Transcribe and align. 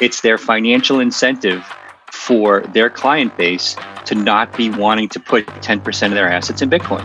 it's 0.00 0.20
their 0.20 0.38
financial 0.38 1.00
incentive 1.00 1.64
for 2.12 2.60
their 2.68 2.88
client 2.88 3.36
base 3.36 3.76
to 4.04 4.14
not 4.14 4.56
be 4.56 4.70
wanting 4.70 5.08
to 5.08 5.18
put 5.18 5.44
10% 5.46 6.06
of 6.06 6.12
their 6.12 6.30
assets 6.30 6.62
in 6.62 6.70
Bitcoin. 6.70 7.04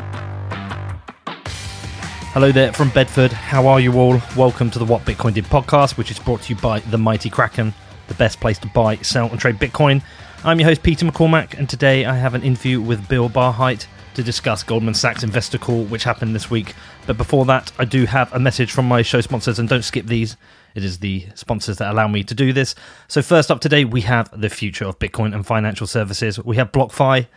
Hello 2.33 2.51
there 2.51 2.71
from 2.71 2.89
Bedford. 2.89 3.31
How 3.31 3.67
are 3.67 3.79
you 3.79 3.93
all? 3.93 4.21
Welcome 4.35 4.69
to 4.71 4.79
the 4.79 4.85
What 4.85 5.05
Bitcoin 5.05 5.33
Did 5.33 5.45
podcast, 5.45 5.97
which 5.97 6.11
is 6.11 6.19
brought 6.19 6.43
to 6.43 6.53
you 6.53 6.59
by 6.59 6.79
the 6.79 6.97
Mighty 6.99 7.31
Kraken, 7.31 7.73
the 8.07 8.13
best 8.13 8.39
place 8.39 8.59
to 8.59 8.67
buy, 8.67 8.97
sell, 8.97 9.27
and 9.29 9.39
trade 9.39 9.55
Bitcoin. 9.55 10.03
I'm 10.43 10.59
your 10.59 10.69
host, 10.69 10.83
Peter 10.83 11.05
McCormack, 11.05 11.57
and 11.57 11.67
today 11.67 12.05
I 12.05 12.15
have 12.15 12.35
an 12.35 12.43
interview 12.43 12.79
with 12.79 13.07
Bill 13.07 13.29
Barhydt 13.29 13.87
to 14.13 14.23
discuss 14.23 14.61
Goldman 14.61 14.93
Sachs 14.93 15.23
investor 15.23 15.57
call, 15.57 15.85
which 15.85 16.03
happened 16.03 16.35
this 16.35 16.51
week. 16.51 16.75
But 17.07 17.17
before 17.17 17.45
that, 17.45 17.71
I 17.79 17.85
do 17.85 18.05
have 18.05 18.31
a 18.33 18.39
message 18.39 18.71
from 18.71 18.87
my 18.87 19.01
show 19.01 19.21
sponsors, 19.21 19.57
and 19.57 19.67
don't 19.67 19.83
skip 19.83 20.05
these. 20.05 20.37
It 20.75 20.83
is 20.83 20.99
the 20.99 21.27
sponsors 21.35 21.77
that 21.77 21.91
allow 21.91 22.07
me 22.07 22.23
to 22.23 22.33
do 22.33 22.53
this. 22.53 22.75
So, 23.07 23.21
first 23.21 23.51
up 23.51 23.61
today, 23.61 23.85
we 23.85 24.01
have 24.01 24.29
the 24.39 24.49
future 24.49 24.85
of 24.85 24.99
Bitcoin 24.99 25.33
and 25.33 25.45
financial 25.45 25.87
services. 25.87 26.43
We 26.43 26.55
have 26.57 26.71
BlockFi. 26.71 27.27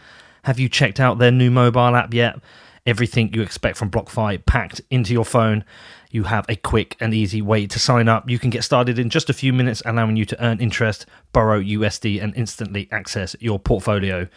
Have 0.45 0.59
you 0.59 0.68
checked 0.68 1.00
out 1.00 1.18
their 1.18 1.32
new 1.32 1.50
mobile 1.50 1.95
app 1.96 2.14
yet? 2.14 2.38
everything 2.86 3.34
you 3.34 3.42
expect 3.42 3.76
from 3.76 3.90
BlockFi 3.90 4.46
packed 4.46 4.80
into 4.90 5.12
your 5.12 5.24
phone. 5.24 5.64
You 6.10 6.24
have 6.24 6.46
a 6.48 6.56
quick 6.56 6.96
and 7.00 7.12
easy 7.12 7.42
way 7.42 7.66
to 7.66 7.78
sign 7.78 8.09
up. 8.09 8.30
You 8.30 8.38
can 8.38 8.50
get 8.50 8.64
started 8.64 8.98
in 8.98 9.10
just 9.10 9.28
a 9.28 9.34
few 9.34 9.52
minutes, 9.52 9.82
allowing 9.84 10.16
you 10.16 10.24
to 10.26 10.45
earn 10.45 10.60
interest, 10.60 11.04
borrow 11.32 11.60
USD, 11.60 12.23
and 12.23 12.34
instantly 12.37 12.88
access 12.92 13.34
your 13.40 13.59
portfolio. 13.59 14.28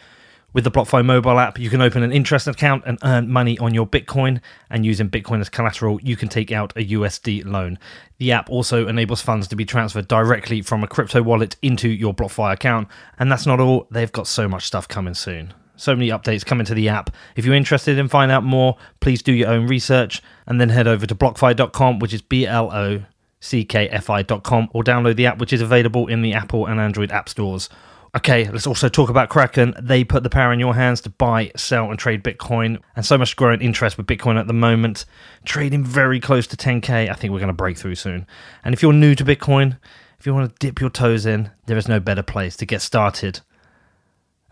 With 0.52 0.64
the 0.64 0.70
BlockFi 0.70 1.04
mobile 1.04 1.38
app, 1.38 1.60
you 1.60 1.70
can 1.70 1.80
open 1.80 2.02
an 2.02 2.12
interest 2.12 2.48
account 2.48 2.82
and 2.84 2.98
earn 3.04 3.30
money 3.30 3.56
on 3.58 3.72
your 3.72 3.86
Bitcoin. 3.86 4.40
And 4.68 4.84
using 4.84 5.08
Bitcoin 5.08 5.40
as 5.40 5.48
collateral, 5.48 6.00
you 6.02 6.16
can 6.16 6.28
take 6.28 6.50
out 6.50 6.72
a 6.76 6.84
USD 6.84 7.44
loan. 7.44 7.78
The 8.18 8.32
app 8.32 8.50
also 8.50 8.88
enables 8.88 9.22
funds 9.22 9.46
to 9.48 9.56
be 9.56 9.64
transferred 9.64 10.08
directly 10.08 10.60
from 10.60 10.82
a 10.82 10.88
crypto 10.88 11.22
wallet 11.22 11.54
into 11.62 11.88
your 11.88 12.12
BlockFi 12.12 12.52
account. 12.52 12.88
And 13.18 13.30
that's 13.30 13.46
not 13.46 13.60
all, 13.60 13.86
they've 13.90 14.10
got 14.10 14.26
so 14.26 14.48
much 14.48 14.66
stuff 14.66 14.88
coming 14.88 15.14
soon 15.14 15.54
so 15.76 15.96
many 15.96 16.10
updates 16.10 16.44
coming 16.44 16.66
to 16.66 16.74
the 16.74 16.90
app. 16.90 17.08
If 17.36 17.46
you're 17.46 17.54
interested 17.54 17.96
in 17.96 18.08
finding 18.08 18.34
out 18.34 18.44
more, 18.44 18.76
please 19.00 19.22
do 19.22 19.32
your 19.32 19.48
own 19.48 19.66
research 19.66 20.20
and 20.46 20.60
then 20.60 20.68
head 20.68 20.86
over 20.86 21.06
to 21.06 21.14
blockfi.com, 21.14 22.00
which 22.00 22.12
is 22.12 22.20
B 22.20 22.46
L 22.46 22.70
O 22.70 23.02
C 23.40 23.64
K 23.64 23.88
F 23.88 24.10
I.com, 24.10 24.68
or 24.72 24.84
download 24.84 25.16
the 25.16 25.26
app, 25.26 25.38
which 25.38 25.54
is 25.54 25.62
available 25.62 26.06
in 26.06 26.20
the 26.20 26.34
Apple 26.34 26.66
and 26.66 26.78
Android 26.78 27.10
app 27.10 27.30
stores. 27.30 27.70
Okay, 28.16 28.50
let's 28.50 28.66
also 28.66 28.88
talk 28.88 29.08
about 29.08 29.28
Kraken. 29.28 29.72
They 29.80 30.02
put 30.02 30.24
the 30.24 30.30
power 30.30 30.52
in 30.52 30.58
your 30.58 30.74
hands 30.74 31.00
to 31.02 31.10
buy, 31.10 31.52
sell, 31.54 31.90
and 31.90 31.98
trade 31.98 32.24
Bitcoin, 32.24 32.80
and 32.96 33.06
so 33.06 33.16
much 33.16 33.36
growing 33.36 33.60
interest 33.60 33.96
with 33.96 34.06
Bitcoin 34.06 34.38
at 34.38 34.48
the 34.48 34.52
moment. 34.52 35.04
Trading 35.44 35.84
very 35.84 36.18
close 36.18 36.48
to 36.48 36.56
10k. 36.56 37.08
I 37.08 37.14
think 37.14 37.32
we're 37.32 37.38
going 37.38 37.48
to 37.48 37.52
break 37.52 37.78
through 37.78 37.94
soon. 37.94 38.26
And 38.64 38.74
if 38.74 38.82
you're 38.82 38.92
new 38.92 39.14
to 39.14 39.24
Bitcoin, 39.24 39.78
if 40.18 40.26
you 40.26 40.34
want 40.34 40.50
to 40.50 40.56
dip 40.58 40.80
your 40.80 40.90
toes 40.90 41.24
in, 41.24 41.52
there 41.66 41.76
is 41.76 41.86
no 41.86 42.00
better 42.00 42.24
place 42.24 42.56
to 42.56 42.66
get 42.66 42.82
started 42.82 43.42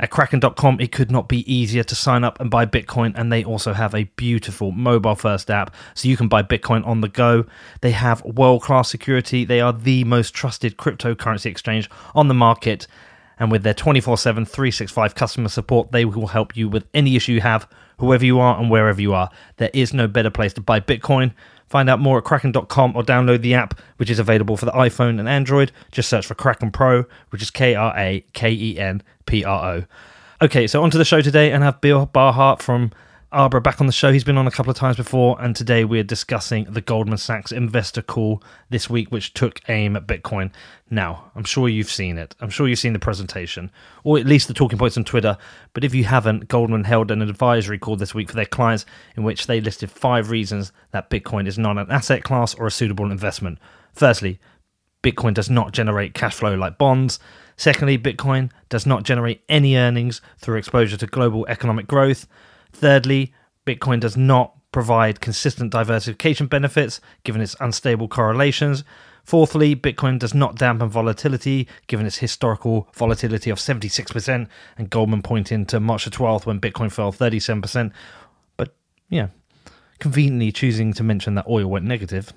at 0.01 0.11
Kraken.com, 0.11 0.79
it 0.81 0.93
could 0.93 1.11
not 1.11 1.29
be 1.29 1.53
easier 1.53 1.83
to 1.83 1.95
sign 1.95 2.23
up 2.23 2.41
and 2.41 2.51
buy 2.51 2.67
Bitcoin, 2.67 3.13
and 3.17 3.33
they 3.33 3.43
also 3.43 3.73
have 3.73 3.95
a 3.95 4.05
beautiful 4.05 4.71
mobile 4.71 5.17
first 5.17 5.51
app 5.51 5.75
so 5.95 6.09
you 6.09 6.17
can 6.17 6.29
buy 6.29 6.43
Bitcoin 6.43 6.87
on 6.87 7.01
the 7.01 7.09
go. 7.09 7.45
They 7.81 7.91
have 7.91 8.25
world 8.25 8.63
class 8.63 8.89
security, 8.89 9.45
they 9.45 9.61
are 9.61 9.73
the 9.73 10.05
most 10.05 10.35
trusted 10.35 10.77
cryptocurrency 10.77 11.47
exchange 11.47 11.91
on 12.15 12.29
the 12.29 12.35
market. 12.35 12.87
And 13.39 13.51
with 13.53 13.63
their 13.63 13.75
24 13.75 14.19
7, 14.19 14.45
365 14.45 15.15
customer 15.15 15.49
support, 15.49 15.93
they 15.93 16.05
will 16.05 16.29
help 16.29 16.57
you 16.57 16.69
with 16.69 16.85
any 16.95 17.17
issue 17.17 17.33
you 17.33 17.41
have, 17.41 17.69
whoever 17.99 18.25
you 18.25 18.41
are 18.41 18.59
and 18.59 18.71
wherever 18.71 19.01
you 19.01 19.15
are. 19.15 19.31
There 19.57 19.71
is 19.73 19.95
no 19.95 20.09
better 20.09 20.31
place 20.31 20.53
to 20.55 20.61
buy 20.61 20.81
Bitcoin. 20.81 21.33
Find 21.69 21.91
out 21.91 22.01
more 22.01 22.19
at 22.19 22.25
kraken.com 22.25 22.97
or 22.97 23.03
download 23.03 23.43
the 23.43 23.55
app, 23.55 23.79
which 23.99 24.09
is 24.09 24.19
available 24.19 24.57
for 24.57 24.65
the 24.65 24.73
iPhone 24.73 25.21
and 25.21 25.29
Android. 25.29 25.71
Just 25.93 26.09
search 26.09 26.27
for 26.27 26.35
Kraken 26.35 26.71
Pro, 26.71 27.05
which 27.31 27.43
is 27.43 27.51
K 27.51 27.75
R 27.75 27.93
A 27.97 28.25
K 28.33 28.51
E 28.51 28.79
N 28.79 29.03
P 29.27 29.45
R 29.45 29.77
O. 29.77 29.85
Okay, 30.41 30.67
so 30.67 30.83
onto 30.83 30.99
the 30.99 31.05
show 31.05 31.21
today 31.21 31.53
and 31.53 31.63
have 31.63 31.81
Bill 31.81 32.07
Barhydt 32.07 32.63
from 32.63 32.93
Abra 33.31 33.61
back 33.61 33.79
on 33.79 33.87
the 33.87 33.93
show. 33.93 34.11
He's 34.11 34.25
been 34.25 34.39
on 34.39 34.47
a 34.47 34.51
couple 34.51 34.71
of 34.71 34.77
times 34.79 34.97
before, 34.97 35.37
and 35.39 35.55
today 35.55 35.85
we're 35.85 36.03
discussing 36.03 36.65
the 36.65 36.81
Goldman 36.81 37.19
Sachs 37.19 37.53
investor 37.53 38.01
call 38.01 38.43
this 38.71 38.89
week, 38.89 39.13
which 39.13 39.35
took 39.35 39.61
aim 39.69 39.97
at 39.97 40.07
Bitcoin. 40.07 40.51
Now, 40.89 41.31
I'm 41.37 41.45
sure 41.45 41.69
you've 41.69 41.91
seen 41.91 42.17
it. 42.17 42.35
I'm 42.41 42.49
sure 42.49 42.67
you've 42.67 42.79
seen 42.79 42.95
the 42.95 42.99
presentation, 42.99 43.71
or 44.03 44.19
at 44.19 44.25
least 44.25 44.49
the 44.49 44.55
talking 44.55 44.79
points 44.79 44.97
on 44.97 45.05
Twitter. 45.05 45.37
But 45.75 45.85
if 45.85 45.95
you 45.95 46.05
haven't, 46.05 46.49
Goldman 46.49 46.85
held 46.85 47.11
an 47.11 47.21
advisory 47.21 47.79
call 47.79 47.97
this 47.97 48.15
week 48.15 48.31
for 48.31 48.37
their 48.37 48.47
clients 48.47 48.87
in 49.15 49.25
which 49.25 49.47
they 49.47 49.61
listed 49.61 49.91
five 49.91 50.31
reasons 50.31 50.73
that 50.93 51.11
Bitcoin 51.11 51.47
is 51.47 51.59
not 51.59 51.77
an 51.77 51.91
asset 51.91 52.25
class 52.25 52.55
or 52.55 52.67
a 52.67 52.71
suitable 52.71 53.11
investment. 53.11 53.59
Firstly, 53.93 54.41
Bitcoin 55.03 55.35
does 55.35 55.51
not 55.51 55.73
generate 55.73 56.15
cash 56.15 56.37
flow 56.37 56.55
like 56.55 56.79
bonds. 56.79 57.21
Secondly, 57.59 57.99
Bitcoin 57.99 58.51
does 58.71 58.87
not 58.87 59.03
generate 59.03 59.43
any 59.51 59.77
earnings 59.77 60.23
through 60.39 60.57
exposure 60.57 60.97
to 60.97 61.07
global 61.07 61.47
economic 61.47 61.87
growth. 61.87 62.27
Thirdly, 62.73 63.33
Bitcoin 63.67 64.01
does 64.01 64.17
not 64.17 64.55
provide 64.73 65.21
consistent 65.21 65.73
diversification 65.73 66.47
benefits 66.47 67.01
given 67.25 67.41
its 67.41 67.57
unstable 67.61 68.09
correlations. 68.09 68.85
Fourthly, 69.25 69.77
Bitcoin 69.77 70.19
does 70.19 70.35
not 70.35 70.57
dampen 70.57 70.89
volatility 70.89 71.69
given 71.87 72.07
its 72.07 72.19
historical 72.19 72.89
volatility 72.95 73.51
of 73.51 73.59
76%, 73.59 74.49
and 74.79 74.91
Goldman 74.91 75.23
pointing 75.23 75.67
to 75.67 75.81
March 75.81 76.05
the 76.05 76.11
12th 76.11 76.47
when 76.47 76.61
Bitcoin 76.61 76.91
fell 76.91 77.13
37%. 77.13 77.93
But 78.57 78.75
yeah, 79.11 79.29
conveniently 79.99 80.53
choosing 80.53 80.93
to 80.95 81.03
mention 81.03 81.35
that 81.35 81.47
oil 81.47 81.67
went 81.67 81.85
negative. 81.85 82.33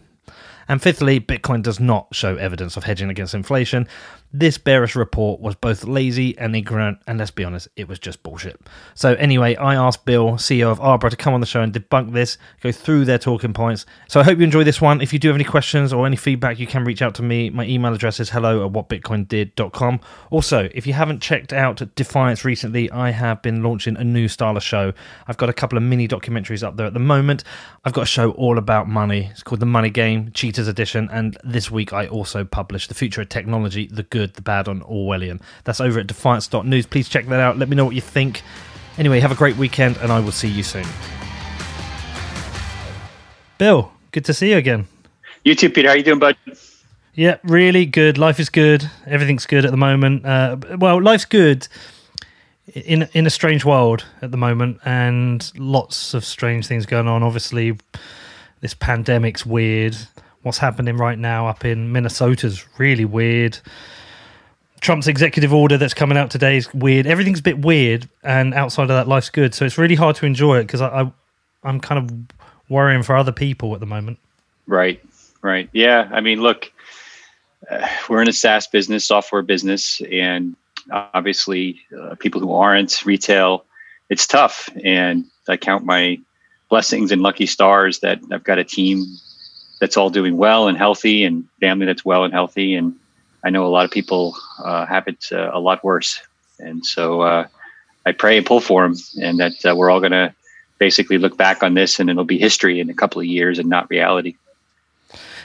And 0.67 0.81
fifthly, 0.81 1.19
Bitcoin 1.19 1.63
does 1.63 1.79
not 1.79 2.13
show 2.13 2.35
evidence 2.35 2.77
of 2.77 2.83
hedging 2.83 3.09
against 3.09 3.33
inflation. 3.33 3.87
This 4.33 4.57
bearish 4.57 4.95
report 4.95 5.41
was 5.41 5.55
both 5.55 5.83
lazy 5.83 6.37
and 6.37 6.55
ignorant, 6.55 6.99
and 7.05 7.19
let's 7.19 7.31
be 7.31 7.43
honest, 7.43 7.67
it 7.75 7.89
was 7.89 7.99
just 7.99 8.23
bullshit. 8.23 8.59
So, 8.95 9.13
anyway, 9.15 9.57
I 9.57 9.75
asked 9.75 10.05
Bill, 10.05 10.31
CEO 10.33 10.71
of 10.71 10.79
Abra, 10.79 11.09
to 11.09 11.17
come 11.17 11.33
on 11.33 11.41
the 11.41 11.45
show 11.45 11.61
and 11.61 11.73
debunk 11.73 12.13
this, 12.13 12.37
go 12.61 12.71
through 12.71 13.03
their 13.03 13.17
talking 13.17 13.51
points. 13.51 13.85
So, 14.07 14.21
I 14.21 14.23
hope 14.23 14.37
you 14.37 14.45
enjoy 14.45 14.63
this 14.63 14.79
one. 14.79 15.01
If 15.01 15.11
you 15.11 15.19
do 15.19 15.27
have 15.27 15.35
any 15.35 15.43
questions 15.43 15.91
or 15.91 16.05
any 16.05 16.15
feedback, 16.15 16.59
you 16.59 16.67
can 16.67 16.85
reach 16.85 17.01
out 17.01 17.13
to 17.15 17.23
me. 17.23 17.49
My 17.49 17.65
email 17.65 17.93
address 17.93 18.21
is 18.21 18.29
hello 18.29 18.65
at 18.65 18.71
whatbitcoindid.com. 18.71 19.99
Also, 20.29 20.69
if 20.73 20.87
you 20.87 20.93
haven't 20.93 21.21
checked 21.21 21.51
out 21.51 21.81
Defiance 21.95 22.45
recently, 22.45 22.89
I 22.89 23.09
have 23.09 23.41
been 23.41 23.61
launching 23.63 23.97
a 23.97 24.03
new 24.03 24.29
style 24.29 24.55
of 24.55 24.63
show. 24.63 24.93
I've 25.27 25.37
got 25.37 25.49
a 25.49 25.53
couple 25.53 25.77
of 25.77 25.83
mini 25.83 26.07
documentaries 26.07 26.63
up 26.63 26.77
there 26.77 26.87
at 26.87 26.93
the 26.93 26.99
moment. 26.99 27.43
I've 27.83 27.93
got 27.93 28.03
a 28.03 28.05
show 28.05 28.31
all 28.31 28.57
about 28.57 28.87
money. 28.87 29.27
It's 29.31 29.43
called 29.43 29.59
The 29.59 29.65
Money 29.65 29.89
Game, 29.89 30.31
Cheaters 30.31 30.69
Edition, 30.69 31.09
and 31.11 31.37
this 31.43 31.69
week 31.69 31.91
I 31.91 32.07
also 32.07 32.45
published 32.45 32.87
The 32.87 32.95
Future 32.95 33.21
of 33.21 33.27
Technology, 33.29 33.87
The 33.87 34.03
Good 34.03 34.20
good, 34.21 34.35
the 34.35 34.41
bad, 34.41 34.67
on 34.67 34.81
Orwellian. 34.81 35.41
That's 35.63 35.81
over 35.81 35.99
at 35.99 36.05
defiance.news. 36.05 36.85
Please 36.85 37.09
check 37.09 37.25
that 37.25 37.39
out. 37.39 37.57
Let 37.57 37.69
me 37.69 37.75
know 37.75 37.85
what 37.85 37.95
you 37.95 38.01
think. 38.01 38.43
Anyway, 38.97 39.19
have 39.19 39.31
a 39.31 39.35
great 39.35 39.57
weekend, 39.57 39.97
and 39.97 40.11
I 40.11 40.19
will 40.19 40.31
see 40.31 40.47
you 40.47 40.61
soon. 40.61 40.85
Bill, 43.57 43.91
good 44.11 44.25
to 44.25 44.33
see 44.33 44.51
you 44.51 44.57
again. 44.57 44.87
You 45.43 45.55
too, 45.55 45.69
Peter. 45.71 45.87
How 45.87 45.95
are 45.95 45.97
you 45.97 46.03
doing, 46.03 46.19
bud? 46.19 46.37
Yeah, 47.15 47.37
really 47.43 47.85
good. 47.87 48.19
Life 48.19 48.39
is 48.39 48.49
good. 48.49 48.89
Everything's 49.07 49.47
good 49.47 49.65
at 49.65 49.71
the 49.71 49.77
moment. 49.77 50.23
Uh, 50.23 50.57
well, 50.77 51.01
life's 51.01 51.25
good 51.25 51.67
in 52.67 53.09
in 53.13 53.25
a 53.25 53.29
strange 53.29 53.65
world 53.65 54.05
at 54.21 54.29
the 54.29 54.37
moment, 54.37 54.79
and 54.85 55.51
lots 55.57 56.13
of 56.13 56.23
strange 56.23 56.67
things 56.67 56.85
going 56.85 57.07
on. 57.07 57.23
Obviously, 57.23 57.77
this 58.61 58.75
pandemic's 58.75 59.45
weird 59.45 59.97
what's 60.43 60.57
happening 60.57 60.97
right 60.97 61.19
now 61.19 61.47
up 61.47 61.65
in 61.65 61.91
Minnesota's 61.91 62.65
really 62.79 63.05
weird. 63.05 63.59
Trump's 64.81 65.07
executive 65.07 65.53
order 65.53 65.77
that's 65.77 65.93
coming 65.93 66.17
out 66.17 66.31
today 66.31 66.57
is 66.57 66.73
weird. 66.73 67.05
Everything's 67.05 67.39
a 67.39 67.43
bit 67.43 67.59
weird, 67.59 68.09
and 68.23 68.53
outside 68.53 68.83
of 68.83 68.89
that, 68.89 69.07
life's 69.07 69.29
good. 69.29 69.53
So 69.53 69.63
it's 69.63 69.77
really 69.77 69.95
hard 69.95 70.15
to 70.17 70.25
enjoy 70.25 70.57
it 70.57 70.63
because 70.63 70.81
I, 70.81 71.01
I, 71.01 71.11
I'm 71.63 71.79
kind 71.79 72.03
of 72.03 72.37
worrying 72.67 73.03
for 73.03 73.15
other 73.15 73.31
people 73.31 73.73
at 73.75 73.79
the 73.79 73.85
moment. 73.85 74.17
Right, 74.65 74.99
right. 75.43 75.69
Yeah. 75.71 76.09
I 76.11 76.19
mean, 76.19 76.41
look, 76.41 76.71
uh, 77.69 77.87
we're 78.09 78.23
in 78.23 78.27
a 78.27 78.33
SaaS 78.33 78.65
business, 78.65 79.05
software 79.05 79.43
business, 79.43 80.01
and 80.11 80.55
obviously, 80.91 81.79
uh, 81.99 82.15
people 82.15 82.41
who 82.41 82.53
aren't 82.53 83.05
retail, 83.05 83.65
it's 84.09 84.25
tough. 84.25 84.67
And 84.83 85.25
I 85.47 85.57
count 85.57 85.85
my 85.85 86.19
blessings 86.69 87.11
and 87.11 87.21
lucky 87.21 87.45
stars 87.45 87.99
that 87.99 88.19
I've 88.31 88.43
got 88.43 88.57
a 88.57 88.63
team 88.63 89.05
that's 89.79 89.97
all 89.97 90.09
doing 90.09 90.37
well 90.37 90.67
and 90.67 90.77
healthy, 90.77 91.23
and 91.23 91.47
family 91.59 91.85
that's 91.85 92.03
well 92.03 92.23
and 92.23 92.33
healthy. 92.33 92.73
And 92.73 92.95
I 93.43 93.49
know 93.49 93.65
a 93.65 93.69
lot 93.69 93.85
of 93.85 93.91
people 93.91 94.35
uh, 94.59 94.85
have 94.85 95.07
it 95.07 95.27
uh, 95.31 95.51
a 95.53 95.59
lot 95.59 95.83
worse. 95.83 96.21
And 96.59 96.85
so 96.85 97.21
uh, 97.21 97.47
I 98.05 98.11
pray 98.11 98.37
and 98.37 98.45
pull 98.45 98.61
for 98.61 98.83
them, 98.83 98.95
and 99.21 99.39
that 99.39 99.65
uh, 99.65 99.75
we're 99.75 99.89
all 99.89 99.99
going 99.99 100.11
to 100.11 100.33
basically 100.77 101.17
look 101.17 101.37
back 101.37 101.63
on 101.63 101.73
this, 101.73 101.99
and 101.99 102.09
it'll 102.09 102.23
be 102.23 102.37
history 102.37 102.79
in 102.79 102.89
a 102.89 102.93
couple 102.93 103.19
of 103.19 103.25
years, 103.27 103.59
and 103.59 103.69
not 103.69 103.89
reality. 103.89 104.35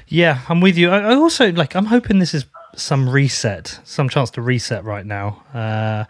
Yeah, 0.08 0.40
I'm 0.48 0.60
with 0.60 0.76
you. 0.76 0.90
I 0.90 1.14
also 1.14 1.50
like. 1.52 1.74
I'm 1.74 1.86
hoping 1.86 2.18
this 2.18 2.34
is 2.34 2.44
some 2.76 3.08
reset, 3.08 3.80
some 3.84 4.08
chance 4.08 4.30
to 4.32 4.42
reset 4.42 4.84
right 4.84 5.04
now 5.04 5.42
uh, 5.52 6.04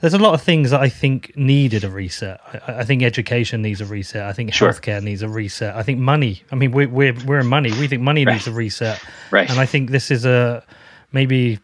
there's 0.00 0.14
a 0.14 0.18
lot 0.18 0.34
of 0.34 0.42
things 0.42 0.70
that 0.70 0.80
I 0.80 0.88
think 0.88 1.36
needed 1.36 1.84
a 1.84 1.90
reset. 1.90 2.40
I, 2.66 2.80
I 2.80 2.84
think 2.84 3.02
education 3.02 3.62
needs 3.62 3.80
a 3.80 3.86
reset. 3.86 4.24
I 4.24 4.32
think 4.32 4.52
sure. 4.52 4.70
healthcare 4.70 5.02
needs 5.02 5.22
a 5.22 5.28
reset. 5.28 5.76
I 5.76 5.82
think 5.82 5.98
money. 5.98 6.42
I 6.50 6.54
mean, 6.54 6.72
we're 6.72 6.88
we're 6.88 7.14
we're 7.26 7.40
in 7.40 7.46
money. 7.46 7.70
We 7.72 7.86
think 7.86 8.02
money 8.02 8.24
right. 8.24 8.34
needs 8.34 8.46
a 8.46 8.52
reset. 8.52 9.02
Right. 9.30 9.48
And 9.48 9.60
I 9.60 9.66
think 9.66 9.90
this 9.90 10.10
is 10.10 10.24
a 10.24 10.64
maybe 11.12 11.58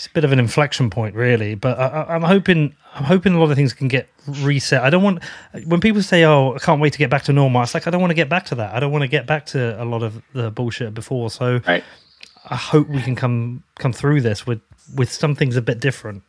it's 0.00 0.06
a 0.06 0.10
bit 0.10 0.24
of 0.24 0.32
an 0.32 0.38
inflection 0.38 0.88
point, 0.88 1.14
really. 1.14 1.54
But 1.54 1.78
I, 1.78 2.14
am 2.14 2.22
hoping, 2.22 2.74
I'm 2.94 3.04
hoping 3.04 3.34
a 3.34 3.38
lot 3.38 3.50
of 3.50 3.56
things 3.56 3.74
can 3.74 3.88
get 3.88 4.08
reset. 4.26 4.82
I 4.82 4.88
don't 4.88 5.02
want 5.02 5.22
when 5.66 5.80
people 5.80 6.02
say, 6.02 6.24
"Oh, 6.24 6.54
I 6.54 6.58
can't 6.58 6.80
wait 6.80 6.94
to 6.94 6.98
get 6.98 7.10
back 7.10 7.24
to 7.24 7.32
normal." 7.32 7.62
It's 7.62 7.74
like 7.74 7.86
I 7.86 7.90
don't 7.90 8.00
want 8.00 8.10
to 8.10 8.14
get 8.14 8.30
back 8.30 8.46
to 8.46 8.54
that. 8.54 8.74
I 8.74 8.80
don't 8.80 8.92
want 8.92 9.02
to 9.02 9.08
get 9.08 9.26
back 9.26 9.44
to 9.46 9.80
a 9.80 9.84
lot 9.84 10.02
of 10.02 10.22
the 10.32 10.50
bullshit 10.50 10.94
before. 10.94 11.30
So 11.30 11.60
right. 11.66 11.84
I 12.48 12.56
hope 12.56 12.88
we 12.88 13.02
can 13.02 13.14
come 13.14 13.62
come 13.78 13.92
through 13.92 14.22
this 14.22 14.46
with 14.46 14.60
with 14.94 15.12
some 15.12 15.34
things 15.34 15.56
a 15.56 15.62
bit 15.62 15.80
different. 15.80 16.22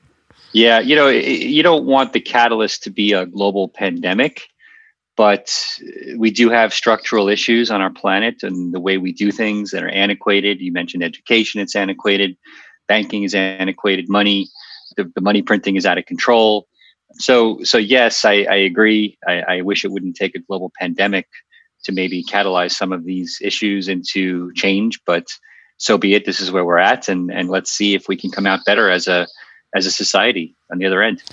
Yeah, 0.53 0.79
you 0.79 0.95
know, 0.95 1.07
you 1.07 1.63
don't 1.63 1.85
want 1.85 2.11
the 2.11 2.19
catalyst 2.19 2.83
to 2.83 2.89
be 2.89 3.13
a 3.13 3.25
global 3.25 3.69
pandemic, 3.69 4.49
but 5.21 5.47
we 6.17 6.31
do 6.31 6.49
have 6.49 6.73
structural 6.73 7.29
issues 7.29 7.69
on 7.69 7.79
our 7.81 7.93
planet 8.03 8.43
and 8.43 8.73
the 8.73 8.79
way 8.79 8.97
we 8.97 9.11
do 9.11 9.31
things 9.31 9.71
that 9.71 9.83
are 9.83 9.95
antiquated. 10.05 10.59
You 10.59 10.71
mentioned 10.71 11.03
education; 11.03 11.61
it's 11.61 11.75
antiquated 11.75 12.37
banking 12.91 13.23
is 13.23 13.33
antiquated, 13.33 14.09
money, 14.09 14.49
the, 14.97 15.09
the 15.15 15.21
money 15.21 15.41
printing 15.41 15.77
is 15.77 15.85
out 15.85 15.97
of 15.97 16.05
control. 16.05 16.67
So, 17.13 17.63
so 17.63 17.77
yes, 17.77 18.25
I, 18.25 18.45
I 18.55 18.55
agree. 18.55 19.17
I, 19.25 19.35
I 19.53 19.61
wish 19.61 19.85
it 19.85 19.91
wouldn't 19.93 20.17
take 20.17 20.35
a 20.35 20.39
global 20.39 20.73
pandemic 20.77 21.27
to 21.85 21.93
maybe 21.93 22.21
catalyze 22.21 22.71
some 22.71 22.91
of 22.91 23.05
these 23.05 23.39
issues 23.41 23.87
into 23.87 24.51
change, 24.55 24.99
but 25.05 25.27
so 25.77 25.97
be 25.97 26.15
it. 26.15 26.25
This 26.25 26.41
is 26.41 26.51
where 26.51 26.65
we're 26.65 26.77
at, 26.93 27.07
and 27.07 27.31
and 27.31 27.49
let's 27.49 27.71
see 27.71 27.95
if 27.95 28.09
we 28.09 28.17
can 28.17 28.29
come 28.29 28.45
out 28.45 28.59
better 28.65 28.91
as 28.91 29.07
a 29.07 29.25
as 29.73 29.85
a 29.85 29.91
society 29.91 30.53
on 30.69 30.77
the 30.77 30.85
other 30.85 31.01
end. 31.01 31.23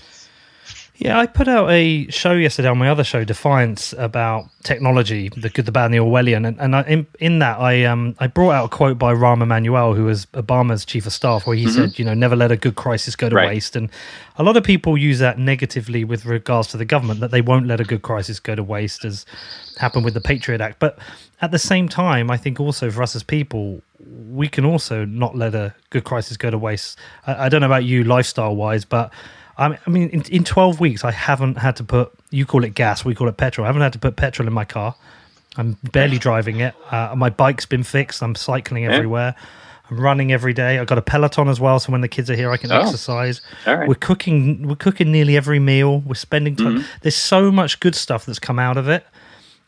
Yeah, 1.00 1.16
I 1.16 1.26
put 1.26 1.46
out 1.46 1.70
a 1.70 2.08
show 2.10 2.32
yesterday 2.32 2.66
on 2.66 2.76
my 2.76 2.88
other 2.88 3.04
show, 3.04 3.22
Defiance, 3.22 3.94
about 3.96 4.46
technology, 4.64 5.28
the 5.28 5.48
good, 5.48 5.64
the 5.64 5.70
bad, 5.70 5.84
and 5.86 5.94
the 5.94 5.98
Orwellian, 5.98 6.44
and, 6.44 6.60
and 6.60 6.74
I, 6.74 6.82
in, 6.82 7.06
in 7.20 7.38
that 7.38 7.60
I 7.60 7.84
um 7.84 8.16
I 8.18 8.26
brought 8.26 8.50
out 8.50 8.64
a 8.64 8.68
quote 8.68 8.98
by 8.98 9.14
Rahm 9.14 9.40
Emanuel, 9.40 9.94
who 9.94 10.06
was 10.06 10.26
Obama's 10.26 10.84
chief 10.84 11.06
of 11.06 11.12
staff, 11.12 11.46
where 11.46 11.56
he 11.56 11.66
mm-hmm. 11.66 11.74
said, 11.74 12.00
you 12.00 12.04
know, 12.04 12.14
never 12.14 12.34
let 12.34 12.50
a 12.50 12.56
good 12.56 12.74
crisis 12.74 13.14
go 13.14 13.28
to 13.28 13.36
right. 13.36 13.46
waste, 13.46 13.76
and 13.76 13.90
a 14.38 14.42
lot 14.42 14.56
of 14.56 14.64
people 14.64 14.98
use 14.98 15.20
that 15.20 15.38
negatively 15.38 16.02
with 16.02 16.26
regards 16.26 16.66
to 16.68 16.76
the 16.76 16.84
government 16.84 17.20
that 17.20 17.30
they 17.30 17.42
won't 17.42 17.68
let 17.68 17.80
a 17.80 17.84
good 17.84 18.02
crisis 18.02 18.40
go 18.40 18.56
to 18.56 18.64
waste, 18.64 19.04
as 19.04 19.24
happened 19.78 20.04
with 20.04 20.14
the 20.14 20.20
Patriot 20.20 20.60
Act, 20.60 20.80
but 20.80 20.98
at 21.40 21.52
the 21.52 21.60
same 21.60 21.88
time, 21.88 22.28
I 22.28 22.36
think 22.36 22.58
also 22.58 22.90
for 22.90 23.04
us 23.04 23.14
as 23.14 23.22
people, 23.22 23.80
we 24.28 24.48
can 24.48 24.64
also 24.64 25.04
not 25.04 25.36
let 25.36 25.54
a 25.54 25.72
good 25.90 26.02
crisis 26.02 26.36
go 26.36 26.50
to 26.50 26.58
waste. 26.58 26.98
I, 27.24 27.46
I 27.46 27.48
don't 27.48 27.60
know 27.60 27.68
about 27.68 27.84
you, 27.84 28.02
lifestyle 28.02 28.56
wise, 28.56 28.84
but 28.84 29.12
I 29.58 29.90
mean, 29.90 30.08
in, 30.10 30.22
in 30.22 30.44
12 30.44 30.78
weeks, 30.78 31.04
I 31.04 31.10
haven't 31.10 31.58
had 31.58 31.76
to 31.76 31.84
put, 31.84 32.12
you 32.30 32.46
call 32.46 32.62
it 32.62 32.74
gas, 32.74 33.04
we 33.04 33.14
call 33.14 33.28
it 33.28 33.36
petrol. 33.36 33.64
I 33.64 33.68
haven't 33.68 33.82
had 33.82 33.92
to 33.94 33.98
put 33.98 34.16
petrol 34.16 34.46
in 34.46 34.54
my 34.54 34.64
car. 34.64 34.94
I'm 35.56 35.76
barely 35.92 36.18
driving 36.18 36.60
it. 36.60 36.74
Uh, 36.90 37.14
my 37.16 37.30
bike's 37.30 37.66
been 37.66 37.82
fixed. 37.82 38.22
I'm 38.22 38.36
cycling 38.36 38.86
everywhere. 38.86 39.34
Yeah. 39.36 39.44
I'm 39.90 40.00
running 40.00 40.32
every 40.32 40.52
day. 40.52 40.78
I've 40.78 40.86
got 40.86 40.98
a 40.98 41.02
Peloton 41.02 41.48
as 41.48 41.58
well, 41.58 41.80
so 41.80 41.90
when 41.90 42.02
the 42.02 42.08
kids 42.08 42.30
are 42.30 42.36
here, 42.36 42.50
I 42.50 42.56
can 42.56 42.70
oh. 42.70 42.80
exercise. 42.80 43.40
We're 43.88 43.94
cooking. 43.94 44.68
We're 44.68 44.76
cooking 44.76 45.10
nearly 45.10 45.36
every 45.36 45.58
meal. 45.58 46.00
We're 46.00 46.14
spending 46.14 46.56
time. 46.56 46.78
Mm-hmm. 46.78 46.98
There's 47.00 47.16
so 47.16 47.50
much 47.50 47.80
good 47.80 47.94
stuff 47.94 48.26
that's 48.26 48.38
come 48.38 48.58
out 48.58 48.76
of 48.76 48.88
it, 48.88 49.06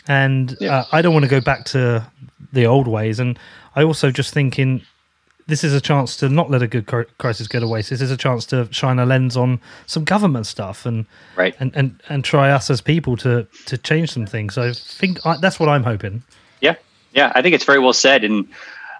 and 0.07 0.57
yeah. 0.61 0.81
uh, 0.81 0.85
I 0.93 1.03
don't 1.03 1.15
want 1.15 1.25
to 1.25 1.31
go 1.31 1.41
back 1.41 1.65
to 1.67 2.07
the 2.53 2.67
old 2.67 2.87
ways. 2.87 3.19
And 3.19 3.39
I 3.75 3.83
also 3.83 4.11
just 4.11 4.35
thinking 4.35 4.83
this 5.50 5.64
is 5.64 5.75
a 5.75 5.81
chance 5.81 6.17
to 6.17 6.29
not 6.29 6.50
let 6.50 6.62
a 6.62 6.67
good 6.67 6.87
crisis 7.19 7.49
go 7.49 7.61
to 7.61 7.67
waste. 7.67 7.91
This 7.91 8.00
is 8.00 8.11
a 8.11 8.17
chance 8.17 8.47
to 8.47 8.69
shine 8.73 8.99
a 8.99 9.05
lens 9.05 9.37
on 9.37 9.61
some 9.87 10.05
government 10.05 10.47
stuff 10.47 10.87
and 10.87 11.06
right 11.37 11.55
and 11.61 11.75
and, 11.75 12.02
and 12.08 12.25
try 12.25 12.50
us 12.50 12.70
as 12.70 12.81
people 12.81 13.17
to 13.19 13.47
to 13.67 13.76
change 13.76 14.12
some 14.12 14.26
things. 14.26 14.55
So 14.55 14.62
I 14.62 14.73
think 14.73 15.25
I, 15.26 15.37
that's 15.38 15.61
what 15.61 15.69
I'm 15.69 15.82
hoping. 15.82 16.23
Yeah, 16.61 16.76
yeah, 17.12 17.32
I 17.35 17.43
think 17.43 17.55
it's 17.55 17.64
very 17.64 17.81
well 17.81 17.93
said, 17.93 18.25
and 18.25 18.49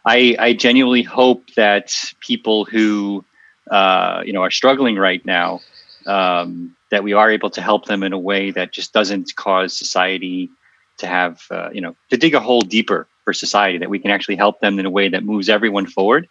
I 0.05 0.37
I 0.39 0.53
genuinely 0.53 1.03
hope 1.03 1.55
that 1.55 1.95
people 2.21 2.65
who 2.65 3.25
uh, 3.71 4.23
you 4.27 4.33
know 4.33 4.43
are 4.43 4.51
struggling 4.51 4.97
right 4.97 5.25
now 5.25 5.61
um, 6.07 6.77
that 6.91 7.05
we 7.05 7.13
are 7.13 7.31
able 7.31 7.51
to 7.51 7.63
help 7.63 7.87
them 7.87 8.03
in 8.03 8.13
a 8.13 8.19
way 8.19 8.51
that 8.51 8.73
just 8.73 8.93
doesn't 8.93 9.37
cause 9.37 9.77
society 9.77 10.51
to 10.99 11.07
have 11.07 11.43
uh, 11.51 11.71
you 11.73 11.81
know 11.81 11.97
to 12.11 12.17
dig 12.17 12.35
a 12.35 12.41
hole 12.41 12.63
deeper 12.63 13.07
for 13.31 13.35
society 13.35 13.79
that 13.79 13.91
we 13.91 14.01
can 14.01 14.11
actually 14.11 14.37
help 14.37 14.59
them 14.61 14.81
in 14.81 14.87
a 14.87 14.91
way 14.91 15.09
that 15.09 15.23
moves 15.23 15.49
everyone 15.49 15.87
forward 15.87 16.29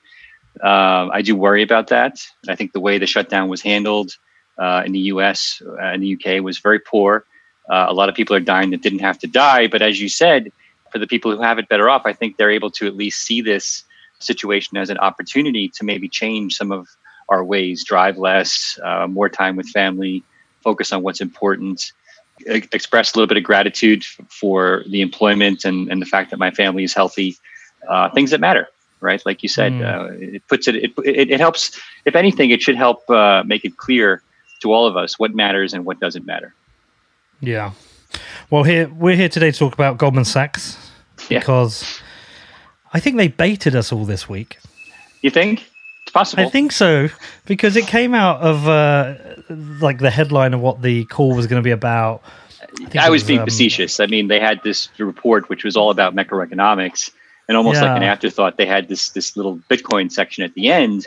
uh, 0.62 1.10
I 1.12 1.22
do 1.22 1.36
worry 1.36 1.64
about 1.64 1.88
that. 1.88 2.20
I 2.48 2.56
think 2.56 2.74
the 2.74 2.80
way 2.80 2.98
the 2.98 3.08
shutdown 3.08 3.50
was 3.50 3.62
handled 3.62 4.18
uh, 4.58 4.84
in 4.86 4.92
the 4.92 5.00
U.S. 5.14 5.62
and 5.62 5.80
uh, 5.80 5.98
the 5.98 6.08
U.K. 6.08 6.42
was 6.42 6.60
very 6.60 6.80
poor. 6.80 7.26
Uh, 7.70 7.86
a 7.88 7.94
lot 7.94 8.10
of 8.10 8.16
people 8.16 8.36
are 8.36 8.42
dying 8.42 8.72
that 8.72 8.82
didn't 8.82 9.00
have 9.00 9.20
to 9.20 9.28
die, 9.28 9.68
but 9.68 9.82
as 9.82 10.02
you 10.02 10.10
said, 10.10 10.52
for 10.92 10.98
the 10.98 11.08
people 11.08 11.36
who 11.36 11.42
have 11.42 11.60
it 11.60 11.70
better 11.70 11.90
off, 11.90 12.02
I 12.06 12.14
think 12.14 12.36
they're 12.36 12.52
able 12.52 12.72
to 12.72 12.88
at 12.88 12.96
least 12.96 13.24
see 13.24 13.42
this 13.42 13.84
situation 14.20 14.78
as 14.78 14.90
an 14.90 14.98
opportunity 14.98 15.70
to 15.70 15.86
maybe 15.86 16.10
change 16.10 16.56
some 16.56 16.72
of 16.72 16.88
our 17.30 17.44
ways, 17.44 17.86
drive 17.86 18.18
less, 18.18 18.80
uh, 18.84 19.08
more 19.08 19.30
time 19.30 19.56
with 19.56 19.70
family, 19.70 20.24
focus 20.62 20.92
on 20.92 21.04
what's 21.04 21.22
important, 21.22 21.94
express 22.46 23.14
a 23.14 23.18
little 23.18 23.28
bit 23.28 23.38
of 23.38 23.44
gratitude 23.44 24.04
for 24.04 24.84
the 24.88 25.02
employment 25.02 25.66
and, 25.66 25.92
and 25.92 26.02
the 26.02 26.06
fact 26.06 26.32
that 26.32 26.38
my 26.40 26.52
family 26.52 26.84
is 26.84 26.94
healthy, 26.94 27.38
uh, 27.88 28.10
things 28.10 28.32
that 28.32 28.40
matter 28.40 28.68
right? 29.02 29.26
Like 29.26 29.44
you 29.44 29.50
said, 29.50 29.74
mm. 29.74 29.82
uh, 29.82 30.14
it 30.36 30.46
puts 30.48 30.68
it, 30.68 30.76
it, 30.76 30.92
it, 31.06 31.32
it, 31.32 31.40
helps, 31.40 31.80
if 32.06 32.16
anything, 32.16 32.50
it 32.50 32.62
should 32.62 32.76
help 32.76 33.10
uh, 33.10 33.44
make 33.46 33.66
it 33.66 33.78
clear 33.78 34.22
to 34.62 34.74
all 34.74 34.86
of 34.86 34.98
us 34.98 35.18
what 35.18 35.34
matters 35.34 35.74
and 35.74 35.86
what 35.86 36.00
doesn't 36.00 36.26
matter. 36.26 36.54
Yeah. 37.40 37.72
Well, 38.50 38.64
here 38.64 38.90
we're 38.90 39.16
here 39.16 39.30
today 39.30 39.52
to 39.52 39.58
talk 39.58 39.74
about 39.74 39.98
Goldman 39.98 40.26
Sachs 40.26 40.92
because 41.30 41.84
yeah. 41.84 42.08
I 42.94 43.00
think 43.00 43.18
they 43.18 43.28
baited 43.28 43.76
us 43.76 43.92
all 43.92 44.06
this 44.06 44.28
week. 44.28 44.58
You 45.22 45.30
think? 45.30 45.70
It's 46.10 46.14
possible. 46.16 46.44
I 46.44 46.50
think 46.50 46.72
so 46.72 47.10
because 47.46 47.76
it 47.76 47.86
came 47.86 48.16
out 48.16 48.42
of 48.42 48.68
uh, 48.68 49.14
like 49.80 50.00
the 50.00 50.10
headline 50.10 50.56
of 50.56 50.60
what 50.60 50.82
the 50.82 51.06
call 51.06 51.36
was 51.36 51.46
going 51.46 51.62
to 51.62 51.64
be 51.64 51.70
about. 51.70 52.24
I, 52.96 53.06
I 53.06 53.10
was, 53.10 53.22
was, 53.22 53.28
being 53.28 53.42
um, 53.42 53.46
facetious. 53.46 54.00
I 54.00 54.08
mean, 54.08 54.28
they 54.28 54.40
had 54.40 54.60
this 54.64 54.90
report 54.98 55.50
which 55.50 55.64
was 55.64 55.78
all 55.78 55.92
about 55.92 56.16
macroeconomics, 56.16 57.12
and 57.48 57.56
almost 57.56 57.76
yeah. 57.76 57.90
like 57.90 57.98
an 57.98 58.04
afterthought, 58.04 58.58
they 58.58 58.66
had 58.66 58.88
this 58.88 59.10
this 59.10 59.38
little 59.38 59.60
Bitcoin 59.70 60.12
section 60.12 60.44
at 60.44 60.56
the 60.56 60.72
end, 60.72 61.06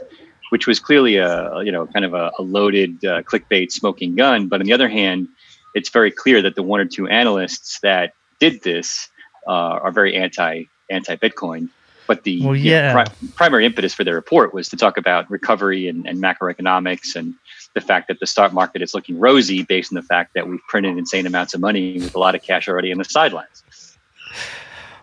which 0.50 0.69
was 0.69 0.78
clearly 0.78 1.16
a 1.16 1.60
you 1.64 1.72
know 1.72 1.88
kind 1.88 2.05
of 2.05 2.14
a, 2.14 2.31
a 2.38 2.43
loaded 2.43 3.05
uh, 3.05 3.22
clickbait 3.22 3.72
smoking 3.72 4.14
gun. 4.14 4.46
But 4.46 4.60
on 4.60 4.66
the 4.66 4.72
other 4.72 4.88
hand, 4.88 5.26
it's 5.75 5.88
very 5.88 6.12
clear 6.12 6.43
that 6.43 6.55
the 6.55 6.62
one 6.62 6.78
or 6.78 6.84
two 6.84 7.08
analysts 7.08 7.81
that 7.81 8.14
did 8.38 8.62
this 8.62 9.08
uh, 9.48 9.50
are 9.50 9.90
very 9.90 10.14
anti 10.14 10.66
anti 10.88 11.16
Bitcoin. 11.16 11.70
But 12.12 12.24
the 12.24 12.44
well, 12.44 12.54
yeah. 12.54 12.88
know, 12.88 13.04
pri- 13.04 13.28
primary 13.36 13.64
impetus 13.64 13.94
for 13.94 14.04
their 14.04 14.14
report 14.14 14.52
was 14.52 14.68
to 14.68 14.76
talk 14.76 14.98
about 14.98 15.30
recovery 15.30 15.88
and, 15.88 16.06
and 16.06 16.22
macroeconomics 16.22 17.16
and 17.16 17.34
the 17.72 17.81
fact 17.81 18.08
that 18.08 18.20
the 18.20 18.26
stock 18.26 18.52
market 18.52 18.82
is 18.82 18.92
looking 18.92 19.19
rosy 19.19 19.62
based 19.62 19.90
on 19.90 19.96
the 19.96 20.02
fact 20.02 20.34
that 20.34 20.46
we've 20.46 20.60
printed 20.69 20.98
insane 20.98 21.24
amounts 21.26 21.54
of 21.54 21.62
money 21.62 21.94
with 21.94 22.14
a 22.14 22.19
lot 22.19 22.34
of 22.34 22.42
cash 22.42 22.69
already 22.69 22.92
on 22.92 22.98
the 22.98 23.04
sidelines. 23.04 23.96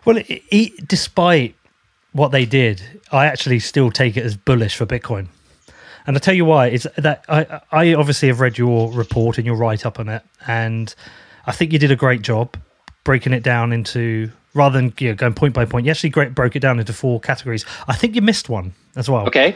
Well, 0.06 0.22
despite 0.86 1.56
what 2.12 2.30
they 2.30 2.46
did, 2.46 3.02
I 3.12 3.26
actually 3.26 3.58
still 3.58 3.90
take 3.90 4.16
it 4.16 4.24
as 4.24 4.38
bullish 4.38 4.76
for 4.76 4.86
Bitcoin. 4.86 5.30
And 6.06 6.16
I'll 6.16 6.22
tell 6.22 6.36
you 6.36 6.46
why 6.46 6.68
is 6.68 6.88
that 6.96 7.26
I, 7.28 7.60
I 7.72 7.94
obviously 7.96 8.28
have 8.28 8.40
read 8.40 8.60
your 8.60 8.92
report 8.92 9.40
and 9.40 9.48
your 9.48 9.56
write 9.56 9.84
up 9.84 10.00
on 10.00 10.10
it, 10.10 10.22
and 10.46 10.94
I 11.48 11.54
think 11.54 11.74
you 11.74 11.80
did 11.80 11.90
a 11.90 11.96
great 11.96 12.22
job 12.22 12.56
breaking 13.04 13.34
it 13.34 13.42
down 13.42 13.74
into 13.74 14.32
rather 14.54 14.80
than 14.80 14.94
you 15.00 15.10
know, 15.10 15.16
going 15.16 15.34
point 15.34 15.54
by 15.54 15.66
point. 15.66 15.86
You 15.86 15.92
actually 15.92 16.10
great, 16.10 16.36
broke 16.36 16.56
it 16.56 16.60
down 16.60 16.80
into 16.80 16.94
four 16.94 17.20
categories. 17.20 17.66
I 17.88 17.96
think 17.96 18.16
you 18.16 18.22
missed 18.22 18.50
one 18.50 18.74
as 18.96 19.10
well. 19.10 19.28
Okay, 19.28 19.56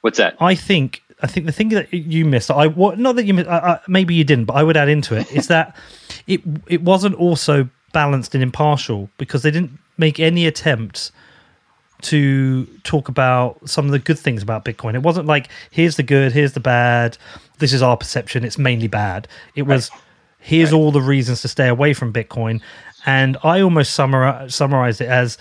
what's 0.00 0.18
that? 0.18 0.36
I 0.40 0.54
think 0.54 1.02
I 1.22 1.26
think 1.26 1.46
the 1.46 1.52
thing 1.52 1.70
that 1.70 1.92
you 1.92 2.24
missed, 2.24 2.50
I 2.50 2.66
what 2.66 2.98
not 2.98 3.16
that 3.16 3.24
you 3.24 3.34
missed, 3.34 3.48
uh, 3.48 3.78
maybe 3.88 4.14
you 4.14 4.24
didn't, 4.24 4.46
but 4.46 4.54
I 4.54 4.62
would 4.62 4.76
add 4.76 4.88
into 4.88 5.16
it 5.16 5.30
is 5.32 5.48
that 5.48 5.76
it 6.26 6.40
it 6.66 6.82
wasn't 6.82 7.14
also 7.16 7.68
balanced 7.92 8.34
and 8.34 8.42
impartial 8.42 9.08
because 9.18 9.42
they 9.42 9.50
didn't 9.50 9.78
make 9.96 10.18
any 10.20 10.46
attempts 10.46 11.12
to 12.02 12.66
talk 12.82 13.08
about 13.08 13.58
some 13.68 13.86
of 13.86 13.92
the 13.92 13.98
good 13.98 14.18
things 14.18 14.42
about 14.42 14.64
Bitcoin. 14.64 14.94
It 14.94 15.02
wasn't 15.02 15.26
like 15.26 15.48
here's 15.70 15.96
the 15.96 16.02
good, 16.02 16.32
here's 16.32 16.52
the 16.52 16.60
bad. 16.60 17.16
This 17.58 17.72
is 17.72 17.82
our 17.82 17.96
perception. 17.96 18.44
It's 18.44 18.58
mainly 18.58 18.88
bad. 18.88 19.28
It 19.54 19.62
was 19.62 19.90
right. 19.90 20.00
here's 20.40 20.72
right. 20.72 20.78
all 20.78 20.92
the 20.92 21.00
reasons 21.00 21.40
to 21.42 21.48
stay 21.48 21.68
away 21.68 21.94
from 21.94 22.12
Bitcoin, 22.12 22.60
and 23.06 23.36
I 23.42 23.60
almost 23.60 23.94
summarize 23.94 25.00
it 25.00 25.08
as 25.08 25.38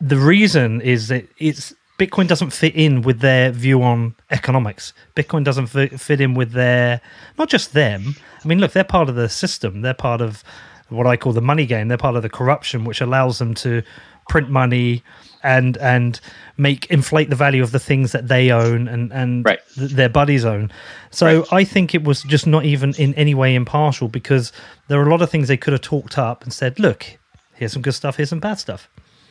the 0.00 0.16
reason 0.16 0.80
is 0.80 1.08
that 1.08 1.28
it's 1.38 1.74
Bitcoin 1.98 2.28
doesn't 2.28 2.50
fit 2.50 2.76
in 2.76 3.02
with 3.02 3.18
their 3.18 3.50
view 3.50 3.82
on 3.82 4.14
economics. 4.30 4.92
Bitcoin 5.16 5.42
doesn't 5.42 5.66
fit 5.66 6.20
in 6.20 6.34
with 6.34 6.52
their 6.52 7.00
not 7.36 7.48
just 7.48 7.72
them. 7.72 8.14
I 8.42 8.46
mean, 8.46 8.60
look, 8.60 8.72
they're 8.72 8.84
part 8.84 9.08
of 9.08 9.16
the 9.16 9.28
system. 9.28 9.82
They're 9.82 9.94
part 9.94 10.20
of 10.20 10.44
what 10.90 11.08
I 11.08 11.16
call 11.16 11.32
the 11.32 11.42
money 11.42 11.66
game. 11.66 11.88
They're 11.88 11.98
part 11.98 12.14
of 12.14 12.22
the 12.22 12.28
corruption, 12.28 12.84
which 12.84 13.00
allows 13.00 13.40
them 13.40 13.52
to 13.56 13.82
print 14.28 14.50
money 14.50 15.02
and 15.42 15.76
and 15.78 16.20
make 16.56 16.86
inflate 16.86 17.30
the 17.30 17.36
value 17.36 17.62
of 17.62 17.70
the 17.70 17.78
things 17.78 18.12
that 18.12 18.28
they 18.28 18.50
own 18.50 18.88
and 18.88 19.12
and 19.12 19.44
right. 19.44 19.60
th- 19.74 19.92
their 19.92 20.08
buddies 20.08 20.44
own. 20.44 20.70
So 21.10 21.40
right. 21.40 21.52
I 21.52 21.64
think 21.64 21.94
it 21.94 22.04
was 22.04 22.22
just 22.22 22.46
not 22.46 22.64
even 22.64 22.94
in 22.94 23.14
any 23.14 23.34
way 23.34 23.54
impartial 23.54 24.08
because 24.08 24.52
there 24.88 25.00
are 25.00 25.06
a 25.06 25.10
lot 25.10 25.22
of 25.22 25.30
things 25.30 25.48
they 25.48 25.56
could 25.56 25.72
have 25.72 25.82
talked 25.82 26.18
up 26.18 26.42
and 26.42 26.52
said, 26.52 26.78
"Look, 26.78 27.18
here's 27.54 27.72
some 27.72 27.82
good 27.82 27.94
stuff, 27.94 28.16
here's 28.16 28.30
some 28.30 28.40
bad 28.40 28.58
stuff." 28.58 28.88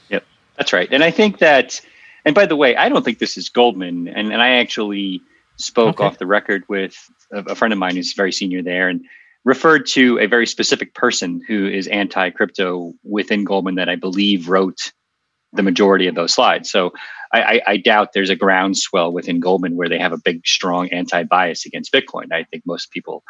Yep, 0.09 0.25
that's 0.55 0.73
right. 0.73 0.87
And 0.91 1.03
I 1.03 1.11
think 1.11 1.39
that 1.39 1.81
and 2.27 2.35
by 2.35 2.45
the 2.45 2.57
way, 2.57 2.75
I 2.75 2.89
don't 2.89 3.05
think 3.05 3.19
this 3.19 3.37
is 3.37 3.47
Goldman. 3.47 4.09
And, 4.09 4.33
and 4.33 4.41
I 4.41 4.49
actually 4.57 5.21
spoke 5.55 6.01
okay. 6.01 6.03
off 6.03 6.17
the 6.17 6.25
record 6.25 6.65
with 6.67 7.09
a, 7.31 7.37
a 7.51 7.55
friend 7.55 7.71
of 7.71 7.79
mine 7.79 7.95
who's 7.95 8.11
very 8.11 8.33
senior 8.33 8.61
there 8.61 8.89
and 8.89 9.05
referred 9.45 9.85
to 9.87 10.19
a 10.19 10.27
very 10.27 10.47
specific 10.47 10.93
person 10.93 11.41
who 11.47 11.67
is 11.67 11.87
anti 11.87 12.29
crypto 12.31 12.93
within 13.03 13.43
Goldman 13.43 13.75
that 13.75 13.89
I 13.89 13.95
believe 13.95 14.49
wrote 14.49 14.91
the 15.53 15.63
majority 15.63 16.07
of 16.07 16.15
those 16.15 16.33
slides. 16.33 16.69
So 16.69 16.91
I, 17.33 17.61
I, 17.67 17.77
doubt 17.77 18.13
there's 18.13 18.29
a 18.29 18.35
groundswell 18.35 19.11
within 19.11 19.39
Goldman 19.39 19.75
where 19.75 19.89
they 19.89 19.99
have 19.99 20.13
a 20.13 20.17
big, 20.17 20.45
strong 20.45 20.89
anti-bias 20.89 21.65
against 21.65 21.91
Bitcoin. 21.91 22.31
I 22.31 22.43
think 22.43 22.63
most 22.65 22.91
people 22.91 23.23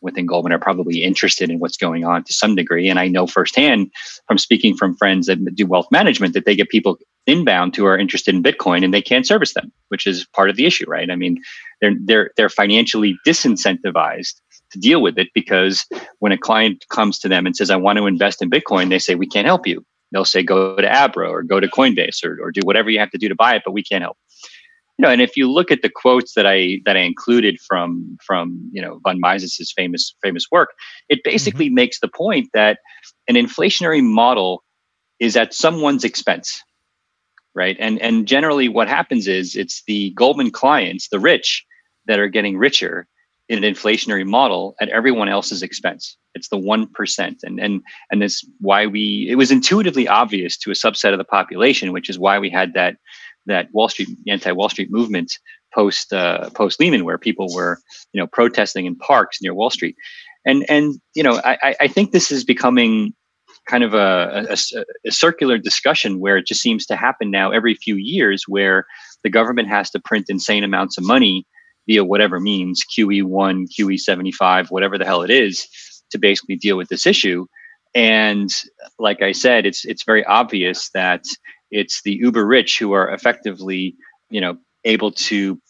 within 0.00 0.26
Goldman 0.26 0.52
are 0.52 0.58
probably 0.58 1.02
interested 1.02 1.50
in 1.50 1.58
what's 1.58 1.76
going 1.76 2.04
on 2.04 2.24
to 2.24 2.32
some 2.32 2.54
degree. 2.54 2.88
And 2.88 2.98
I 2.98 3.08
know 3.08 3.26
firsthand 3.26 3.90
from 4.26 4.38
speaking 4.38 4.76
from 4.76 4.96
friends 4.96 5.26
that 5.26 5.38
do 5.54 5.66
wealth 5.66 5.88
management 5.90 6.34
that 6.34 6.46
they 6.46 6.56
get 6.56 6.70
people 6.70 6.98
inbound 7.26 7.76
who 7.76 7.86
are 7.86 7.98
interested 7.98 8.34
in 8.34 8.42
Bitcoin 8.42 8.84
and 8.84 8.92
they 8.92 9.02
can't 9.02 9.26
service 9.26 9.54
them, 9.54 9.72
which 9.88 10.06
is 10.06 10.26
part 10.34 10.50
of 10.50 10.56
the 10.56 10.66
issue, 10.66 10.88
right? 10.88 11.10
I 11.10 11.16
mean, 11.16 11.40
they're 11.80 11.94
they're 12.00 12.30
they're 12.36 12.48
financially 12.48 13.18
disincentivized 13.26 14.34
to 14.72 14.78
deal 14.78 15.00
with 15.02 15.18
it 15.18 15.28
because 15.34 15.86
when 16.18 16.32
a 16.32 16.38
client 16.38 16.84
comes 16.90 17.18
to 17.20 17.28
them 17.28 17.46
and 17.46 17.56
says, 17.56 17.70
I 17.70 17.76
want 17.76 17.98
to 17.98 18.06
invest 18.06 18.42
in 18.42 18.50
Bitcoin, 18.50 18.88
they 18.88 18.98
say, 18.98 19.14
We 19.14 19.26
can't 19.26 19.46
help 19.46 19.66
you 19.66 19.84
they'll 20.12 20.24
say 20.24 20.42
go 20.42 20.76
to 20.76 20.88
Abra 20.88 21.28
or 21.28 21.42
go 21.42 21.58
to 21.58 21.66
Coinbase 21.66 22.24
or, 22.24 22.38
or 22.40 22.52
do 22.52 22.60
whatever 22.64 22.90
you 22.90 22.98
have 22.98 23.10
to 23.10 23.18
do 23.18 23.28
to 23.28 23.34
buy 23.34 23.54
it, 23.54 23.62
but 23.64 23.72
we 23.72 23.82
can't 23.82 24.02
help. 24.02 24.16
You 24.98 25.04
know, 25.04 25.10
and 25.10 25.22
if 25.22 25.36
you 25.36 25.50
look 25.50 25.70
at 25.70 25.82
the 25.82 25.90
quotes 25.90 26.34
that 26.34 26.46
I 26.46 26.80
that 26.84 26.96
I 26.96 27.00
included 27.00 27.58
from 27.60 28.18
from 28.24 28.70
you 28.72 28.80
know 28.80 29.00
von 29.02 29.18
Mises's 29.18 29.72
famous 29.74 30.14
famous 30.22 30.46
work, 30.52 30.70
it 31.08 31.24
basically 31.24 31.66
mm-hmm. 31.66 31.76
makes 31.76 32.00
the 32.00 32.08
point 32.08 32.50
that 32.52 32.78
an 33.26 33.34
inflationary 33.34 34.02
model 34.02 34.62
is 35.18 35.34
at 35.34 35.54
someone's 35.54 36.04
expense, 36.04 36.62
right? 37.54 37.76
And 37.80 37.98
and 38.00 38.28
generally, 38.28 38.68
what 38.68 38.86
happens 38.86 39.26
is 39.26 39.56
it's 39.56 39.82
the 39.86 40.10
Goldman 40.10 40.50
clients, 40.50 41.08
the 41.08 41.18
rich, 41.18 41.64
that 42.06 42.18
are 42.18 42.28
getting 42.28 42.58
richer 42.58 43.08
in 43.48 43.62
an 43.62 43.74
inflationary 43.74 44.26
model 44.26 44.74
at 44.80 44.88
everyone 44.88 45.28
else's 45.28 45.62
expense. 45.62 46.16
It's 46.34 46.48
the 46.48 46.58
one 46.58 46.86
percent, 46.86 47.40
and 47.42 47.60
and 47.60 47.82
and 48.10 48.22
that's 48.22 48.44
why 48.60 48.86
we. 48.86 49.26
It 49.30 49.34
was 49.34 49.50
intuitively 49.50 50.08
obvious 50.08 50.56
to 50.58 50.70
a 50.70 50.74
subset 50.74 51.12
of 51.12 51.18
the 51.18 51.24
population, 51.24 51.92
which 51.92 52.08
is 52.08 52.18
why 52.18 52.38
we 52.38 52.48
had 52.48 52.74
that 52.74 52.96
that 53.46 53.68
Wall 53.72 53.88
Street 53.88 54.08
anti-Wall 54.28 54.68
Street 54.68 54.90
movement 54.90 55.38
post 55.74 56.12
uh, 56.12 56.48
post 56.50 56.80
Lehman, 56.80 57.04
where 57.04 57.18
people 57.18 57.48
were 57.52 57.78
you 58.12 58.20
know 58.20 58.26
protesting 58.26 58.86
in 58.86 58.96
parks 58.96 59.42
near 59.42 59.52
Wall 59.52 59.70
Street, 59.70 59.96
and 60.46 60.64
and 60.70 60.94
you 61.14 61.22
know 61.22 61.40
I, 61.44 61.74
I 61.80 61.88
think 61.88 62.12
this 62.12 62.30
is 62.30 62.44
becoming 62.44 63.12
kind 63.66 63.84
of 63.84 63.94
a, 63.94 64.46
a, 64.50 64.84
a, 65.06 65.12
circular 65.12 65.56
discussion 65.56 66.18
where 66.18 66.36
it 66.36 66.46
just 66.46 66.60
seems 66.60 66.84
to 66.86 66.96
happen 66.96 67.30
now 67.30 67.52
every 67.52 67.74
few 67.74 67.96
years, 67.96 68.44
where 68.48 68.86
the 69.22 69.30
government 69.30 69.68
has 69.68 69.88
to 69.90 70.00
print 70.00 70.26
insane 70.28 70.64
amounts 70.64 70.98
of 70.98 71.04
money 71.04 71.46
via 71.86 72.04
whatever 72.04 72.40
means 72.40 72.82
QE1, 72.96 73.66
QE75, 73.78 74.70
whatever 74.70 74.98
the 74.98 75.04
hell 75.04 75.22
it 75.22 75.30
is, 75.30 75.66
to 76.10 76.18
basically 76.18 76.56
deal 76.56 76.76
with 76.76 76.88
this 76.88 77.06
issue. 77.06 77.46
And 77.94 78.50
like 78.98 79.22
I 79.22 79.32
said, 79.32 79.66
it's 79.66 79.84
it's 79.84 80.04
very 80.04 80.24
obvious 80.24 80.90
that 80.94 81.24
it's 81.70 82.02
the 82.02 82.12
uber 82.12 82.46
rich 82.46 82.78
who 82.78 82.92
are 82.92 83.10
effectively, 83.10 83.94
you 84.30 84.40
know, 84.40 84.56
able 84.84 85.12
to 85.12 85.60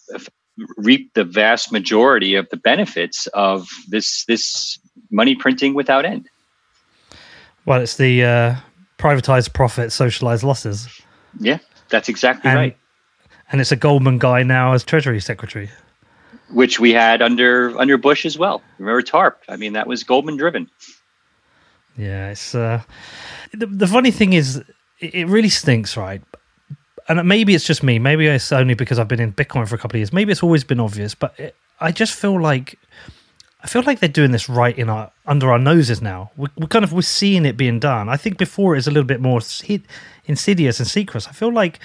reap 0.76 1.12
the 1.14 1.24
vast 1.24 1.72
majority 1.72 2.34
of 2.34 2.48
the 2.50 2.56
benefits 2.56 3.26
of 3.28 3.68
this 3.88 4.24
this 4.26 4.78
money 5.10 5.34
printing 5.34 5.74
without 5.74 6.04
end. 6.04 6.28
Well, 7.64 7.80
it's 7.80 7.96
the 7.96 8.24
uh, 8.24 8.54
privatized 8.98 9.52
profit, 9.52 9.92
socialized 9.92 10.42
losses. 10.42 10.88
Yeah, 11.40 11.58
that's 11.88 12.08
exactly 12.08 12.50
and, 12.50 12.58
right. 12.58 12.76
And 13.50 13.60
it's 13.60 13.72
a 13.72 13.76
Goldman 13.76 14.18
guy 14.18 14.42
now 14.42 14.72
as 14.72 14.84
Treasury 14.84 15.20
Secretary 15.20 15.70
which 16.52 16.78
we 16.78 16.92
had 16.92 17.22
under 17.22 17.78
under 17.78 17.96
Bush 17.98 18.24
as 18.24 18.38
well. 18.38 18.62
Remember 18.78 19.02
TARP? 19.02 19.36
I 19.48 19.56
mean, 19.56 19.72
that 19.72 19.86
was 19.86 20.04
Goldman 20.04 20.36
driven. 20.36 20.70
Yeah, 21.96 22.30
it's 22.30 22.54
uh, 22.54 22.82
the 23.52 23.66
the 23.66 23.86
funny 23.86 24.10
thing 24.10 24.32
is, 24.32 24.62
it 25.00 25.26
really 25.28 25.48
stinks, 25.48 25.96
right? 25.96 26.22
And 27.08 27.26
maybe 27.28 27.54
it's 27.54 27.64
just 27.64 27.82
me. 27.82 27.98
Maybe 27.98 28.26
it's 28.26 28.52
only 28.52 28.74
because 28.74 28.98
I've 28.98 29.08
been 29.08 29.20
in 29.20 29.32
Bitcoin 29.32 29.68
for 29.68 29.74
a 29.74 29.78
couple 29.78 29.96
of 29.96 30.00
years. 30.00 30.12
Maybe 30.12 30.32
it's 30.32 30.42
always 30.42 30.64
been 30.64 30.80
obvious, 30.80 31.14
but 31.14 31.38
it, 31.38 31.56
I 31.80 31.90
just 31.90 32.14
feel 32.14 32.40
like 32.40 32.78
I 33.62 33.66
feel 33.66 33.82
like 33.82 34.00
they're 34.00 34.08
doing 34.08 34.32
this 34.32 34.48
right 34.48 34.76
in 34.76 34.88
our 34.88 35.10
under 35.26 35.50
our 35.50 35.58
noses 35.58 36.00
now. 36.00 36.30
We're, 36.36 36.48
we're 36.56 36.68
kind 36.68 36.84
of 36.84 36.92
we're 36.92 37.02
seeing 37.02 37.44
it 37.44 37.56
being 37.56 37.80
done. 37.80 38.08
I 38.08 38.16
think 38.16 38.38
before 38.38 38.74
it 38.74 38.78
was 38.78 38.86
a 38.86 38.90
little 38.90 39.06
bit 39.06 39.20
more 39.20 39.40
insidious 40.26 40.78
and 40.80 40.88
secret. 40.88 41.28
I 41.28 41.32
feel 41.32 41.52
like 41.52 41.80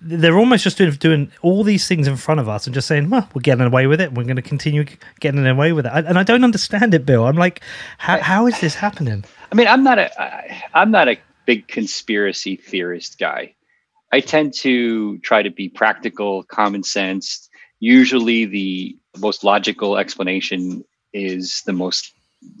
they're 0.00 0.36
almost 0.36 0.64
just 0.64 0.76
doing, 0.78 0.90
doing 0.92 1.32
all 1.42 1.62
these 1.62 1.86
things 1.86 2.08
in 2.08 2.16
front 2.16 2.40
of 2.40 2.48
us 2.48 2.66
and 2.66 2.74
just 2.74 2.88
saying, 2.88 3.10
well, 3.10 3.28
we're 3.34 3.42
getting 3.42 3.64
away 3.64 3.86
with 3.86 4.00
it. 4.00 4.12
We're 4.12 4.24
going 4.24 4.36
to 4.36 4.42
continue 4.42 4.84
getting 5.20 5.46
away 5.46 5.72
with 5.72 5.86
it. 5.86 5.92
And 5.94 6.18
I 6.18 6.24
don't 6.24 6.42
understand 6.42 6.94
it, 6.94 7.06
Bill. 7.06 7.26
I'm 7.26 7.36
like, 7.36 7.60
how, 7.98 8.18
how 8.18 8.46
is 8.46 8.60
this 8.60 8.74
happening? 8.74 9.24
I 9.52 9.54
mean, 9.54 9.68
I'm 9.68 9.84
not 9.84 9.98
a, 9.98 10.20
I, 10.20 10.64
I'm 10.74 10.90
not 10.90 11.08
a 11.08 11.16
big 11.46 11.68
conspiracy 11.68 12.56
theorist 12.56 13.18
guy. 13.18 13.54
I 14.10 14.20
tend 14.20 14.54
to 14.54 15.18
try 15.18 15.42
to 15.42 15.50
be 15.50 15.68
practical, 15.68 16.42
common 16.44 16.82
sense. 16.82 17.48
Usually 17.78 18.46
the 18.46 18.96
most 19.18 19.44
logical 19.44 19.96
explanation 19.96 20.84
is 21.12 21.62
the 21.66 21.72
most 21.72 22.12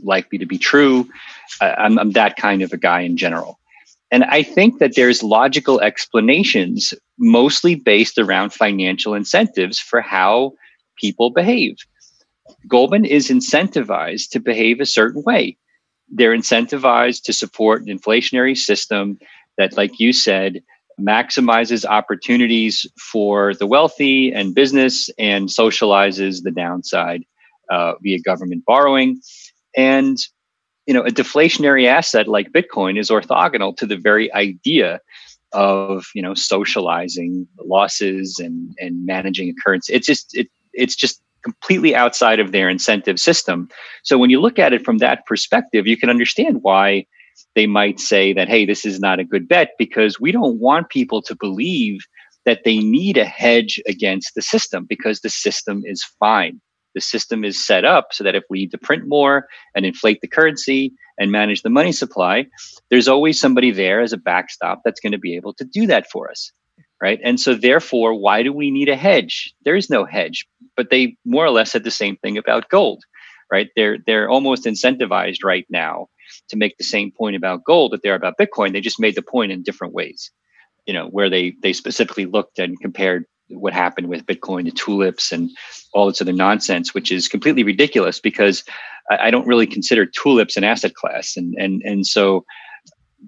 likely 0.02 0.38
to 0.38 0.46
be 0.46 0.58
true. 0.58 1.08
I'm, 1.60 1.98
I'm 1.98 2.12
that 2.12 2.36
kind 2.36 2.62
of 2.62 2.72
a 2.72 2.76
guy 2.76 3.00
in 3.00 3.16
general. 3.16 3.57
And 4.10 4.24
I 4.24 4.42
think 4.42 4.78
that 4.78 4.94
there's 4.94 5.22
logical 5.22 5.80
explanations, 5.80 6.94
mostly 7.18 7.74
based 7.74 8.18
around 8.18 8.52
financial 8.52 9.14
incentives 9.14 9.78
for 9.78 10.00
how 10.00 10.52
people 10.96 11.30
behave. 11.30 11.76
Goldman 12.66 13.04
is 13.04 13.28
incentivized 13.28 14.30
to 14.30 14.40
behave 14.40 14.80
a 14.80 14.86
certain 14.86 15.22
way. 15.24 15.56
They're 16.08 16.36
incentivized 16.36 17.22
to 17.24 17.32
support 17.32 17.82
an 17.82 17.88
inflationary 17.88 18.56
system 18.56 19.18
that, 19.58 19.76
like 19.76 20.00
you 20.00 20.12
said, 20.12 20.62
maximizes 20.98 21.84
opportunities 21.84 22.86
for 22.98 23.54
the 23.54 23.66
wealthy 23.66 24.32
and 24.32 24.54
business 24.54 25.10
and 25.18 25.48
socializes 25.48 26.42
the 26.42 26.50
downside 26.50 27.24
uh, 27.70 27.92
via 28.02 28.20
government 28.20 28.64
borrowing. 28.66 29.20
And 29.76 30.16
you 30.88 30.94
know, 30.94 31.02
a 31.02 31.10
deflationary 31.10 31.86
asset 31.86 32.26
like 32.26 32.50
Bitcoin 32.50 32.98
is 32.98 33.10
orthogonal 33.10 33.76
to 33.76 33.84
the 33.84 33.98
very 33.98 34.32
idea 34.32 35.00
of 35.52 36.06
you 36.14 36.22
know 36.22 36.32
socializing 36.34 37.46
losses 37.62 38.38
and 38.38 38.74
and 38.80 39.04
managing 39.04 39.50
a 39.50 39.54
currency. 39.62 39.92
It's 39.92 40.06
just 40.06 40.34
it 40.34 40.48
it's 40.72 40.96
just 40.96 41.20
completely 41.44 41.94
outside 41.94 42.40
of 42.40 42.52
their 42.52 42.70
incentive 42.70 43.20
system. 43.20 43.68
So 44.02 44.16
when 44.16 44.30
you 44.30 44.40
look 44.40 44.58
at 44.58 44.72
it 44.72 44.82
from 44.82 44.96
that 44.98 45.26
perspective, 45.26 45.86
you 45.86 45.96
can 45.98 46.08
understand 46.08 46.62
why 46.62 47.06
they 47.54 47.66
might 47.66 48.00
say 48.00 48.32
that 48.32 48.48
hey, 48.48 48.64
this 48.64 48.86
is 48.86 48.98
not 48.98 49.20
a 49.20 49.24
good 49.24 49.46
bet 49.46 49.72
because 49.78 50.18
we 50.18 50.32
don't 50.32 50.58
want 50.58 50.88
people 50.88 51.20
to 51.20 51.36
believe 51.36 52.00
that 52.46 52.64
they 52.64 52.78
need 52.78 53.18
a 53.18 53.26
hedge 53.26 53.78
against 53.86 54.34
the 54.34 54.40
system 54.40 54.86
because 54.88 55.20
the 55.20 55.28
system 55.28 55.82
is 55.84 56.02
fine 56.18 56.62
the 56.98 57.02
system 57.02 57.44
is 57.44 57.64
set 57.64 57.84
up 57.84 58.08
so 58.10 58.24
that 58.24 58.34
if 58.34 58.42
we 58.50 58.58
need 58.58 58.72
to 58.72 58.78
print 58.78 59.06
more 59.06 59.46
and 59.76 59.86
inflate 59.86 60.20
the 60.20 60.26
currency 60.26 60.92
and 61.16 61.30
manage 61.30 61.62
the 61.62 61.70
money 61.70 61.92
supply, 61.92 62.46
there's 62.90 63.06
always 63.06 63.40
somebody 63.40 63.70
there 63.70 64.00
as 64.00 64.12
a 64.12 64.16
backstop 64.16 64.80
that's 64.84 64.98
going 64.98 65.12
to 65.12 65.18
be 65.18 65.36
able 65.36 65.54
to 65.54 65.64
do 65.64 65.86
that 65.86 66.10
for 66.10 66.28
us. 66.28 66.50
Right. 67.00 67.20
And 67.22 67.38
so, 67.38 67.54
therefore, 67.54 68.14
why 68.14 68.42
do 68.42 68.52
we 68.52 68.72
need 68.72 68.88
a 68.88 68.96
hedge? 68.96 69.54
There 69.64 69.76
is 69.76 69.88
no 69.88 70.04
hedge, 70.04 70.48
but 70.76 70.90
they 70.90 71.16
more 71.24 71.44
or 71.44 71.50
less 71.50 71.70
said 71.70 71.84
the 71.84 71.92
same 71.92 72.16
thing 72.16 72.36
about 72.36 72.68
gold. 72.68 73.04
Right. 73.52 73.68
They're, 73.76 73.98
they're 74.04 74.28
almost 74.28 74.64
incentivized 74.64 75.44
right 75.44 75.66
now 75.70 76.08
to 76.48 76.56
make 76.56 76.76
the 76.76 76.84
same 76.84 77.12
point 77.12 77.36
about 77.36 77.62
gold 77.62 77.92
that 77.92 78.02
they're 78.02 78.16
about 78.16 78.34
Bitcoin. 78.36 78.72
They 78.72 78.80
just 78.80 78.98
made 78.98 79.14
the 79.14 79.22
point 79.22 79.52
in 79.52 79.62
different 79.62 79.94
ways, 79.94 80.32
you 80.86 80.92
know, 80.92 81.06
where 81.06 81.30
they, 81.30 81.54
they 81.62 81.72
specifically 81.72 82.26
looked 82.26 82.58
and 82.58 82.78
compared 82.80 83.26
what 83.50 83.72
happened 83.72 84.08
with 84.08 84.26
Bitcoin 84.26 84.64
to 84.64 84.70
tulips 84.70 85.32
and 85.32 85.50
all 85.92 86.06
this 86.06 86.20
other 86.20 86.32
nonsense, 86.32 86.94
which 86.94 87.10
is 87.10 87.28
completely 87.28 87.62
ridiculous 87.62 88.20
because 88.20 88.62
I, 89.10 89.28
I, 89.28 89.30
don't 89.30 89.46
really 89.46 89.66
consider 89.66 90.04
tulips 90.04 90.56
an 90.56 90.64
asset 90.64 90.94
class. 90.94 91.36
And, 91.36 91.54
and, 91.54 91.82
and 91.82 92.06
so 92.06 92.44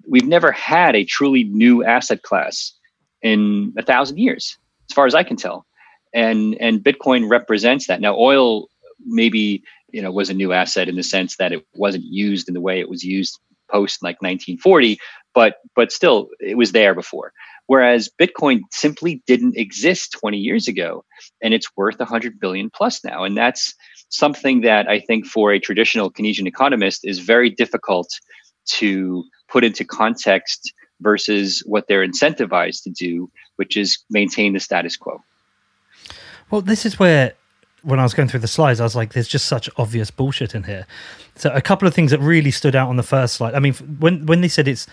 we've 0.07 0.27
never 0.27 0.51
had 0.51 0.95
a 0.95 1.05
truly 1.05 1.43
new 1.45 1.83
asset 1.83 2.23
class 2.23 2.73
in 3.21 3.73
a 3.77 3.83
thousand 3.83 4.17
years, 4.17 4.57
as 4.89 4.93
far 4.93 5.05
as 5.05 5.15
I 5.15 5.23
can 5.23 5.37
tell. 5.37 5.65
And, 6.13 6.55
and 6.59 6.81
Bitcoin 6.81 7.29
represents 7.29 7.87
that. 7.87 8.01
Now, 8.01 8.15
oil 8.15 8.67
maybe, 9.05 9.63
you 9.91 10.01
know, 10.01 10.11
was 10.11 10.29
a 10.29 10.33
new 10.33 10.53
asset 10.53 10.87
in 10.87 10.95
the 10.95 11.03
sense 11.03 11.37
that 11.37 11.51
it 11.51 11.65
wasn't 11.73 12.03
used 12.05 12.47
in 12.47 12.53
the 12.53 12.61
way 12.61 12.79
it 12.79 12.89
was 12.89 13.03
used 13.03 13.39
post 13.69 14.03
like 14.03 14.21
1940, 14.21 14.99
but, 15.33 15.55
but 15.75 15.91
still 15.91 16.29
it 16.39 16.57
was 16.57 16.73
there 16.73 16.93
before. 16.93 17.31
Whereas 17.71 18.09
Bitcoin 18.19 18.63
simply 18.69 19.23
didn't 19.27 19.55
exist 19.55 20.11
20 20.19 20.37
years 20.37 20.67
ago, 20.67 21.05
and 21.41 21.53
it's 21.53 21.69
worth 21.77 21.99
100 21.99 22.37
billion 22.37 22.69
plus 22.69 23.01
now. 23.01 23.23
And 23.23 23.37
that's 23.37 23.73
something 24.09 24.59
that 24.59 24.89
I 24.89 24.99
think 24.99 25.25
for 25.25 25.53
a 25.53 25.57
traditional 25.57 26.11
Keynesian 26.11 26.47
economist 26.47 27.05
is 27.05 27.19
very 27.19 27.49
difficult 27.49 28.09
to 28.71 29.23
put 29.49 29.63
into 29.63 29.85
context 29.85 30.73
versus 30.99 31.63
what 31.65 31.87
they're 31.87 32.05
incentivized 32.05 32.83
to 32.83 32.89
do, 32.89 33.31
which 33.55 33.77
is 33.77 33.99
maintain 34.09 34.51
the 34.51 34.59
status 34.59 34.97
quo. 34.97 35.23
Well, 36.49 36.59
this 36.59 36.85
is 36.85 36.99
where 36.99 37.35
when 37.83 38.01
I 38.01 38.03
was 38.03 38.13
going 38.13 38.27
through 38.27 38.41
the 38.41 38.49
slides, 38.49 38.81
I 38.81 38.83
was 38.83 38.97
like, 38.97 39.13
"There's 39.13 39.29
just 39.29 39.47
such 39.47 39.69
obvious 39.77 40.11
bullshit 40.11 40.53
in 40.53 40.63
here." 40.63 40.85
So 41.37 41.49
a 41.51 41.61
couple 41.61 41.87
of 41.87 41.93
things 41.93 42.11
that 42.11 42.19
really 42.19 42.51
stood 42.51 42.75
out 42.75 42.89
on 42.89 42.97
the 42.97 43.09
first 43.15 43.35
slide. 43.35 43.53
I 43.53 43.59
mean, 43.59 43.75
when 44.01 44.25
when 44.25 44.41
they 44.41 44.49
said 44.49 44.67
it's 44.67 44.87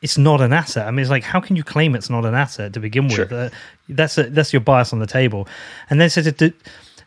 it's 0.00 0.18
not 0.18 0.40
an 0.40 0.52
asset. 0.52 0.86
I 0.86 0.90
mean, 0.90 1.00
it's 1.00 1.10
like 1.10 1.24
how 1.24 1.40
can 1.40 1.56
you 1.56 1.64
claim 1.64 1.94
it's 1.94 2.10
not 2.10 2.24
an 2.24 2.34
asset 2.34 2.72
to 2.74 2.80
begin 2.80 3.08
with? 3.08 3.32
Uh, 3.32 3.50
that's 3.88 4.18
a, 4.18 4.24
that's 4.24 4.52
your 4.52 4.60
bias 4.60 4.92
on 4.92 4.98
the 4.98 5.06
table. 5.06 5.48
And 5.90 6.00
then 6.00 6.08
says 6.10 6.26
it 6.26 6.38
do, 6.38 6.52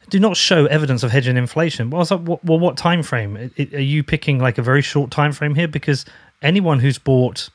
do 0.10 0.19
not 0.19 0.36
show 0.36 0.65
evidence 0.65 1.03
of 1.03 1.12
hedging 1.12 1.38
inflation. 1.38 1.89
Well, 1.89 2.01
like, 2.01 2.27
well, 2.27 2.39
well 2.43 2.60
what 2.60 2.77
time 2.77 3.03
frame? 3.03 3.51
Are 3.57 3.79
you 3.79 4.03
picking 4.03 4.39
like 4.39 4.57
a 4.57 4.62
very 4.62 4.81
short 4.81 5.10
time 5.10 5.31
frame 5.31 5.55
here? 5.55 5.67
Because 5.67 6.05
anyone 6.41 6.79
who's 6.79 6.98
bought 6.98 7.50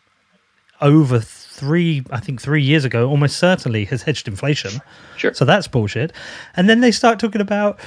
over 0.81 1.21
three, 1.21 2.03
I 2.11 2.21
think 2.21 2.41
three 2.41 2.63
years 2.63 2.85
ago, 2.85 3.09
almost 3.09 3.39
certainly 3.39 3.85
has 3.87 4.03
hedged 4.03 4.29
inflation. 4.29 4.81
Sure. 5.17 5.35
So 5.35 5.45
that's 5.45 5.69
bullshit. 5.69 6.13
And 6.55 6.69
then 6.69 6.81
they 6.81 6.93
start 6.93 7.19
talking 7.19 7.41
about 7.41 7.79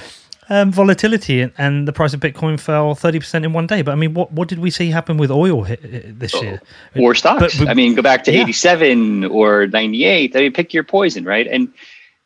um, 0.50 0.72
volatility 0.72 1.48
and 1.56 1.86
the 1.86 1.92
price 1.92 2.12
of 2.12 2.20
Bitcoin 2.20 2.58
fell 2.58 2.94
30% 2.96 3.44
in 3.44 3.52
one 3.52 3.68
day. 3.68 3.82
But 3.82 3.92
I 3.92 3.94
mean, 3.94 4.14
what, 4.14 4.32
what 4.32 4.48
did 4.48 4.58
we 4.58 4.70
see 4.70 4.90
happen 4.90 5.16
with 5.16 5.30
oil 5.30 5.62
this 5.62 6.34
oh, 6.34 6.42
year? 6.42 6.60
Or 6.96 7.14
stocks. 7.14 7.58
But, 7.58 7.68
I 7.68 7.74
mean, 7.74 7.94
go 7.94 8.02
back 8.02 8.24
to 8.24 8.32
yeah. 8.32 8.42
87 8.42 9.26
or 9.26 9.68
98. 9.68 10.34
I 10.34 10.40
mean, 10.40 10.52
pick 10.52 10.74
your 10.74 10.84
poison, 10.84 11.24
right? 11.24 11.46
And 11.46 11.72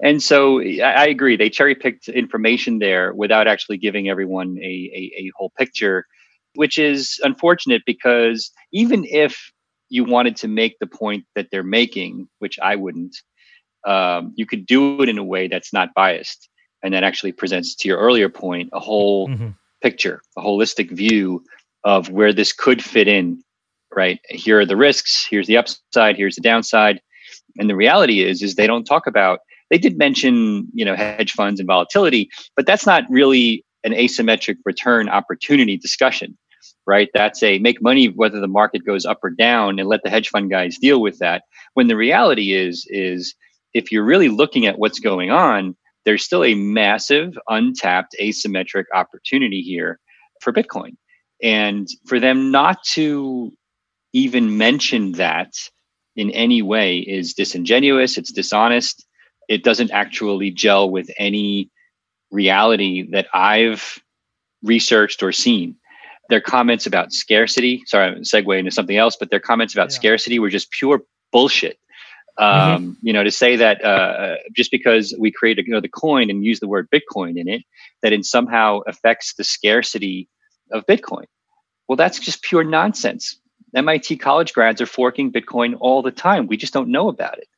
and 0.00 0.22
so 0.22 0.60
I, 0.60 1.06
agree. 1.06 1.36
They 1.36 1.48
cherry 1.48 1.74
picked 1.74 2.08
information 2.08 2.80
there 2.80 3.14
without 3.14 3.46
actually 3.46 3.78
giving 3.78 4.08
everyone 4.08 4.58
a, 4.58 4.62
a, 4.62 5.12
a 5.22 5.30
whole 5.36 5.50
picture, 5.56 6.06
which 6.56 6.78
is 6.78 7.20
unfortunate 7.22 7.82
because 7.86 8.50
even 8.72 9.04
if 9.04 9.52
you 9.90 10.02
wanted 10.02 10.34
to 10.36 10.48
make 10.48 10.76
the 10.80 10.86
point 10.88 11.24
that 11.36 11.46
they're 11.52 11.62
making, 11.62 12.28
which 12.40 12.58
I 12.58 12.74
wouldn't, 12.74 13.16
um, 13.86 14.32
you 14.34 14.46
could 14.46 14.66
do 14.66 15.00
it 15.00 15.08
in 15.08 15.16
a 15.16 15.24
way 15.24 15.46
that's 15.46 15.72
not 15.72 15.94
biased 15.94 16.48
and 16.84 16.94
that 16.94 17.02
actually 17.02 17.32
presents 17.32 17.74
to 17.74 17.88
your 17.88 17.98
earlier 17.98 18.28
point 18.28 18.68
a 18.72 18.78
whole 18.78 19.28
mm-hmm. 19.28 19.48
picture 19.82 20.22
a 20.36 20.42
holistic 20.42 20.90
view 20.90 21.42
of 21.82 22.10
where 22.10 22.32
this 22.32 22.52
could 22.52 22.82
fit 22.82 23.08
in 23.08 23.42
right? 23.96 24.18
Here 24.28 24.60
are 24.60 24.66
the 24.66 24.76
risks 24.76 25.26
here's 25.28 25.46
the 25.46 25.56
upside 25.56 26.16
here's 26.16 26.36
the 26.36 26.42
downside. 26.42 27.00
And 27.58 27.68
the 27.68 27.76
reality 27.76 28.22
is 28.22 28.42
is 28.42 28.54
they 28.54 28.66
don't 28.66 28.84
talk 28.84 29.06
about 29.06 29.40
they 29.70 29.78
did 29.78 29.98
mention 29.98 30.68
you 30.72 30.84
know 30.84 30.94
hedge 30.94 31.32
funds 31.32 31.58
and 31.58 31.66
volatility 31.66 32.28
but 32.54 32.66
that's 32.66 32.86
not 32.86 33.04
really 33.08 33.64
an 33.82 33.92
asymmetric 33.92 34.56
return 34.64 35.08
opportunity 35.08 35.76
discussion 35.76 36.36
right? 36.86 37.08
That's 37.14 37.42
a 37.42 37.58
make 37.58 37.82
money 37.82 38.06
whether 38.06 38.40
the 38.40 38.48
market 38.48 38.84
goes 38.84 39.06
up 39.06 39.20
or 39.22 39.30
down 39.30 39.78
and 39.78 39.88
let 39.88 40.02
the 40.02 40.10
hedge 40.10 40.28
fund 40.28 40.50
guys 40.50 40.78
deal 40.78 41.00
with 41.00 41.18
that. 41.18 41.44
When 41.74 41.88
the 41.88 41.96
reality 41.96 42.52
is 42.52 42.86
is 42.88 43.34
if 43.72 43.90
you're 43.90 44.04
really 44.04 44.28
looking 44.28 44.66
at 44.66 44.78
what's 44.78 45.00
going 45.00 45.30
on 45.30 45.76
there's 46.04 46.24
still 46.24 46.44
a 46.44 46.54
massive 46.54 47.38
untapped 47.48 48.14
asymmetric 48.20 48.84
opportunity 48.94 49.60
here 49.62 49.98
for 50.40 50.52
Bitcoin. 50.52 50.96
And 51.42 51.88
for 52.06 52.20
them 52.20 52.50
not 52.50 52.82
to 52.92 53.52
even 54.12 54.56
mention 54.56 55.12
that 55.12 55.52
in 56.16 56.30
any 56.30 56.62
way 56.62 56.98
is 56.98 57.34
disingenuous, 57.34 58.16
it's 58.16 58.32
dishonest. 58.32 59.04
It 59.48 59.64
doesn't 59.64 59.90
actually 59.90 60.50
gel 60.50 60.90
with 60.90 61.10
any 61.18 61.70
reality 62.30 63.06
that 63.10 63.26
I've 63.34 63.98
researched 64.62 65.22
or 65.22 65.32
seen. 65.32 65.76
Their 66.30 66.40
comments 66.40 66.86
about 66.86 67.12
scarcity, 67.12 67.82
sorry, 67.86 68.06
I'm 68.06 68.22
segue 68.22 68.58
into 68.58 68.70
something 68.70 68.96
else, 68.96 69.16
but 69.16 69.30
their 69.30 69.40
comments 69.40 69.74
about 69.74 69.90
yeah. 69.90 69.96
scarcity 69.96 70.38
were 70.38 70.48
just 70.48 70.70
pure 70.70 71.02
bullshit. 71.32 71.78
Mm-hmm. 72.38 72.74
Um, 72.74 72.82
mm-hmm. 72.82 73.06
You 73.06 73.12
know, 73.12 73.24
to 73.24 73.30
say 73.30 73.56
that 73.56 73.84
uh, 73.84 74.36
just 74.52 74.70
because 74.70 75.14
we 75.18 75.30
create 75.30 75.58
you 75.58 75.72
know, 75.72 75.80
the 75.80 75.88
coin 75.88 76.30
and 76.30 76.44
use 76.44 76.60
the 76.60 76.68
word 76.68 76.88
Bitcoin 76.90 77.38
in 77.38 77.48
it, 77.48 77.62
that 78.02 78.12
it 78.12 78.24
somehow 78.24 78.80
affects 78.86 79.34
the 79.34 79.44
scarcity 79.44 80.28
of 80.72 80.86
Bitcoin. 80.86 81.24
Well, 81.88 81.96
that's 81.96 82.18
just 82.18 82.42
pure 82.42 82.64
nonsense. 82.64 83.38
MIT 83.74 84.16
college 84.18 84.52
grads 84.52 84.80
are 84.80 84.86
forking 84.86 85.32
Bitcoin 85.32 85.76
all 85.80 86.02
the 86.02 86.12
time. 86.12 86.46
We 86.46 86.56
just 86.56 86.72
don't 86.72 86.88
know 86.88 87.08
about 87.08 87.38
it, 87.38 87.48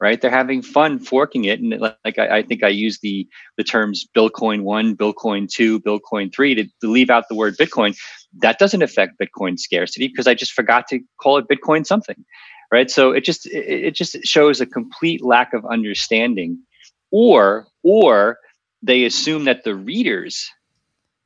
right? 0.00 0.20
They're 0.20 0.30
having 0.30 0.62
fun 0.62 0.98
forking 0.98 1.44
it, 1.44 1.60
and 1.60 1.78
like 1.78 2.18
I, 2.18 2.38
I 2.38 2.42
think 2.42 2.62
I 2.64 2.68
use 2.68 2.98
the 3.00 3.28
the 3.56 3.64
terms 3.64 4.06
Billcoin 4.16 4.62
one, 4.62 4.96
Billcoin 4.96 5.48
two, 5.48 5.80
Billcoin 5.80 6.34
three 6.34 6.54
to, 6.54 6.64
to 6.80 6.90
leave 6.90 7.10
out 7.10 7.24
the 7.28 7.34
word 7.34 7.56
Bitcoin. 7.58 7.96
That 8.38 8.58
doesn't 8.58 8.82
affect 8.82 9.20
Bitcoin 9.20 9.58
scarcity 9.58 10.08
because 10.08 10.26
I 10.26 10.34
just 10.34 10.52
forgot 10.52 10.88
to 10.88 11.00
call 11.20 11.38
it 11.38 11.46
Bitcoin 11.48 11.86
something 11.86 12.24
right? 12.70 12.90
So 12.90 13.12
it 13.12 13.24
just 13.24 13.46
it, 13.46 13.86
it 13.86 13.94
just 13.94 14.16
shows 14.24 14.60
a 14.60 14.66
complete 14.66 15.24
lack 15.24 15.52
of 15.52 15.64
understanding 15.66 16.58
or 17.10 17.66
or 17.82 18.38
they 18.82 19.04
assume 19.04 19.44
that 19.44 19.64
the 19.64 19.74
readers 19.74 20.50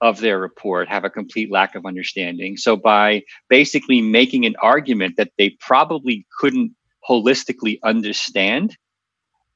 of 0.00 0.20
their 0.20 0.38
report 0.38 0.88
have 0.88 1.04
a 1.04 1.10
complete 1.10 1.50
lack 1.50 1.74
of 1.74 1.84
understanding. 1.84 2.56
So 2.56 2.74
by 2.76 3.22
basically 3.48 4.00
making 4.00 4.46
an 4.46 4.56
argument 4.62 5.16
that 5.16 5.32
they 5.36 5.50
probably 5.60 6.26
couldn't 6.38 6.74
holistically 7.08 7.78
understand 7.82 8.76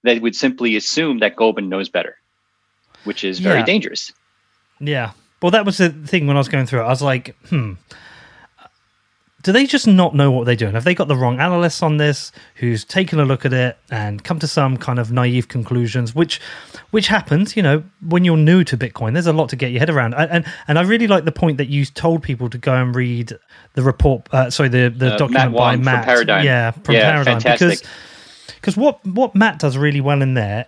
they 0.02 0.18
would 0.18 0.36
simply 0.36 0.76
assume 0.76 1.20
that 1.20 1.34
Goldman 1.34 1.70
knows 1.70 1.88
better 1.88 2.16
which 3.04 3.22
is 3.22 3.38
very 3.38 3.60
yeah. 3.60 3.64
dangerous. 3.64 4.12
Yeah. 4.80 5.12
Well 5.40 5.50
that 5.52 5.64
was 5.64 5.78
the 5.78 5.90
thing 5.90 6.26
when 6.26 6.36
i 6.36 6.40
was 6.40 6.48
going 6.48 6.66
through 6.66 6.80
it. 6.80 6.84
I 6.84 6.88
was 6.88 7.02
like 7.02 7.36
hmm 7.48 7.74
do 9.44 9.52
they 9.52 9.66
just 9.66 9.86
not 9.86 10.14
know 10.14 10.30
what 10.30 10.46
they're 10.46 10.56
doing? 10.56 10.72
Have 10.72 10.84
they 10.84 10.94
got 10.94 11.06
the 11.06 11.14
wrong 11.14 11.38
analysts 11.38 11.82
on 11.82 11.98
this 11.98 12.32
who's 12.56 12.82
taken 12.82 13.20
a 13.20 13.26
look 13.26 13.44
at 13.44 13.52
it 13.52 13.76
and 13.90 14.24
come 14.24 14.38
to 14.38 14.48
some 14.48 14.78
kind 14.78 14.98
of 14.98 15.12
naive 15.12 15.48
conclusions, 15.48 16.14
which 16.14 16.40
which 16.92 17.08
happens, 17.08 17.54
you 17.54 17.62
know, 17.62 17.84
when 18.08 18.24
you're 18.24 18.38
new 18.38 18.64
to 18.64 18.76
Bitcoin. 18.76 19.12
There's 19.12 19.26
a 19.26 19.34
lot 19.34 19.50
to 19.50 19.56
get 19.56 19.70
your 19.70 19.80
head 19.80 19.90
around. 19.90 20.14
And 20.14 20.30
and, 20.30 20.46
and 20.66 20.78
I 20.78 20.82
really 20.82 21.06
like 21.06 21.26
the 21.26 21.32
point 21.32 21.58
that 21.58 21.68
you 21.68 21.84
told 21.84 22.22
people 22.22 22.48
to 22.48 22.56
go 22.56 22.74
and 22.74 22.96
read 22.96 23.34
the 23.74 23.82
report 23.82 24.32
uh, 24.32 24.48
sorry, 24.48 24.70
the, 24.70 24.88
the 24.88 25.12
uh, 25.12 25.18
document 25.18 25.52
Matt 25.52 25.58
by 25.58 25.76
Matt. 25.76 26.04
From 26.04 26.04
Paradigm. 26.06 26.44
Yeah, 26.46 26.70
from 26.70 26.94
yeah, 26.94 27.12
Paradigm. 27.12 27.40
Fantastic. 27.40 27.68
Because 27.68 27.90
because 28.56 28.76
what 28.78 29.06
what 29.06 29.34
Matt 29.34 29.58
does 29.58 29.76
really 29.76 30.00
well 30.00 30.22
in 30.22 30.32
there, 30.32 30.66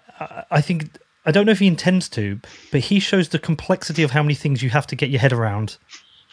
I 0.50 0.60
think 0.60 0.98
I 1.24 1.30
don't 1.32 1.46
know 1.46 1.52
if 1.52 1.60
he 1.60 1.66
intends 1.66 2.10
to, 2.10 2.40
but 2.70 2.82
he 2.82 3.00
shows 3.00 3.30
the 3.30 3.38
complexity 3.38 4.02
of 4.02 4.10
how 4.10 4.22
many 4.22 4.34
things 4.34 4.62
you 4.62 4.68
have 4.68 4.86
to 4.88 4.96
get 4.96 5.08
your 5.08 5.20
head 5.20 5.32
around 5.32 5.78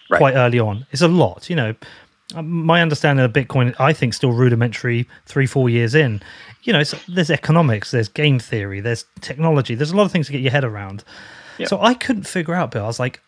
right. 0.10 0.18
quite 0.18 0.36
early 0.36 0.60
on. 0.60 0.86
It's 0.92 1.02
a 1.02 1.08
lot, 1.08 1.50
you 1.50 1.56
know 1.56 1.76
Um, 2.36 2.66
my 2.66 2.82
understanding 2.82 3.24
of 3.24 3.32
Bitcoin, 3.32 3.76
I 3.80 3.94
think, 3.94 4.14
still 4.14 4.32
rudimentary. 4.32 5.08
Three, 5.26 5.46
four 5.46 5.70
years 5.70 5.96
in, 5.96 6.22
you 6.64 6.74
know, 6.74 6.84
there's 7.08 7.30
economics, 7.30 7.92
there's 7.92 8.08
game 8.08 8.40
theory, 8.40 8.80
there's 8.80 9.06
technology, 9.22 9.76
there's 9.76 9.92
a 9.92 9.96
lot 9.96 10.06
of 10.06 10.12
things 10.12 10.28
to 10.28 10.32
get 10.32 10.42
your 10.42 10.52
head 10.52 10.64
around. 10.64 11.04
So 11.68 11.80
I 11.82 11.94
couldn't 11.94 12.24
figure 12.24 12.54
out, 12.54 12.72
Bill. 12.72 12.84
I 12.84 12.88
was 12.88 13.00
like, 13.00 13.22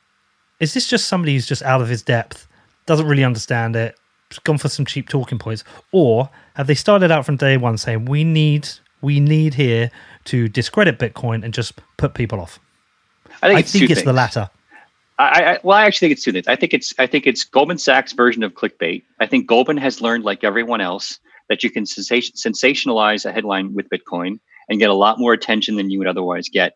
is 0.60 0.74
this 0.74 0.88
just 0.88 1.08
somebody 1.08 1.34
who's 1.34 1.46
just 1.46 1.62
out 1.64 1.82
of 1.82 1.88
his 1.88 2.02
depth, 2.02 2.48
doesn't 2.86 3.08
really 3.08 3.24
understand 3.24 3.76
it, 3.76 3.96
gone 4.44 4.58
for 4.58 4.70
some 4.70 4.86
cheap 4.86 5.10
talking 5.10 5.38
points, 5.38 5.64
or 5.92 6.30
have 6.56 6.68
they 6.68 6.76
started 6.76 7.12
out 7.12 7.26
from 7.26 7.38
day 7.38 7.58
one 7.58 7.78
saying 7.78 8.06
we 8.06 8.24
need 8.24 8.68
we 9.02 9.20
need 9.20 9.54
here 9.54 9.92
to 10.26 10.48
discredit 10.48 10.98
Bitcoin 10.98 11.44
and 11.44 11.54
just 11.54 11.74
put 11.98 12.14
people 12.14 12.40
off? 12.40 12.60
I 13.44 13.48
think, 13.50 13.60
I 13.60 13.62
think 13.62 13.90
it's, 13.92 14.02
the 14.04 14.14
latter. 14.14 14.50
I, 15.18 15.24
I, 15.44 15.60
well, 15.64 15.78
I 15.78 15.86
actually 15.86 16.10
think 16.10 16.18
it's 16.18 16.24
two 16.24 16.32
things. 16.32 16.48
I 16.48 16.56
think 16.56 16.74
it's 16.74 16.94
I 17.00 17.08
think 17.08 17.26
it's 17.26 17.44
Goldman 17.44 17.78
Sachs' 17.78 18.14
version 18.14 18.44
of 18.44 18.54
clickbait. 18.54 19.04
I 19.20 19.26
think 19.26 19.48
Goldman 19.48 19.78
has 19.78 20.02
learned, 20.02 20.26
like 20.26 20.44
everyone 20.44 20.82
else, 20.82 21.20
that 21.50 21.64
you 21.64 21.70
can 21.70 21.86
sensation, 21.86 22.36
sensationalize 22.36 23.26
a 23.26 23.32
headline 23.32 23.74
with 23.74 23.90
Bitcoin 23.90 24.40
and 24.68 24.80
get 24.80 24.90
a 24.90 24.94
lot 24.94 25.20
more 25.20 25.34
attention 25.34 25.76
than 25.76 25.90
you 25.90 26.00
would 26.00 26.08
otherwise 26.08 26.50
get. 26.50 26.76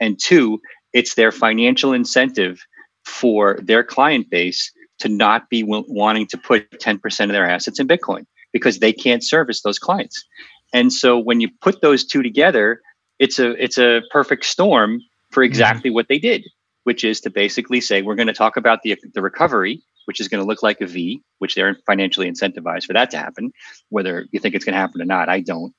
And 0.00 0.18
two, 0.18 0.60
it's 0.92 1.14
their 1.14 1.30
financial 1.30 1.92
incentive 1.92 2.60
for 3.04 3.58
their 3.62 3.84
client 3.84 4.30
base 4.30 4.72
to 4.98 5.08
not 5.08 5.48
be 5.48 5.62
w- 5.62 5.84
wanting 5.86 6.26
to 6.28 6.38
put 6.38 6.70
10% 6.80 7.24
of 7.24 7.30
their 7.30 7.48
assets 7.48 7.78
in 7.78 7.86
Bitcoin 7.86 8.26
because 8.52 8.78
they 8.78 8.92
can't 8.92 9.22
service 9.22 9.62
those 9.62 9.78
clients. 9.78 10.24
And 10.72 10.92
so 10.92 11.18
when 11.18 11.40
you 11.40 11.48
put 11.60 11.82
those 11.82 12.04
two 12.04 12.22
together, 12.22 12.80
it's 13.18 13.38
a 13.38 13.50
it's 13.62 13.78
a 13.78 14.00
perfect 14.10 14.44
storm 14.44 15.00
for 15.30 15.42
mm-hmm. 15.42 15.50
exactly 15.50 15.90
what 15.90 16.08
they 16.08 16.18
did 16.18 16.44
which 16.90 17.04
is 17.04 17.20
to 17.20 17.30
basically 17.30 17.80
say 17.80 18.02
we're 18.02 18.16
going 18.16 18.26
to 18.26 18.32
talk 18.32 18.56
about 18.56 18.82
the, 18.82 18.98
the 19.14 19.22
recovery, 19.22 19.80
which 20.06 20.18
is 20.18 20.26
going 20.26 20.42
to 20.42 20.44
look 20.44 20.60
like 20.60 20.80
a 20.80 20.88
V, 20.88 21.22
which 21.38 21.54
they're 21.54 21.76
financially 21.86 22.28
incentivized 22.28 22.84
for 22.84 22.94
that 22.94 23.12
to 23.12 23.16
happen. 23.16 23.52
Whether 23.90 24.26
you 24.32 24.40
think 24.40 24.56
it's 24.56 24.64
going 24.64 24.72
to 24.72 24.80
happen 24.80 25.00
or 25.00 25.04
not, 25.04 25.28
I 25.28 25.38
don't. 25.38 25.72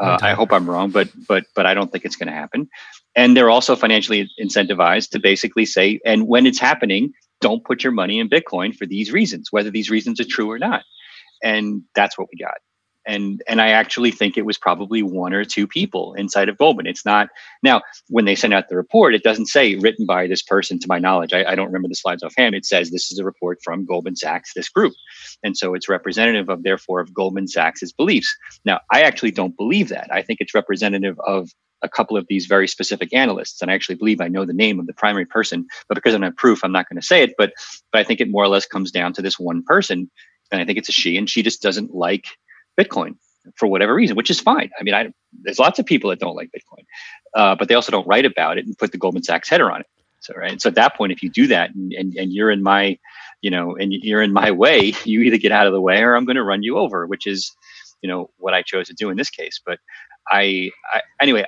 Uh, 0.00 0.16
I 0.22 0.32
hope 0.32 0.54
I'm 0.54 0.68
wrong, 0.68 0.90
but 0.90 1.10
but 1.28 1.44
but 1.54 1.66
I 1.66 1.74
don't 1.74 1.92
think 1.92 2.06
it's 2.06 2.16
going 2.16 2.28
to 2.28 2.34
happen. 2.34 2.70
And 3.14 3.36
they're 3.36 3.50
also 3.50 3.76
financially 3.76 4.26
incentivized 4.42 5.10
to 5.10 5.18
basically 5.18 5.66
say, 5.66 6.00
and 6.02 6.26
when 6.26 6.46
it's 6.46 6.58
happening, 6.58 7.12
don't 7.42 7.62
put 7.62 7.84
your 7.84 7.92
money 7.92 8.18
in 8.18 8.30
Bitcoin 8.30 8.74
for 8.74 8.86
these 8.86 9.12
reasons, 9.12 9.52
whether 9.52 9.70
these 9.70 9.90
reasons 9.90 10.18
are 10.18 10.24
true 10.24 10.50
or 10.50 10.58
not. 10.58 10.82
And 11.42 11.82
that's 11.94 12.16
what 12.16 12.28
we 12.32 12.38
got. 12.38 12.56
And 13.06 13.42
and 13.46 13.60
I 13.60 13.68
actually 13.68 14.10
think 14.10 14.36
it 14.36 14.46
was 14.46 14.58
probably 14.58 15.02
one 15.02 15.32
or 15.32 15.44
two 15.44 15.66
people 15.66 16.14
inside 16.14 16.48
of 16.48 16.58
Goldman. 16.58 16.86
It's 16.86 17.04
not 17.04 17.28
now 17.62 17.82
when 18.08 18.24
they 18.24 18.34
send 18.34 18.54
out 18.54 18.68
the 18.68 18.76
report, 18.76 19.14
it 19.14 19.22
doesn't 19.22 19.46
say 19.46 19.76
written 19.76 20.06
by 20.06 20.26
this 20.26 20.42
person. 20.42 20.78
To 20.78 20.88
my 20.88 20.98
knowledge, 20.98 21.32
I, 21.32 21.44
I 21.44 21.54
don't 21.54 21.66
remember 21.66 21.88
the 21.88 21.94
slides 21.94 22.22
offhand. 22.22 22.54
It 22.54 22.64
says 22.64 22.90
this 22.90 23.10
is 23.10 23.18
a 23.18 23.24
report 23.24 23.58
from 23.62 23.84
Goldman 23.84 24.16
Sachs, 24.16 24.52
this 24.54 24.68
group, 24.68 24.94
and 25.42 25.56
so 25.56 25.74
it's 25.74 25.88
representative 25.88 26.48
of 26.48 26.62
therefore 26.62 27.00
of 27.00 27.12
Goldman 27.14 27.48
Sachs's 27.48 27.92
beliefs. 27.92 28.34
Now, 28.64 28.80
I 28.90 29.02
actually 29.02 29.32
don't 29.32 29.56
believe 29.56 29.88
that. 29.88 30.08
I 30.12 30.22
think 30.22 30.40
it's 30.40 30.54
representative 30.54 31.18
of 31.26 31.50
a 31.82 31.88
couple 31.88 32.16
of 32.16 32.26
these 32.28 32.46
very 32.46 32.66
specific 32.66 33.12
analysts, 33.12 33.60
and 33.60 33.70
I 33.70 33.74
actually 33.74 33.96
believe 33.96 34.20
I 34.20 34.28
know 34.28 34.44
the 34.44 34.52
name 34.52 34.80
of 34.80 34.86
the 34.86 34.94
primary 34.94 35.26
person, 35.26 35.66
but 35.88 35.94
because 35.94 36.14
I 36.14 36.16
don't 36.16 36.24
have 36.24 36.36
proof, 36.36 36.64
I'm 36.64 36.72
not 36.72 36.88
going 36.88 37.00
to 37.00 37.06
say 37.06 37.22
it. 37.22 37.34
But 37.36 37.52
but 37.92 38.00
I 38.00 38.04
think 38.04 38.20
it 38.20 38.30
more 38.30 38.44
or 38.44 38.48
less 38.48 38.66
comes 38.66 38.90
down 38.90 39.12
to 39.14 39.22
this 39.22 39.38
one 39.38 39.62
person, 39.62 40.10
and 40.50 40.60
I 40.60 40.64
think 40.64 40.78
it's 40.78 40.88
a 40.88 40.92
she, 40.92 41.16
and 41.16 41.28
she 41.28 41.42
just 41.42 41.62
doesn't 41.62 41.94
like 41.94 42.24
Bitcoin 42.78 43.16
for 43.56 43.66
whatever 43.66 43.94
reason, 43.94 44.16
which 44.16 44.30
is 44.30 44.40
fine. 44.40 44.70
I 44.78 44.82
mean, 44.82 44.94
I, 44.94 45.12
there's 45.42 45.58
lots 45.58 45.78
of 45.78 45.86
people 45.86 46.10
that 46.10 46.18
don't 46.18 46.36
like 46.36 46.50
Bitcoin, 46.50 46.84
uh, 47.34 47.54
but 47.54 47.68
they 47.68 47.74
also 47.74 47.92
don't 47.92 48.06
write 48.06 48.24
about 48.24 48.58
it 48.58 48.66
and 48.66 48.76
put 48.76 48.92
the 48.92 48.98
Goldman 48.98 49.22
Sachs 49.22 49.48
header 49.48 49.70
on 49.70 49.80
it. 49.80 49.86
So, 50.20 50.32
right. 50.34 50.60
So 50.60 50.70
at 50.70 50.74
that 50.76 50.96
point, 50.96 51.12
if 51.12 51.22
you 51.22 51.28
do 51.28 51.46
that 51.48 51.74
and, 51.74 51.92
and, 51.92 52.14
and 52.14 52.32
you're 52.32 52.50
in 52.50 52.62
my, 52.62 52.98
you 53.42 53.50
know, 53.50 53.76
and 53.76 53.92
you're 53.92 54.22
in 54.22 54.32
my 54.32 54.50
way, 54.50 54.94
you 55.04 55.20
either 55.20 55.36
get 55.36 55.52
out 55.52 55.66
of 55.66 55.72
the 55.72 55.80
way 55.80 56.02
or 56.02 56.16
I'm 56.16 56.24
going 56.24 56.36
to 56.36 56.42
run 56.42 56.62
you 56.62 56.78
over, 56.78 57.06
which 57.06 57.26
is, 57.26 57.52
you 58.02 58.08
know, 58.08 58.30
what 58.38 58.54
I 58.54 58.62
chose 58.62 58.88
to 58.88 58.94
do 58.94 59.10
in 59.10 59.18
this 59.18 59.30
case. 59.30 59.60
But 59.64 59.78
I, 60.30 60.70
I 60.92 61.02
anyway, 61.20 61.44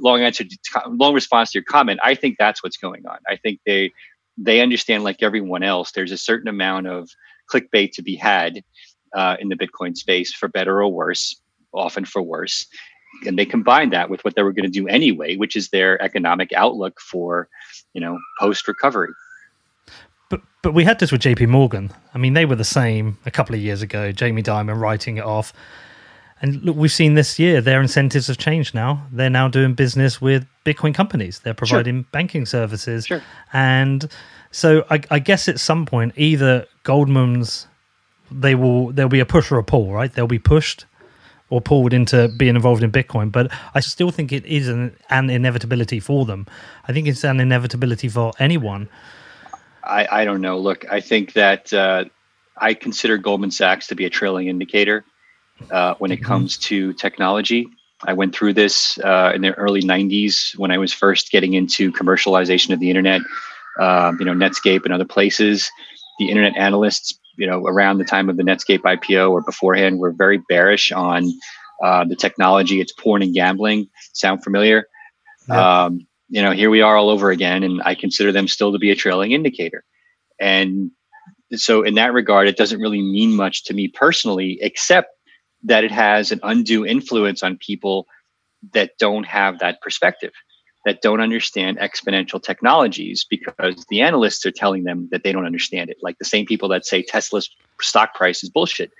long 0.00 0.22
answer, 0.22 0.44
long 0.86 1.14
response 1.14 1.50
to 1.50 1.58
your 1.58 1.64
comment. 1.64 1.98
I 2.04 2.14
think 2.14 2.36
that's 2.38 2.62
what's 2.62 2.76
going 2.76 3.04
on. 3.06 3.18
I 3.28 3.36
think 3.36 3.60
they, 3.66 3.90
they 4.38 4.60
understand 4.60 5.02
like 5.02 5.22
everyone 5.22 5.64
else, 5.64 5.90
there's 5.90 6.12
a 6.12 6.16
certain 6.16 6.48
amount 6.48 6.86
of 6.86 7.10
clickbait 7.52 7.92
to 7.92 8.02
be 8.02 8.14
had 8.14 8.62
uh, 9.14 9.36
in 9.40 9.48
the 9.48 9.56
Bitcoin 9.56 9.96
space 9.96 10.32
for 10.32 10.48
better 10.48 10.82
or 10.82 10.88
worse, 10.88 11.36
often 11.72 12.04
for 12.04 12.22
worse. 12.22 12.66
And 13.26 13.38
they 13.38 13.46
combine 13.46 13.90
that 13.90 14.08
with 14.08 14.24
what 14.24 14.36
they 14.36 14.42
were 14.42 14.52
going 14.52 14.70
to 14.70 14.70
do 14.70 14.86
anyway, 14.88 15.36
which 15.36 15.56
is 15.56 15.70
their 15.70 16.00
economic 16.02 16.52
outlook 16.52 17.00
for, 17.00 17.48
you 17.92 18.00
know, 18.00 18.18
post 18.38 18.68
recovery. 18.68 19.12
But 20.28 20.40
but 20.62 20.74
we 20.74 20.84
had 20.84 21.00
this 21.00 21.10
with 21.10 21.20
J.P. 21.20 21.46
Morgan. 21.46 21.90
I 22.14 22.18
mean, 22.18 22.34
they 22.34 22.44
were 22.44 22.54
the 22.54 22.64
same 22.64 23.18
a 23.26 23.30
couple 23.30 23.54
of 23.54 23.60
years 23.60 23.82
ago. 23.82 24.12
Jamie 24.12 24.42
Dimon 24.42 24.80
writing 24.80 25.16
it 25.16 25.24
off, 25.24 25.52
and 26.40 26.62
look, 26.62 26.76
we've 26.76 26.92
seen 26.92 27.14
this 27.14 27.36
year 27.36 27.60
their 27.60 27.82
incentives 27.82 28.28
have 28.28 28.38
changed. 28.38 28.74
Now 28.74 29.04
they're 29.10 29.28
now 29.28 29.48
doing 29.48 29.74
business 29.74 30.20
with 30.20 30.46
Bitcoin 30.64 30.94
companies. 30.94 31.40
They're 31.40 31.52
providing 31.52 32.02
sure. 32.02 32.08
banking 32.12 32.46
services, 32.46 33.06
sure. 33.06 33.22
and 33.52 34.08
so 34.52 34.84
I, 34.88 35.00
I 35.10 35.18
guess 35.18 35.48
at 35.48 35.58
some 35.58 35.84
point 35.84 36.12
either 36.16 36.66
Goldman's 36.84 37.66
they 38.30 38.54
will 38.54 38.92
there'll 38.92 39.08
be 39.08 39.20
a 39.20 39.26
push 39.26 39.50
or 39.50 39.58
a 39.58 39.64
pull, 39.64 39.92
right? 39.92 40.12
They'll 40.12 40.26
be 40.26 40.38
pushed 40.38 40.86
or 41.50 41.60
pulled 41.60 41.92
into 41.92 42.28
being 42.28 42.54
involved 42.54 42.82
in 42.82 42.90
Bitcoin. 42.92 43.30
But 43.30 43.50
I 43.74 43.80
still 43.80 44.10
think 44.10 44.32
it 44.32 44.46
is 44.46 44.68
an, 44.68 44.96
an 45.10 45.28
inevitability 45.28 46.00
for 46.00 46.24
them. 46.24 46.46
I 46.86 46.92
think 46.92 47.08
it's 47.08 47.24
an 47.24 47.40
inevitability 47.40 48.08
for 48.08 48.32
anyone. 48.38 48.88
I, 49.82 50.06
I 50.10 50.24
don't 50.24 50.40
know. 50.40 50.58
Look, 50.58 50.90
I 50.90 51.00
think 51.00 51.32
that 51.32 51.72
uh, 51.72 52.04
I 52.56 52.74
consider 52.74 53.18
Goldman 53.18 53.50
Sachs 53.50 53.88
to 53.88 53.94
be 53.94 54.04
a 54.04 54.10
trailing 54.10 54.46
indicator 54.46 55.04
uh, 55.70 55.94
when 55.98 56.12
it 56.12 56.16
mm-hmm. 56.16 56.26
comes 56.26 56.56
to 56.58 56.92
technology. 56.94 57.68
I 58.04 58.12
went 58.14 58.34
through 58.34 58.54
this 58.54 58.98
uh, 58.98 59.32
in 59.34 59.42
the 59.42 59.52
early 59.54 59.82
90s 59.82 60.56
when 60.56 60.70
I 60.70 60.78
was 60.78 60.92
first 60.92 61.30
getting 61.30 61.54
into 61.54 61.92
commercialization 61.92 62.72
of 62.72 62.80
the 62.80 62.88
internet, 62.88 63.20
um, 63.78 64.18
you 64.18 64.24
know, 64.24 64.32
Netscape 64.32 64.84
and 64.84 64.94
other 64.94 65.04
places. 65.04 65.70
The 66.18 66.30
internet 66.30 66.56
analysts 66.56 67.18
you 67.36 67.46
know 67.46 67.64
around 67.66 67.98
the 67.98 68.04
time 68.04 68.28
of 68.28 68.36
the 68.36 68.42
Netscape 68.42 68.80
IPO 68.80 69.30
or 69.30 69.42
beforehand 69.42 69.98
were 69.98 70.12
very 70.12 70.38
bearish 70.48 70.92
on 70.92 71.30
uh, 71.82 72.04
the 72.04 72.16
technology. 72.16 72.80
It's 72.80 72.92
porn 72.92 73.22
and 73.22 73.34
gambling. 73.34 73.88
Sound 74.12 74.44
familiar? 74.44 74.86
Yeah. 75.48 75.84
Um, 75.84 76.06
you 76.28 76.42
know, 76.42 76.52
here 76.52 76.70
we 76.70 76.80
are 76.80 76.96
all 76.96 77.10
over 77.10 77.30
again, 77.30 77.62
and 77.64 77.82
I 77.84 77.94
consider 77.94 78.30
them 78.30 78.46
still 78.46 78.72
to 78.72 78.78
be 78.78 78.90
a 78.90 78.96
trailing 78.96 79.32
indicator. 79.32 79.84
And 80.40 80.92
so, 81.54 81.82
in 81.82 81.94
that 81.94 82.12
regard, 82.12 82.46
it 82.46 82.56
doesn't 82.56 82.80
really 82.80 83.02
mean 83.02 83.34
much 83.34 83.64
to 83.64 83.74
me 83.74 83.88
personally, 83.88 84.58
except 84.60 85.08
that 85.64 85.84
it 85.84 85.90
has 85.90 86.30
an 86.30 86.40
undue 86.42 86.86
influence 86.86 87.42
on 87.42 87.58
people 87.58 88.06
that 88.72 88.92
don't 88.98 89.26
have 89.26 89.58
that 89.58 89.80
perspective 89.80 90.32
that 90.86 91.02
don't 91.02 91.20
understand 91.20 91.78
exponential 91.78 92.42
technologies 92.42 93.26
because 93.28 93.84
the 93.90 94.00
analysts 94.00 94.46
are 94.46 94.50
telling 94.50 94.84
them 94.84 95.08
that 95.10 95.22
they 95.24 95.32
don't 95.32 95.44
understand 95.44 95.90
it. 95.90 95.98
Like 96.02 96.18
the 96.18 96.24
same 96.24 96.46
people 96.46 96.68
that 96.70 96.86
say 96.86 97.02
Tesla's 97.02 97.50
stock 97.80 98.14
price 98.14 98.42
is 98.42 98.50
bullshit. 98.50 98.90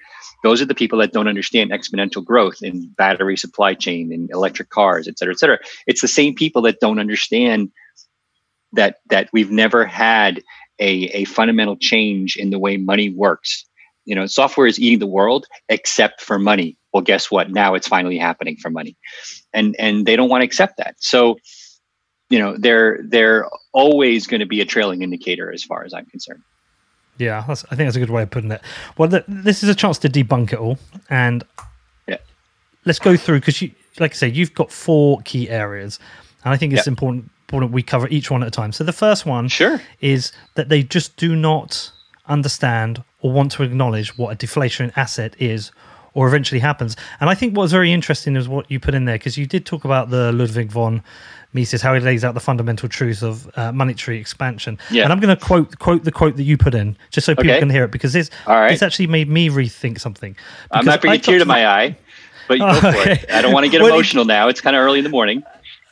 Those 0.43 0.61
are 0.61 0.67
the 0.67 0.75
people 0.75 0.99
that 0.99 1.13
don't 1.13 1.29
understand 1.29 1.71
exponential 1.71 2.25
growth 2.25 2.63
in 2.63 2.89
battery 2.97 3.37
supply 3.37 3.75
chain 3.75 4.13
and 4.13 4.31
electric 4.31 4.71
cars, 4.71 5.09
et 5.09 5.19
cetera, 5.19 5.35
et 5.35 5.39
cetera. 5.39 5.59
It's 5.87 6.01
the 6.01 6.09
same 6.09 6.35
people 6.35 6.63
that 6.63 6.81
don't 6.81 6.99
understand 6.99 7.71
that 8.73 8.99
that 9.09 9.29
we've 9.33 9.51
never 9.51 9.85
had 9.85 10.43
a, 10.79 11.07
a 11.09 11.25
fundamental 11.25 11.77
change 11.77 12.37
in 12.37 12.51
the 12.51 12.59
way 12.59 12.77
money 12.77 13.11
works. 13.11 13.67
You 14.05 14.15
know, 14.15 14.27
software 14.27 14.67
is 14.67 14.79
eating 14.79 14.99
the 14.99 15.07
world 15.07 15.47
except 15.69 16.21
for 16.21 16.39
money. 16.39 16.77
Well, 16.93 17.03
guess 17.03 17.31
what? 17.31 17.51
Now 17.51 17.75
it's 17.75 17.89
finally 17.89 18.19
happening 18.19 18.57
for 18.57 18.71
money. 18.71 18.97
And 19.53 19.77
and 19.79 20.07
they 20.07 20.17
don't 20.17 20.31
want 20.31 20.43
to 20.43 20.47
accept 20.47 20.77
that. 20.79 20.97
So 20.99 21.39
you 22.31 22.39
know 22.39 22.57
they're 22.57 23.01
they're 23.03 23.47
always 23.73 24.27
going 24.27 24.41
to 24.41 24.47
be 24.47 24.61
a 24.61 24.65
trailing 24.65 25.03
indicator 25.03 25.53
as 25.53 25.63
far 25.63 25.85
as 25.85 25.93
I'm 25.93 26.07
concerned. 26.07 26.43
Yeah, 27.19 27.45
I 27.47 27.55
think 27.55 27.79
that's 27.81 27.97
a 27.97 28.01
good 28.01 28.09
way 28.09 28.23
of 28.23 28.31
putting 28.31 28.51
it. 28.51 28.63
Well, 28.97 29.09
the, 29.09 29.25
this 29.29 29.63
is 29.63 29.69
a 29.69 29.75
chance 29.75 29.99
to 29.99 30.09
debunk 30.09 30.55
it 30.55 30.59
all, 30.59 30.79
and 31.11 31.45
yeah. 32.09 32.17
let's 32.87 32.99
go 32.99 33.15
through 33.15 33.41
because 33.41 33.61
you, 33.61 33.73
like 33.99 34.13
I 34.13 34.15
say, 34.15 34.29
you've 34.29 34.55
got 34.55 34.73
four 34.73 35.21
key 35.27 35.51
areas, 35.51 35.99
and 36.45 36.55
I 36.55 36.57
think 36.57 36.73
it's 36.73 36.87
important 36.87 37.31
important 37.51 37.73
we 37.73 37.83
cover 37.83 38.09
each 38.09 38.31
one 38.31 38.43
at 38.43 38.49
a 38.49 38.51
time. 38.51 38.73
So 38.73 38.85
the 38.85 38.93
first 38.93 39.27
one, 39.27 39.49
sure, 39.49 39.83
is 40.01 40.33
that 40.55 40.69
they 40.69 40.83
just 40.83 41.17
do 41.17 41.35
not 41.35 41.93
understand 42.27 43.03
or 43.21 43.33
want 43.33 43.53
to 43.53 43.65
acknowledge 43.65 44.17
what 44.17 44.33
a 44.33 44.47
deflationary 44.47 44.97
asset 44.97 45.35
is 45.39 45.73
or 46.15 46.27
eventually 46.27 46.61
happens. 46.61 46.97
And 47.21 47.29
I 47.29 47.35
think 47.35 47.57
what's 47.57 47.73
very 47.73 47.93
interesting 47.93 48.37
is 48.37 48.49
what 48.49 48.71
you 48.71 48.81
put 48.81 48.95
in 48.95 49.05
there 49.05 49.17
because 49.17 49.37
you 49.37 49.47
did 49.47 49.67
talk 49.67 49.85
about 49.85 50.11
the 50.11 50.33
Ludwig 50.33 50.71
von 50.71 51.03
Mises, 51.53 51.83
how 51.83 51.95
he 51.95 52.01
lays 52.01 52.25
out 52.25 52.35
the 52.35 52.41
fundamental 52.41 52.89
truth 52.89 53.23
of 53.23 53.51
uh, 53.57 53.73
monetary 53.73 54.19
expansion. 54.19 54.79
Yeah. 54.91 55.05
And 55.05 55.13
I'm 55.13 55.19
going 55.21 55.37
to 55.37 55.45
quote 55.45 55.79
quote 55.79 56.05
the 56.05 56.13
quote 56.13 56.37
that 56.37 56.45
you 56.45 56.57
put 56.57 56.75
in, 56.75 56.97
just 57.11 57.25
so 57.25 57.35
people 57.35 57.51
okay. 57.51 57.59
can 57.59 57.71
hear 57.71 57.85
it, 57.85 57.91
because 57.91 58.13
this 58.13 58.31
All 58.47 58.55
right. 58.55 58.71
this 58.71 58.83
actually 58.83 59.09
made 59.09 59.29
me 59.29 59.49
rethink 59.49 60.01
something. 60.01 60.37
I'm 60.71 60.85
not 60.85 61.01
bringing 61.01 61.21
a 61.21 61.23
tear 61.23 61.39
to 61.39 61.45
my 61.45 61.67
eye, 61.67 61.97
but 62.47 62.61
oh, 62.61 62.79
okay. 62.79 63.25
I 63.33 63.43
don't 63.43 63.53
want 63.53 63.65
to 63.65 63.71
get 63.71 63.83
well, 63.83 63.95
emotional 63.95 64.25
now. 64.25 64.49
It's 64.49 64.61
kind 64.61 64.77
of 64.77 64.83
early 64.83 64.99
in 64.99 65.05
the 65.05 65.11
morning. 65.11 65.43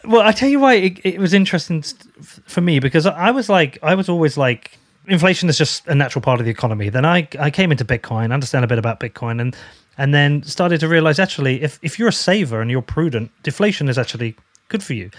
Well, 0.04 0.22
I 0.22 0.30
tell 0.30 0.48
you 0.48 0.60
why 0.60 0.74
it, 0.74 1.00
it 1.04 1.18
was 1.18 1.34
interesting 1.34 1.82
for 2.22 2.60
me 2.60 2.78
because 2.78 3.04
I 3.04 3.32
was 3.32 3.48
like, 3.48 3.78
I 3.82 3.96
was 3.96 4.08
always 4.08 4.36
like, 4.36 4.78
inflation 5.08 5.48
is 5.48 5.58
just 5.58 5.86
a 5.88 5.94
natural 5.94 6.22
part 6.22 6.38
of 6.38 6.46
the 6.46 6.52
economy. 6.52 6.88
Then 6.88 7.04
I 7.04 7.26
I 7.38 7.50
came 7.50 7.72
into 7.72 7.84
Bitcoin, 7.84 8.32
understand 8.32 8.64
a 8.64 8.68
bit 8.68 8.78
about 8.78 9.00
Bitcoin, 9.00 9.40
and 9.40 9.56
and 9.98 10.14
then 10.14 10.44
started 10.44 10.78
to 10.80 10.88
realize 10.88 11.18
actually, 11.18 11.62
if 11.62 11.80
if 11.82 11.98
you're 11.98 12.08
a 12.08 12.12
saver 12.12 12.60
and 12.60 12.70
you're 12.70 12.80
prudent, 12.80 13.32
deflation 13.42 13.88
is 13.88 13.98
actually 13.98 14.36
good 14.68 14.83
for 14.83 14.94
you. 14.94 15.11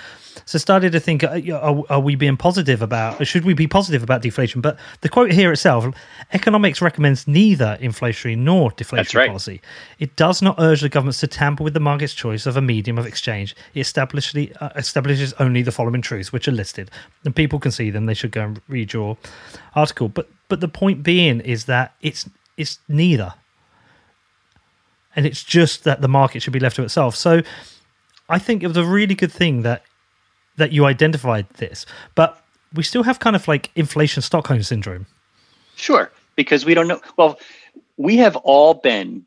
So 0.45 0.57
started 0.57 0.91
to 0.93 0.99
think, 0.99 1.23
uh, 1.23 1.39
are, 1.53 1.83
are, 1.89 1.99
we 1.99 2.15
being 2.15 2.37
positive 2.37 2.81
about? 2.81 3.25
Should 3.27 3.45
we 3.45 3.53
be 3.53 3.67
positive 3.67 4.03
about 4.03 4.21
deflation? 4.21 4.61
But 4.61 4.77
the 5.01 5.09
quote 5.09 5.31
here 5.31 5.51
itself, 5.51 5.93
economics 6.33 6.81
recommends 6.81 7.27
neither 7.27 7.77
inflationary 7.81 8.37
nor 8.37 8.71
deflationary 8.71 9.15
right. 9.15 9.27
policy. 9.27 9.61
It 9.99 10.15
does 10.15 10.41
not 10.41 10.55
urge 10.59 10.81
the 10.81 10.89
governments 10.89 11.19
to 11.19 11.27
tamper 11.27 11.63
with 11.63 11.73
the 11.73 11.79
market's 11.79 12.13
choice 12.13 12.45
of 12.45 12.57
a 12.57 12.61
medium 12.61 12.97
of 12.97 13.05
exchange. 13.05 13.55
It 13.73 13.81
establishes, 13.81 14.55
uh, 14.59 14.69
establishes 14.75 15.33
only 15.33 15.61
the 15.61 15.71
following 15.71 16.01
truths, 16.01 16.31
which 16.31 16.47
are 16.47 16.53
listed, 16.53 16.89
and 17.25 17.35
people 17.35 17.59
can 17.59 17.71
see 17.71 17.89
them. 17.89 18.05
They 18.05 18.13
should 18.13 18.31
go 18.31 18.43
and 18.43 18.61
read 18.67 18.93
your 18.93 19.17
article. 19.75 20.09
But 20.09 20.29
but 20.47 20.61
the 20.61 20.67
point 20.67 21.03
being 21.03 21.41
is 21.41 21.65
that 21.65 21.93
it's 22.01 22.29
it's 22.57 22.79
neither, 22.87 23.33
and 25.15 25.25
it's 25.25 25.43
just 25.43 25.83
that 25.83 26.01
the 26.01 26.07
market 26.07 26.41
should 26.41 26.53
be 26.53 26.59
left 26.59 26.77
to 26.77 26.83
itself. 26.83 27.15
So. 27.15 27.41
I 28.29 28.39
think 28.39 28.63
it 28.63 28.67
was 28.67 28.77
a 28.77 28.85
really 28.85 29.15
good 29.15 29.31
thing 29.31 29.63
that 29.63 29.83
that 30.57 30.71
you 30.71 30.85
identified 30.85 31.49
this, 31.51 31.85
but 32.15 32.43
we 32.73 32.83
still 32.83 33.03
have 33.03 33.19
kind 33.19 33.35
of 33.35 33.47
like 33.47 33.71
inflation 33.75 34.21
Stockholm 34.21 34.61
syndrome. 34.61 35.07
Sure, 35.75 36.11
because 36.35 36.65
we 36.65 36.73
don't 36.73 36.87
know. 36.87 37.01
Well, 37.17 37.39
we 37.97 38.17
have 38.17 38.35
all 38.35 38.75
been 38.75 39.25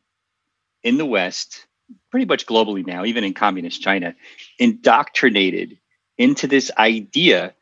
in 0.82 0.98
the 0.98 1.06
West, 1.06 1.66
pretty 2.10 2.26
much 2.26 2.46
globally 2.46 2.86
now, 2.86 3.04
even 3.04 3.24
in 3.24 3.34
communist 3.34 3.80
China, 3.80 4.14
indoctrinated 4.58 5.78
into 6.18 6.46
this 6.46 6.70
idea 6.78 7.54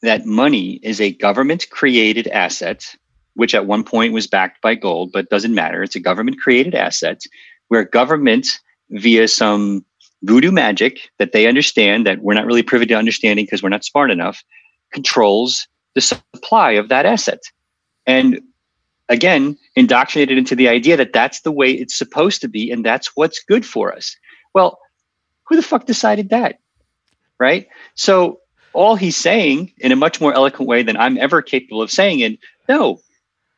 that 0.00 0.26
money 0.26 0.80
is 0.82 1.00
a 1.00 1.12
government 1.12 1.68
created 1.70 2.26
asset, 2.28 2.96
which 3.34 3.54
at 3.54 3.66
one 3.66 3.84
point 3.84 4.12
was 4.12 4.26
backed 4.26 4.60
by 4.62 4.74
gold, 4.74 5.12
but 5.12 5.30
doesn't 5.30 5.54
matter. 5.54 5.82
It's 5.82 5.96
a 5.96 6.00
government 6.00 6.40
created 6.40 6.74
asset 6.74 7.22
where 7.68 7.84
government, 7.84 8.60
via 8.90 9.28
some 9.28 9.84
voodoo 10.22 10.52
magic 10.52 11.10
that 11.18 11.32
they 11.32 11.46
understand 11.46 12.06
that 12.06 12.20
we're 12.20 12.34
not 12.34 12.46
really 12.46 12.62
privy 12.62 12.86
to 12.86 12.94
understanding 12.94 13.44
because 13.44 13.62
we're 13.62 13.68
not 13.68 13.84
smart 13.84 14.10
enough 14.10 14.42
controls 14.92 15.66
the 15.94 16.00
supply 16.00 16.72
of 16.72 16.88
that 16.88 17.06
asset. 17.06 17.40
And 18.06 18.40
again 19.08 19.58
indoctrinated 19.76 20.38
into 20.38 20.56
the 20.56 20.68
idea 20.68 20.96
that 20.96 21.12
that's 21.12 21.40
the 21.40 21.52
way 21.52 21.70
it's 21.70 21.96
supposed 21.96 22.40
to 22.40 22.48
be 22.48 22.70
and 22.70 22.84
that's 22.84 23.14
what's 23.14 23.42
good 23.44 23.64
for 23.64 23.94
us. 23.94 24.16
Well, 24.54 24.78
who 25.44 25.56
the 25.56 25.62
fuck 25.62 25.86
decided 25.86 26.30
that? 26.30 26.58
Right? 27.38 27.68
So 27.94 28.40
all 28.72 28.96
he's 28.96 29.16
saying 29.16 29.72
in 29.78 29.92
a 29.92 29.96
much 29.96 30.20
more 30.20 30.32
eloquent 30.32 30.68
way 30.68 30.82
than 30.82 30.96
I'm 30.96 31.18
ever 31.18 31.42
capable 31.42 31.82
of 31.82 31.90
saying 31.90 32.20
it, 32.20 32.38
no, 32.68 33.00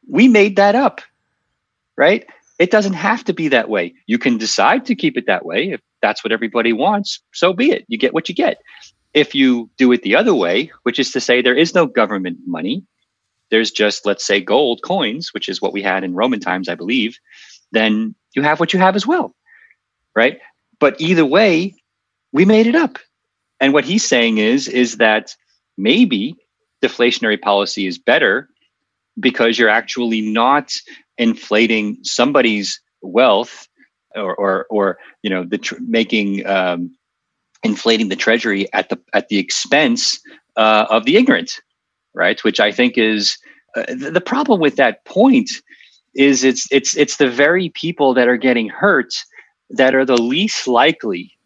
we 0.08 0.28
made 0.28 0.56
that 0.56 0.74
up. 0.74 1.00
Right? 1.96 2.26
It 2.58 2.70
doesn't 2.70 2.94
have 2.94 3.24
to 3.24 3.32
be 3.32 3.48
that 3.48 3.68
way. 3.68 3.94
You 4.06 4.18
can 4.18 4.38
decide 4.38 4.86
to 4.86 4.94
keep 4.94 5.16
it 5.16 5.26
that 5.26 5.44
way 5.44 5.70
if 5.70 5.80
that's 6.04 6.22
what 6.22 6.32
everybody 6.32 6.74
wants, 6.74 7.18
so 7.32 7.54
be 7.54 7.70
it. 7.70 7.86
You 7.88 7.96
get 7.96 8.12
what 8.12 8.28
you 8.28 8.34
get. 8.34 8.58
If 9.14 9.34
you 9.34 9.70
do 9.78 9.90
it 9.90 10.02
the 10.02 10.16
other 10.16 10.34
way, 10.34 10.70
which 10.82 10.98
is 10.98 11.10
to 11.12 11.20
say 11.20 11.40
there 11.40 11.56
is 11.56 11.74
no 11.74 11.86
government 11.86 12.38
money, 12.46 12.84
there's 13.50 13.70
just, 13.70 14.04
let's 14.04 14.26
say, 14.26 14.38
gold 14.38 14.82
coins, 14.84 15.32
which 15.32 15.48
is 15.48 15.62
what 15.62 15.72
we 15.72 15.80
had 15.80 16.04
in 16.04 16.14
Roman 16.14 16.40
times, 16.40 16.68
I 16.68 16.74
believe, 16.74 17.18
then 17.72 18.14
you 18.36 18.42
have 18.42 18.60
what 18.60 18.74
you 18.74 18.78
have 18.80 18.96
as 18.96 19.06
well. 19.06 19.34
Right. 20.14 20.40
But 20.78 21.00
either 21.00 21.24
way, 21.24 21.74
we 22.32 22.44
made 22.44 22.66
it 22.66 22.74
up. 22.74 22.98
And 23.60 23.72
what 23.72 23.86
he's 23.86 24.06
saying 24.06 24.38
is, 24.38 24.68
is 24.68 24.98
that 24.98 25.34
maybe 25.78 26.36
deflationary 26.82 27.40
policy 27.40 27.86
is 27.86 27.96
better 27.96 28.50
because 29.18 29.58
you're 29.58 29.70
actually 29.70 30.20
not 30.20 30.70
inflating 31.16 31.96
somebody's 32.02 32.78
wealth 33.00 33.68
or, 34.14 34.34
or, 34.36 34.66
or 34.70 34.98
you 35.22 35.30
know, 35.30 35.44
the 35.44 35.58
tr- 35.58 35.76
making 35.80 36.46
um, 36.46 36.94
inflating 37.62 38.08
the 38.08 38.16
treasury 38.16 38.72
at 38.72 38.88
the 38.88 39.00
at 39.12 39.28
the 39.28 39.38
expense 39.38 40.20
uh, 40.56 40.86
of 40.90 41.04
the 41.04 41.16
ignorant, 41.16 41.60
right? 42.14 42.42
Which 42.44 42.60
I 42.60 42.70
think 42.70 42.96
is 42.96 43.38
uh, 43.76 43.84
the 43.88 44.22
problem 44.24 44.60
with 44.60 44.76
that 44.76 45.04
point 45.04 45.50
is 46.14 46.44
it's 46.44 46.68
it's 46.70 46.96
it's 46.96 47.16
the 47.16 47.28
very 47.28 47.70
people 47.70 48.14
that 48.14 48.28
are 48.28 48.36
getting 48.36 48.68
hurt 48.68 49.24
that 49.70 49.94
are 49.94 50.04
the 50.04 50.20
least 50.20 50.68
likely 50.68 51.36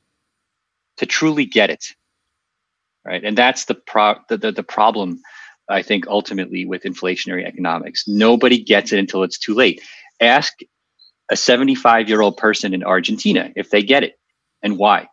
to 0.98 1.06
truly 1.06 1.44
get 1.44 1.70
it, 1.70 1.86
right? 3.04 3.24
And 3.24 3.38
that's 3.38 3.64
the 3.64 3.74
pro 3.74 4.16
the, 4.28 4.36
the, 4.36 4.52
the 4.52 4.62
problem 4.62 5.20
I 5.68 5.82
think 5.82 6.06
ultimately 6.06 6.64
with 6.66 6.82
inflationary 6.82 7.46
economics. 7.46 8.06
Nobody 8.08 8.62
gets 8.62 8.92
it 8.92 8.98
until 8.98 9.22
it's 9.22 9.38
too 9.38 9.54
late. 9.54 9.82
Ask 10.20 10.54
a 11.30 11.36
75 11.36 12.08
year 12.08 12.20
old 12.20 12.36
person 12.36 12.74
in 12.74 12.82
Argentina 12.82 13.50
if 13.56 13.70
they 13.70 13.82
get 13.82 14.02
it 14.02 14.18
and 14.62 14.78
why. 14.78 15.08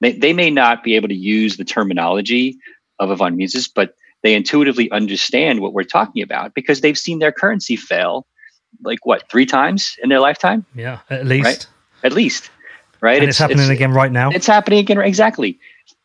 They, 0.00 0.12
they 0.12 0.32
may 0.32 0.50
not 0.50 0.82
be 0.82 0.96
able 0.96 1.08
to 1.08 1.14
use 1.14 1.56
the 1.56 1.64
terminology 1.64 2.58
of 2.98 3.10
a 3.10 3.16
von 3.16 3.36
Mises, 3.36 3.68
but 3.68 3.94
they 4.22 4.34
intuitively 4.34 4.90
understand 4.90 5.60
what 5.60 5.72
we're 5.72 5.84
talking 5.84 6.22
about 6.22 6.54
because 6.54 6.80
they've 6.80 6.98
seen 6.98 7.18
their 7.18 7.32
currency 7.32 7.76
fail 7.76 8.26
like 8.82 9.04
what 9.04 9.28
three 9.30 9.46
times 9.46 9.96
in 10.02 10.08
their 10.08 10.20
lifetime? 10.20 10.64
Yeah 10.74 11.00
at 11.10 11.26
least. 11.26 11.44
Right? 11.44 11.66
at 12.04 12.12
least 12.12 12.50
right? 13.00 13.18
And 13.18 13.24
it's, 13.24 13.30
it's 13.30 13.38
happening 13.38 13.60
it's, 13.60 13.70
again 13.70 13.92
right 13.92 14.10
now? 14.10 14.30
It's 14.30 14.46
happening 14.46 14.78
again 14.78 14.98
exactly. 14.98 15.58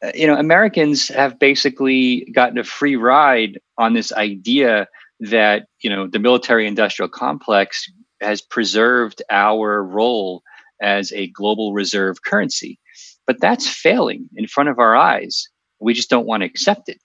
Uh, 0.03 0.11
you 0.13 0.27
know 0.27 0.35
americans 0.35 1.07
have 1.07 1.39
basically 1.39 2.25
gotten 2.33 2.57
a 2.57 2.63
free 2.63 2.95
ride 2.95 3.59
on 3.77 3.93
this 3.93 4.11
idea 4.13 4.87
that 5.19 5.67
you 5.81 5.89
know 5.89 6.05
the 6.07 6.19
military 6.19 6.67
industrial 6.67 7.09
complex 7.09 7.89
has 8.21 8.41
preserved 8.41 9.21
our 9.29 9.83
role 9.83 10.43
as 10.81 11.11
a 11.11 11.27
global 11.27 11.73
reserve 11.73 12.21
currency. 12.23 12.79
But 13.25 13.41
that's 13.41 13.67
failing 13.67 14.29
in 14.35 14.47
front 14.47 14.69
of 14.69 14.79
our 14.79 14.95
eyes. 14.95 15.49
We 15.79 15.93
just 15.93 16.09
don't 16.09 16.25
want 16.25 16.41
to 16.41 16.47
accept 16.47 16.89
it. 16.89 16.99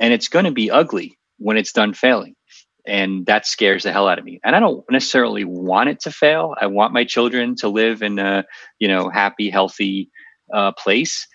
And 0.00 0.12
it's 0.12 0.28
going 0.28 0.44
to 0.44 0.50
be 0.50 0.70
ugly 0.70 1.18
when 1.38 1.56
it's 1.56 1.72
done 1.72 1.92
failing. 1.92 2.34
And 2.86 3.26
that 3.26 3.46
scares 3.46 3.82
the 3.82 3.92
hell 3.92 4.08
out 4.08 4.18
of 4.18 4.24
me. 4.24 4.40
And 4.44 4.56
i 4.56 4.60
don't 4.60 4.84
necessarily 4.90 5.44
want 5.44 5.90
it 5.90 6.00
to 6.00 6.10
fail. 6.10 6.54
I 6.60 6.66
want 6.66 6.94
my 6.94 7.04
children 7.04 7.54
to 7.56 7.68
live 7.68 8.02
in 8.02 8.18
a 8.18 8.44
you 8.78 8.88
know 8.88 9.10
happy 9.10 9.50
healthy 9.50 10.10
uh, 10.52 10.72
place. 10.72 11.26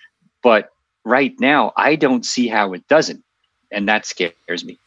But 0.42 0.70
right 1.06 1.34
now 1.40 1.74
i 1.78 1.96
don't 1.96 2.26
see 2.26 2.48
how 2.48 2.74
it 2.74 2.88
doesn't. 2.88 3.24
And 3.72 3.88
that 3.88 4.06
scares 4.06 4.66
me. 4.66 4.80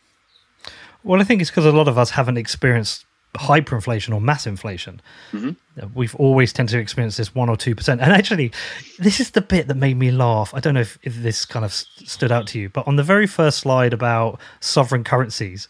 Well 1.04 1.20
i 1.20 1.24
think 1.24 1.40
it's 1.40 1.50
because 1.50 1.66
a 1.66 1.72
lot 1.72 1.88
of 1.88 1.98
us 1.98 2.10
haven't 2.10 2.36
experienced 2.36 3.06
hyperinflation 3.38 4.14
or 4.14 4.20
mass 4.20 4.46
inflation. 4.46 5.00
Mm-hmm. 5.32 5.94
We've 5.94 6.14
always 6.16 6.52
tend 6.52 6.68
to 6.70 6.78
experience 6.78 7.16
this 7.16 7.34
one 7.34 7.48
or 7.48 7.56
two 7.56 7.74
percent. 7.74 8.00
And 8.00 8.12
actually, 8.12 8.52
this 8.98 9.20
is 9.20 9.30
the 9.30 9.40
bit 9.40 9.68
that 9.68 9.76
made 9.76 9.96
me 9.96 10.10
laugh. 10.10 10.52
I 10.54 10.60
don't 10.60 10.74
know 10.74 10.80
if, 10.80 10.98
if 11.02 11.16
this 11.16 11.44
kind 11.44 11.64
of 11.64 11.72
stood 11.72 12.32
out 12.32 12.46
to 12.48 12.58
you, 12.58 12.68
but 12.68 12.86
on 12.86 12.96
the 12.96 13.02
very 13.02 13.26
first 13.26 13.58
slide 13.58 13.92
about 13.92 14.40
sovereign 14.60 15.04
currencies, 15.04 15.68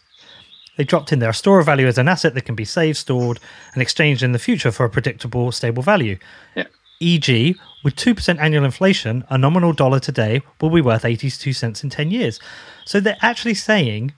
they 0.77 0.83
dropped 0.83 1.11
in 1.11 1.19
there 1.19 1.31
a 1.31 1.33
store 1.33 1.59
of 1.59 1.65
value 1.65 1.87
as 1.87 1.97
an 1.97 2.07
asset 2.07 2.33
that 2.35 2.45
can 2.45 2.55
be 2.55 2.65
saved, 2.65 2.97
stored, 2.97 3.39
and 3.73 3.81
exchanged 3.81 4.23
in 4.23 4.31
the 4.31 4.39
future 4.39 4.71
for 4.71 4.85
a 4.85 4.89
predictable, 4.89 5.51
stable 5.51 5.83
value. 5.83 6.17
Yeah. 6.55 6.65
E.g., 6.99 7.55
with 7.83 7.95
2% 7.95 8.39
annual 8.39 8.65
inflation, 8.65 9.23
a 9.29 9.37
nominal 9.37 9.73
dollar 9.73 9.99
today 9.99 10.41
will 10.61 10.69
be 10.69 10.81
worth 10.81 11.05
82 11.05 11.53
cents 11.53 11.83
in 11.83 11.89
10 11.89 12.11
years. 12.11 12.39
So 12.85 12.99
they're 12.99 13.17
actually 13.21 13.53
saying, 13.53 14.13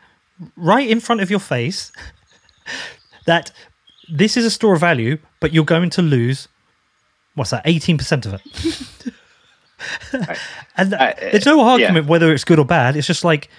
right 0.56 0.90
in 0.90 1.00
front 1.00 1.22
of 1.22 1.30
your 1.30 1.40
face, 1.40 1.92
that 3.26 3.52
this 4.12 4.38
is 4.38 4.46
a 4.46 4.52
store 4.52 4.74
of 4.74 4.80
value, 4.80 5.18
but 5.40 5.54
you're 5.54 5.66
going 5.66 5.90
to 5.92 6.02
lose 6.02 6.48
what's 7.36 7.52
that, 7.52 7.62
eighteen 7.66 7.98
percent 7.98 8.26
of 8.26 8.34
it. 8.34 8.42
and 10.78 10.94
I, 10.94 11.14
there's 11.32 11.46
no 11.46 11.62
argument 11.62 12.06
yeah. 12.06 12.10
whether 12.10 12.34
it's 12.34 12.44
good 12.44 12.60
or 12.60 12.66
bad. 12.66 12.96
It's 12.96 13.08
just 13.08 13.24
like 13.24 13.50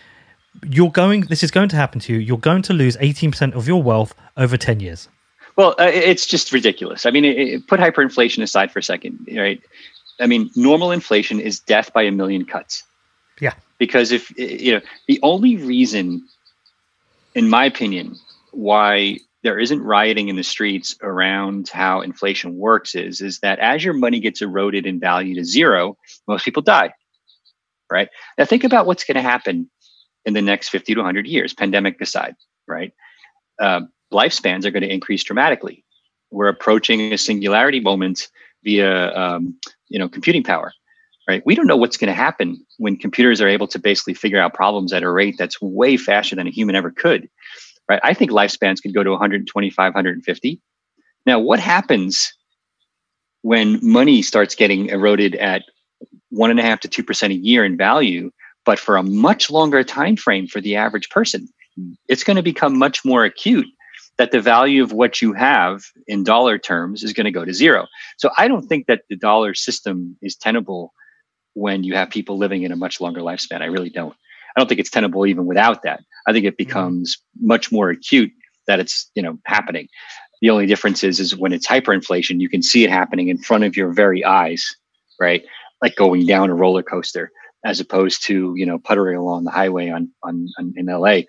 you're 0.68 0.90
going. 0.90 1.22
This 1.22 1.42
is 1.42 1.50
going 1.50 1.68
to 1.70 1.76
happen 1.76 2.00
to 2.00 2.12
you. 2.12 2.18
You're 2.18 2.38
going 2.38 2.62
to 2.62 2.72
lose 2.72 2.96
eighteen 3.00 3.30
percent 3.30 3.54
of 3.54 3.66
your 3.66 3.82
wealth 3.82 4.14
over 4.36 4.56
ten 4.56 4.80
years. 4.80 5.08
Well, 5.56 5.74
uh, 5.78 5.90
it's 5.92 6.26
just 6.26 6.52
ridiculous. 6.52 7.06
I 7.06 7.10
mean, 7.10 7.24
it, 7.24 7.36
it, 7.36 7.66
put 7.66 7.80
hyperinflation 7.80 8.42
aside 8.42 8.70
for 8.70 8.78
a 8.78 8.82
second, 8.82 9.28
right? 9.34 9.60
I 10.20 10.26
mean, 10.26 10.50
normal 10.54 10.92
inflation 10.92 11.40
is 11.40 11.60
death 11.60 11.92
by 11.92 12.02
a 12.02 12.10
million 12.10 12.44
cuts. 12.44 12.84
Yeah. 13.40 13.54
Because 13.78 14.12
if 14.12 14.30
you 14.38 14.72
know, 14.72 14.80
the 15.06 15.18
only 15.22 15.56
reason, 15.56 16.26
in 17.34 17.48
my 17.48 17.64
opinion, 17.64 18.16
why 18.52 19.18
there 19.42 19.58
isn't 19.58 19.82
rioting 19.82 20.28
in 20.28 20.36
the 20.36 20.42
streets 20.42 20.96
around 21.02 21.68
how 21.68 22.00
inflation 22.00 22.56
works 22.56 22.94
is 22.94 23.20
is 23.20 23.40
that 23.40 23.58
as 23.58 23.84
your 23.84 23.94
money 23.94 24.20
gets 24.20 24.42
eroded 24.42 24.86
in 24.86 25.00
value 25.00 25.34
to 25.34 25.44
zero 25.44 25.96
most 26.28 26.44
people 26.44 26.62
die 26.62 26.92
right? 27.90 28.08
Now 28.38 28.44
think 28.44 28.62
about 28.62 28.86
what's 28.86 29.02
going 29.02 29.16
to 29.16 29.22
happen 29.22 29.68
in 30.24 30.32
the 30.34 30.42
next 30.42 30.68
50 30.68 30.94
to 30.94 31.00
100 31.00 31.26
years 31.26 31.54
pandemic 31.54 32.00
aside 32.00 32.34
right? 32.66 32.92
Uh, 33.60 33.82
lifespans 34.12 34.64
are 34.64 34.70
going 34.70 34.82
to 34.82 34.92
increase 34.92 35.24
dramatically. 35.24 35.84
We're 36.30 36.48
approaching 36.48 37.12
a 37.12 37.18
singularity 37.18 37.80
moment 37.80 38.28
via 38.62 39.12
um, 39.14 39.58
you 39.88 39.98
know 39.98 40.08
computing 40.08 40.42
power 40.42 40.72
right? 41.28 41.42
We 41.46 41.54
don't 41.54 41.68
know 41.68 41.76
what's 41.76 41.96
going 41.96 42.08
to 42.08 42.14
happen 42.14 42.66
when 42.78 42.96
computers 42.96 43.40
are 43.40 43.46
able 43.46 43.68
to 43.68 43.78
basically 43.78 44.14
figure 44.14 44.40
out 44.40 44.52
problems 44.52 44.92
at 44.92 45.04
a 45.04 45.10
rate 45.10 45.36
that's 45.38 45.60
way 45.60 45.96
faster 45.96 46.34
than 46.34 46.48
a 46.48 46.50
human 46.50 46.74
ever 46.74 46.90
could 46.90 47.28
right? 47.90 48.00
I 48.04 48.14
think 48.14 48.30
lifespans 48.30 48.80
could 48.80 48.94
go 48.94 49.02
to 49.02 49.10
125, 49.10 49.76
150. 49.76 50.60
Now, 51.26 51.40
what 51.40 51.58
happens 51.58 52.32
when 53.42 53.80
money 53.82 54.22
starts 54.22 54.54
getting 54.54 54.86
eroded 54.90 55.34
at 55.34 55.64
one 56.28 56.50
and 56.50 56.60
a 56.60 56.62
half 56.62 56.78
to 56.80 56.88
two 56.88 57.02
percent 57.02 57.32
a 57.32 57.36
year 57.36 57.64
in 57.64 57.76
value, 57.76 58.30
but 58.64 58.78
for 58.78 58.96
a 58.96 59.02
much 59.02 59.50
longer 59.50 59.82
time 59.82 60.14
frame 60.14 60.46
for 60.46 60.60
the 60.60 60.76
average 60.76 61.08
person? 61.10 61.48
It's 62.08 62.22
going 62.22 62.36
to 62.36 62.42
become 62.42 62.78
much 62.78 63.04
more 63.04 63.24
acute 63.24 63.66
that 64.18 64.30
the 64.30 64.40
value 64.40 64.84
of 64.84 64.92
what 64.92 65.20
you 65.20 65.32
have 65.32 65.82
in 66.06 66.22
dollar 66.22 66.58
terms 66.58 67.02
is 67.02 67.12
going 67.12 67.24
to 67.24 67.32
go 67.32 67.44
to 67.44 67.52
zero. 67.52 67.88
So 68.18 68.30
I 68.38 68.46
don't 68.46 68.66
think 68.68 68.86
that 68.86 69.02
the 69.08 69.16
dollar 69.16 69.54
system 69.54 70.16
is 70.22 70.36
tenable 70.36 70.92
when 71.54 71.82
you 71.82 71.94
have 71.96 72.10
people 72.10 72.38
living 72.38 72.62
in 72.62 72.70
a 72.70 72.76
much 72.76 73.00
longer 73.00 73.20
lifespan. 73.20 73.62
I 73.62 73.66
really 73.66 73.90
don't. 73.90 74.14
I 74.56 74.60
don't 74.60 74.68
think 74.68 74.80
it's 74.80 74.90
tenable 74.90 75.26
even 75.26 75.46
without 75.46 75.82
that. 75.82 76.02
I 76.26 76.32
think 76.32 76.44
it 76.44 76.50
mm-hmm. 76.50 76.68
becomes 76.68 77.18
much 77.40 77.72
more 77.72 77.90
acute 77.90 78.32
that 78.66 78.80
it's 78.80 79.10
you 79.14 79.22
know 79.22 79.38
happening. 79.46 79.88
The 80.40 80.50
only 80.50 80.66
difference 80.66 81.04
is 81.04 81.20
is 81.20 81.36
when 81.36 81.52
it's 81.52 81.66
hyperinflation, 81.66 82.40
you 82.40 82.48
can 82.48 82.62
see 82.62 82.84
it 82.84 82.90
happening 82.90 83.28
in 83.28 83.38
front 83.38 83.64
of 83.64 83.76
your 83.76 83.92
very 83.92 84.24
eyes, 84.24 84.74
right? 85.20 85.42
Like 85.82 85.96
going 85.96 86.26
down 86.26 86.50
a 86.50 86.54
roller 86.54 86.82
coaster, 86.82 87.30
as 87.64 87.80
opposed 87.80 88.24
to 88.26 88.54
you 88.56 88.66
know 88.66 88.78
puttering 88.78 89.16
along 89.16 89.44
the 89.44 89.50
highway 89.50 89.90
on 89.90 90.10
on, 90.22 90.48
on 90.58 90.74
in 90.76 90.86
LA. 90.86 91.22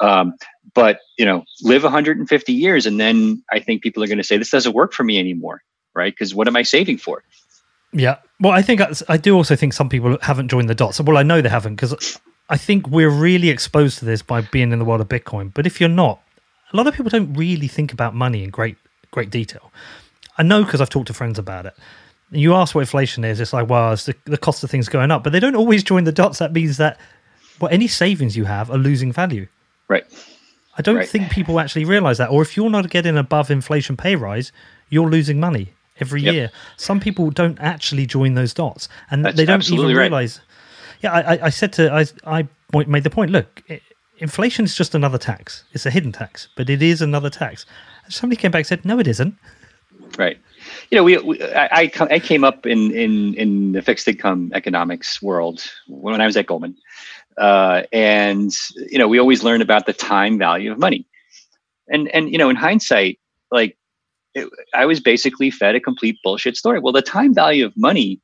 Um, 0.00 0.34
but 0.74 1.00
you 1.18 1.24
know, 1.24 1.44
live 1.62 1.84
150 1.84 2.52
years, 2.52 2.86
and 2.86 2.98
then 2.98 3.42
I 3.50 3.60
think 3.60 3.82
people 3.82 4.02
are 4.02 4.06
going 4.06 4.18
to 4.18 4.24
say 4.24 4.36
this 4.36 4.50
doesn't 4.50 4.74
work 4.74 4.92
for 4.92 5.04
me 5.04 5.18
anymore, 5.18 5.62
right? 5.94 6.12
Because 6.12 6.34
what 6.34 6.48
am 6.48 6.56
I 6.56 6.62
saving 6.62 6.98
for? 6.98 7.22
Yeah. 7.92 8.16
Well, 8.40 8.52
I 8.52 8.62
think 8.62 8.80
I 9.08 9.16
do 9.16 9.36
also 9.36 9.54
think 9.54 9.74
some 9.74 9.88
people 9.88 10.18
haven't 10.22 10.48
joined 10.48 10.68
the 10.68 10.74
dots. 10.74 11.00
Well, 11.00 11.18
I 11.18 11.22
know 11.22 11.40
they 11.42 11.48
haven't 11.48 11.76
because 11.76 12.18
I 12.52 12.58
think 12.58 12.86
we're 12.86 13.08
really 13.08 13.48
exposed 13.48 13.98
to 14.00 14.04
this 14.04 14.20
by 14.20 14.42
being 14.42 14.72
in 14.72 14.78
the 14.78 14.84
world 14.84 15.00
of 15.00 15.08
Bitcoin. 15.08 15.52
But 15.54 15.66
if 15.66 15.80
you're 15.80 15.88
not, 15.88 16.22
a 16.70 16.76
lot 16.76 16.86
of 16.86 16.92
people 16.92 17.08
don't 17.08 17.32
really 17.32 17.66
think 17.66 17.94
about 17.94 18.14
money 18.14 18.44
in 18.44 18.50
great 18.50 18.76
great 19.10 19.30
detail. 19.30 19.72
I 20.36 20.42
know 20.42 20.62
because 20.62 20.82
I've 20.82 20.90
talked 20.90 21.06
to 21.06 21.14
friends 21.14 21.38
about 21.38 21.64
it. 21.64 21.74
You 22.30 22.54
ask 22.54 22.74
what 22.74 22.82
inflation 22.82 23.24
is, 23.24 23.40
it's 23.40 23.54
like, 23.54 23.70
well, 23.70 23.94
it's 23.94 24.04
the, 24.04 24.14
the 24.24 24.36
cost 24.36 24.62
of 24.64 24.70
things 24.70 24.88
going 24.88 25.10
up, 25.10 25.24
but 25.24 25.32
they 25.32 25.40
don't 25.40 25.56
always 25.56 25.82
join 25.82 26.04
the 26.04 26.12
dots. 26.12 26.38
That 26.40 26.52
means 26.52 26.76
that 26.76 27.00
well, 27.58 27.70
any 27.72 27.88
savings 27.88 28.36
you 28.36 28.44
have 28.44 28.70
are 28.70 28.78
losing 28.78 29.12
value. 29.12 29.46
Right. 29.88 30.04
I 30.76 30.82
don't 30.82 30.96
right. 30.96 31.08
think 31.08 31.30
people 31.30 31.58
actually 31.58 31.86
realize 31.86 32.18
that. 32.18 32.28
Or 32.28 32.42
if 32.42 32.54
you're 32.54 32.70
not 32.70 32.90
getting 32.90 33.16
above 33.16 33.50
inflation 33.50 33.96
pay 33.96 34.14
rise, 34.14 34.52
you're 34.90 35.08
losing 35.08 35.40
money 35.40 35.72
every 36.00 36.20
yep. 36.20 36.34
year. 36.34 36.50
Some 36.76 37.00
people 37.00 37.30
don't 37.30 37.58
actually 37.60 38.04
join 38.04 38.34
those 38.34 38.52
dots, 38.52 38.90
and 39.10 39.24
That's 39.24 39.38
they 39.38 39.46
don't 39.46 39.70
even 39.70 39.96
right. 39.96 40.38
Yeah, 41.02 41.12
I, 41.12 41.46
I 41.46 41.50
said 41.50 41.72
to 41.74 41.92
I 41.92 42.06
I 42.24 42.48
made 42.86 43.04
the 43.04 43.10
point. 43.10 43.30
Look, 43.30 43.62
inflation 44.18 44.64
is 44.64 44.74
just 44.74 44.94
another 44.94 45.18
tax. 45.18 45.64
It's 45.72 45.84
a 45.84 45.90
hidden 45.90 46.12
tax, 46.12 46.48
but 46.56 46.70
it 46.70 46.82
is 46.82 47.02
another 47.02 47.30
tax. 47.30 47.66
Somebody 48.08 48.40
came 48.40 48.50
back 48.50 48.60
and 48.60 48.66
said, 48.66 48.84
"No, 48.84 48.98
it 48.98 49.08
isn't." 49.08 49.36
Right. 50.18 50.38
You 50.90 50.96
know, 50.96 51.04
we, 51.04 51.18
we 51.18 51.42
I, 51.42 51.90
I 51.98 52.18
came 52.18 52.44
up 52.44 52.66
in 52.66 52.92
in 52.92 53.34
in 53.34 53.72
the 53.72 53.82
fixed 53.82 54.06
income 54.06 54.52
economics 54.54 55.20
world 55.20 55.64
when 55.88 56.20
I 56.20 56.26
was 56.26 56.36
at 56.36 56.46
Goldman, 56.46 56.76
uh, 57.38 57.82
and 57.92 58.52
you 58.90 58.98
know, 58.98 59.08
we 59.08 59.18
always 59.18 59.42
learn 59.42 59.60
about 59.60 59.86
the 59.86 59.92
time 59.92 60.38
value 60.38 60.70
of 60.70 60.78
money, 60.78 61.06
and 61.88 62.08
and 62.08 62.30
you 62.30 62.38
know, 62.38 62.48
in 62.48 62.56
hindsight, 62.56 63.18
like 63.50 63.76
it, 64.34 64.48
I 64.74 64.86
was 64.86 65.00
basically 65.00 65.50
fed 65.50 65.74
a 65.74 65.80
complete 65.80 66.18
bullshit 66.22 66.56
story. 66.56 66.78
Well, 66.78 66.92
the 66.92 67.02
time 67.02 67.34
value 67.34 67.66
of 67.66 67.76
money, 67.76 68.20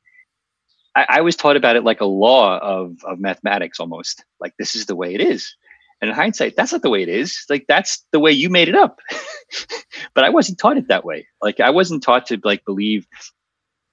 I, 0.95 1.05
I, 1.09 1.21
was 1.21 1.35
taught 1.35 1.55
about 1.55 1.75
it 1.75 1.83
like 1.83 2.01
a 2.01 2.05
law 2.05 2.57
of, 2.59 2.97
of 3.05 3.19
mathematics 3.19 3.79
almost. 3.79 4.23
Like 4.39 4.53
this 4.57 4.75
is 4.75 4.85
the 4.85 4.95
way 4.95 5.13
it 5.13 5.21
is. 5.21 5.55
And 6.01 6.09
in 6.09 6.15
hindsight, 6.15 6.55
that's 6.55 6.71
not 6.71 6.81
the 6.81 6.89
way 6.89 7.03
it 7.03 7.09
is. 7.09 7.45
Like 7.49 7.65
that's 7.67 8.05
the 8.11 8.19
way 8.19 8.31
you 8.31 8.49
made 8.49 8.69
it 8.69 8.75
up. 8.75 8.99
but 10.13 10.23
I 10.23 10.29
wasn't 10.29 10.57
taught 10.57 10.77
it 10.77 10.87
that 10.87 11.05
way. 11.05 11.27
Like 11.41 11.59
I 11.59 11.69
wasn't 11.69 12.03
taught 12.03 12.27
to 12.27 12.39
like 12.43 12.63
believe 12.65 13.05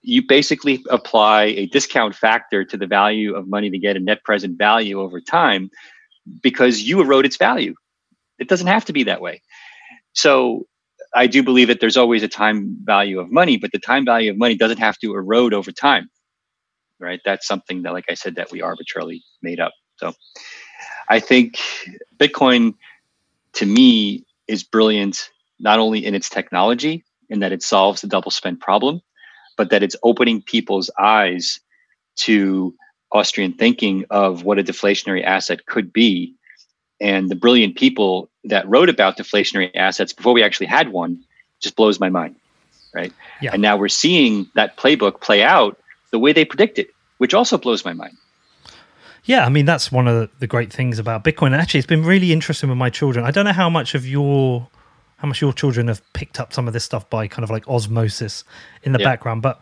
you 0.03 0.25
basically 0.27 0.85
apply 0.89 1.45
a 1.45 1.67
discount 1.67 2.15
factor 2.15 2.65
to 2.65 2.77
the 2.77 2.87
value 2.87 3.35
of 3.35 3.49
money 3.49 3.71
to 3.71 3.79
get 3.79 3.97
a 3.97 4.01
net 4.01 4.23
present 4.23 4.57
value 4.57 5.01
over 5.01 5.21
time 5.21 5.69
because 6.43 6.83
you 6.83 7.01
erode 7.01 7.27
its 7.27 7.37
value. 7.37 7.75
It 8.39 8.49
doesn't 8.49 8.69
have 8.69 8.85
to 8.85 8.93
be 8.93 9.03
that 9.05 9.21
way. 9.21 9.43
So 10.13 10.67
I 11.15 11.27
do 11.27 11.43
believe 11.43 11.69
that 11.69 11.81
there's 11.81 11.97
always 11.97 12.23
a 12.23 12.29
time 12.29 12.77
value 12.85 13.19
of 13.19 13.33
money, 13.33 13.57
but 13.57 13.73
the 13.73 13.79
time 13.79 14.05
value 14.05 14.31
of 14.31 14.39
money 14.39 14.55
doesn't 14.55 14.79
have 14.79 14.99
to 14.99 15.15
erode 15.15 15.55
over 15.55 15.73
time. 15.73 16.09
Right? 16.99 17.21
That's 17.25 17.47
something 17.47 17.83
that, 17.83 17.93
like 17.93 18.07
I 18.09 18.15
said, 18.15 18.37
that 18.37 18.51
we 18.51 18.63
arbitrarily 18.63 19.23
made 19.43 19.61
up. 19.61 19.73
So 19.97 20.15
I 21.09 21.21
think 21.21 21.59
Bitcoin 22.19 22.75
to 23.55 23.67
me 23.67 24.25
is 24.49 24.63
brilliant, 24.63 25.31
not 25.59 25.79
only 25.79 26.05
in 26.05 26.15
its 26.15 26.29
technology, 26.29 27.05
in 27.29 27.41
that 27.41 27.53
it 27.53 27.63
solves 27.63 28.01
the 28.01 28.07
double 28.07 28.31
spend 28.31 28.61
problem, 28.61 29.01
but 29.57 29.71
that 29.71 29.83
it's 29.83 29.97
opening 30.03 30.43
people's 30.43 30.91
eyes 30.99 31.61
to 32.17 32.75
Austrian 33.13 33.53
thinking 33.53 34.05
of 34.11 34.45
what 34.45 34.59
a 34.59 34.65
deflationary 34.65 35.25
asset 35.25 35.67
could 35.67 35.93
be 35.93 36.35
and 37.01 37.29
the 37.29 37.35
brilliant 37.35 37.77
people 37.77 38.31
that 38.45 38.69
wrote 38.69 38.89
about 38.89 39.17
deflationary 39.17 39.71
assets 39.75 40.13
before 40.13 40.33
we 40.33 40.43
actually 40.43 40.67
had 40.67 40.91
one 40.93 41.23
just 41.61 41.77
blows 41.77 42.01
my 42.01 42.09
mind 42.09 42.37
right 42.95 43.13
yeah. 43.41 43.51
and 43.53 43.63
now 43.63 43.77
we're 43.77 43.89
seeing 43.89 44.49
that 44.55 44.77
playbook 44.77 45.21
play 45.21 45.43
out 45.43 45.79
the 46.11 46.19
way 46.19 46.33
they 46.33 46.45
predicted 46.45 46.89
which 47.19 47.33
also 47.33 47.57
blows 47.57 47.85
my 47.85 47.95
mind. 47.95 48.17
Yeah 49.25 49.45
i 49.45 49.49
mean 49.49 49.67
that's 49.67 49.91
one 49.91 50.07
of 50.07 50.31
the 50.39 50.47
great 50.47 50.73
things 50.73 50.99
about 50.99 51.25
bitcoin. 51.25 51.57
Actually 51.57 51.79
it's 51.79 51.87
been 51.87 52.05
really 52.05 52.33
interesting 52.33 52.69
with 52.69 52.79
my 52.79 52.91
children. 52.91 53.25
I 53.25 53.31
don't 53.31 53.45
know 53.45 53.53
how 53.53 53.71
much 53.71 53.95
of 53.95 54.07
your 54.07 54.69
how 55.19 55.29
much 55.29 55.41
your 55.41 55.53
children 55.53 55.89
have 55.89 56.03
picked 56.13 56.39
up 56.39 56.53
some 56.53 56.67
of 56.69 56.75
this 56.75 56.85
stuff 56.85 57.09
by 57.09 57.27
kind 57.27 57.43
of 57.43 57.51
like 57.51 57.67
osmosis 57.69 58.45
in 58.83 58.93
the 58.93 58.99
yeah. 58.99 59.07
background 59.07 59.43
but 59.43 59.61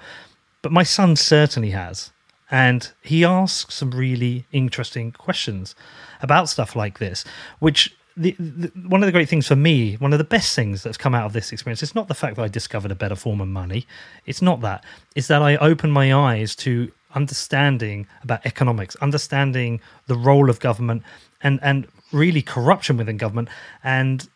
but 0.64 0.72
my 0.72 0.82
son 0.82 1.14
certainly 1.14 1.70
has. 1.70 2.10
And 2.50 2.90
he 3.02 3.22
asks 3.22 3.74
some 3.74 3.90
really 3.90 4.46
interesting 4.50 5.12
questions 5.12 5.74
about 6.22 6.48
stuff 6.48 6.74
like 6.74 6.98
this, 6.98 7.22
which 7.58 7.94
the, 8.16 8.32
the, 8.38 8.72
one 8.88 9.02
of 9.02 9.06
the 9.06 9.12
great 9.12 9.28
things 9.28 9.46
for 9.46 9.56
me, 9.56 9.94
one 9.94 10.12
of 10.12 10.18
the 10.18 10.24
best 10.24 10.54
things 10.54 10.82
that's 10.82 10.96
come 10.96 11.14
out 11.14 11.26
of 11.26 11.32
this 11.32 11.52
experience, 11.52 11.82
it's 11.82 11.94
not 11.94 12.08
the 12.08 12.14
fact 12.14 12.36
that 12.36 12.42
I 12.42 12.48
discovered 12.48 12.90
a 12.90 12.94
better 12.94 13.16
form 13.16 13.40
of 13.40 13.48
money. 13.48 13.86
It's 14.26 14.42
not 14.42 14.60
that. 14.60 14.84
It's 15.16 15.28
that 15.28 15.42
I 15.42 15.56
opened 15.56 15.92
my 15.92 16.14
eyes 16.14 16.54
to 16.56 16.92
understanding 17.14 18.06
about 18.22 18.44
economics, 18.44 18.96
understanding 18.96 19.80
the 20.06 20.16
role 20.16 20.50
of 20.50 20.60
government, 20.60 21.02
and 21.42 21.58
and 21.62 21.86
really 22.12 22.42
corruption 22.42 22.96
within 22.96 23.16
government, 23.16 23.48
and 23.82 24.28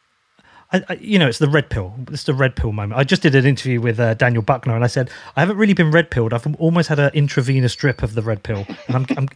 I, 0.72 0.84
I, 0.88 0.94
you 0.94 1.18
know, 1.18 1.28
it's 1.28 1.38
the 1.38 1.48
red 1.48 1.70
pill. 1.70 1.94
It's 2.10 2.24
the 2.24 2.34
red 2.34 2.54
pill 2.54 2.72
moment. 2.72 2.98
I 2.98 3.04
just 3.04 3.22
did 3.22 3.34
an 3.34 3.46
interview 3.46 3.80
with 3.80 3.98
uh, 3.98 4.14
Daniel 4.14 4.42
Buckner, 4.42 4.74
and 4.74 4.84
I 4.84 4.88
said 4.88 5.10
I 5.36 5.40
haven't 5.40 5.56
really 5.56 5.72
been 5.72 5.90
red 5.90 6.10
pilled. 6.10 6.32
I've 6.32 6.46
almost 6.56 6.88
had 6.88 6.98
an 6.98 7.10
intravenous 7.14 7.74
drip 7.74 8.02
of 8.02 8.14
the 8.14 8.22
red 8.22 8.42
pill, 8.42 8.66
and 8.86 8.96
I'm, 8.96 9.06
I'm 9.16 9.28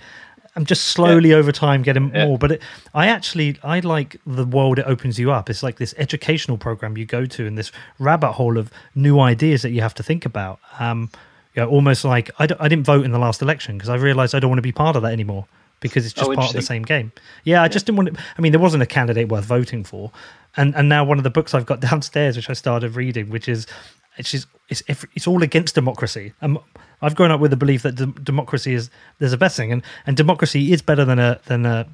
I'm 0.55 0.67
just 0.67 0.85
slowly 0.89 1.31
yeah. 1.31 1.37
over 1.37 1.51
time 1.51 1.83
getting 1.83 2.15
yeah. 2.15 2.27
more. 2.27 2.39
But 2.39 2.53
it, 2.53 2.63
I 2.95 3.07
actually 3.07 3.57
I 3.63 3.81
like 3.81 4.17
the 4.27 4.45
world 4.45 4.79
it 4.79 4.87
opens 4.87 5.19
you 5.19 5.33
up. 5.33 5.49
It's 5.49 5.63
like 5.63 5.77
this 5.77 5.95
educational 5.97 6.59
program 6.59 6.97
you 6.97 7.07
go 7.07 7.25
to, 7.27 7.47
and 7.47 7.57
this 7.57 7.73
rabbit 7.99 8.33
hole 8.33 8.59
of 8.59 8.71
new 8.95 9.19
ideas 9.19 9.63
that 9.63 9.71
you 9.71 9.81
have 9.81 9.95
to 9.95 10.03
think 10.03 10.27
about. 10.27 10.61
Um, 10.79 11.11
you 11.55 11.63
know, 11.63 11.69
almost 11.69 12.05
like 12.05 12.31
I 12.39 12.47
d- 12.47 12.55
I 12.61 12.69
didn't 12.69 12.85
vote 12.85 13.05
in 13.05 13.13
the 13.13 13.19
last 13.19 13.43
election 13.43 13.77
because 13.77 13.89
I 13.89 13.97
realized 13.97 14.35
I 14.35 14.41
don't 14.41 14.51
want 14.51 14.59
to 14.59 14.63
be 14.63 14.73
part 14.73 14.97
of 14.97 15.03
that 15.03 15.13
anymore 15.13 15.47
because 15.81 16.05
it's 16.05 16.15
just 16.15 16.31
oh, 16.31 16.35
part 16.35 16.49
of 16.49 16.55
the 16.55 16.63
same 16.63 16.83
game. 16.83 17.13
Yeah, 17.45 17.61
I 17.61 17.65
yeah. 17.65 17.69
just 17.69 17.87
didn't 17.87 17.97
want 17.97 18.15
to. 18.15 18.23
I 18.37 18.41
mean, 18.41 18.53
there 18.53 18.61
wasn't 18.61 18.83
a 18.83 18.87
candidate 18.87 19.29
worth 19.29 19.45
voting 19.45 19.85
for, 19.85 20.11
and 20.57 20.75
and 20.75 20.89
now 20.89 21.05
one 21.05 21.19
of 21.19 21.25
the 21.25 21.31
books 21.31 21.55
I've 21.55 21.67
got 21.67 21.81
downstairs, 21.91 22.37
which 22.37 22.51
I 22.51 22.55
started 22.55 22.95
reading, 22.97 23.31
which 23.31 23.49
is 23.49 23.67
it's 24.17 24.31
just, 24.31 24.47
it's 24.69 24.83
it's 24.89 25.27
all 25.27 25.43
against 25.43 25.75
democracy. 25.75 26.33
Um, 26.43 26.59
I've 27.01 27.15
grown 27.15 27.31
up 27.31 27.41
with 27.41 27.51
the 27.51 27.57
belief 27.57 27.83
that 27.83 27.97
de- 27.97 28.07
democracy 28.07 28.75
is 28.75 28.91
there's 29.19 29.33
a 29.33 29.39
best 29.39 29.57
thing, 29.57 29.73
and 29.73 29.83
and 30.07 30.17
democracy 30.17 30.73
is 30.73 30.83
better 30.83 31.05
than 31.05 31.19
a 31.19 31.41
than 31.47 31.67
a 31.67 31.87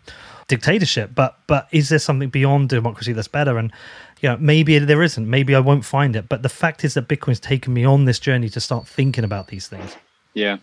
dictatorship. 0.48 1.14
But 1.14 1.38
but 1.46 1.68
is 1.72 1.88
there 1.88 1.98
something 1.98 2.28
beyond 2.30 2.68
democracy 2.68 3.12
that's 3.12 3.28
better? 3.28 3.58
And 3.58 3.72
you 4.20 4.28
know, 4.28 4.36
maybe 4.38 4.78
there 4.78 5.02
isn't. 5.02 5.28
Maybe 5.28 5.54
I 5.54 5.60
won't 5.60 5.84
find 5.84 6.16
it. 6.16 6.28
But 6.28 6.42
the 6.42 6.48
fact 6.48 6.84
is 6.84 6.94
that 6.94 7.08
Bitcoin's 7.08 7.40
taken 7.40 7.72
me 7.72 7.84
on 7.84 8.04
this 8.04 8.18
journey 8.18 8.48
to 8.50 8.60
start 8.60 8.86
thinking 8.86 9.24
about 9.24 9.48
these 9.48 9.68
things. 9.68 9.96
Yeah. 10.34 10.58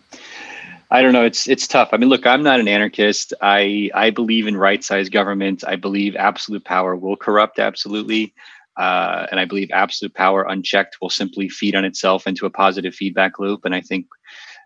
I 0.90 1.02
don't 1.02 1.12
know. 1.12 1.24
It's 1.24 1.48
it's 1.48 1.66
tough. 1.66 1.88
I 1.92 1.96
mean, 1.96 2.08
look, 2.08 2.26
I'm 2.26 2.44
not 2.44 2.60
an 2.60 2.68
anarchist. 2.68 3.34
I 3.42 3.90
I 3.94 4.10
believe 4.10 4.46
in 4.46 4.56
right-sized 4.56 5.10
government. 5.10 5.64
I 5.66 5.74
believe 5.74 6.14
absolute 6.14 6.64
power 6.64 6.94
will 6.94 7.16
corrupt 7.16 7.58
absolutely, 7.58 8.32
uh, 8.76 9.26
and 9.30 9.40
I 9.40 9.44
believe 9.44 9.70
absolute 9.72 10.14
power 10.14 10.44
unchecked 10.48 10.98
will 11.00 11.10
simply 11.10 11.48
feed 11.48 11.74
on 11.74 11.84
itself 11.84 12.26
into 12.26 12.46
a 12.46 12.50
positive 12.50 12.94
feedback 12.94 13.38
loop. 13.38 13.64
And 13.64 13.74
I 13.74 13.80
think 13.80 14.06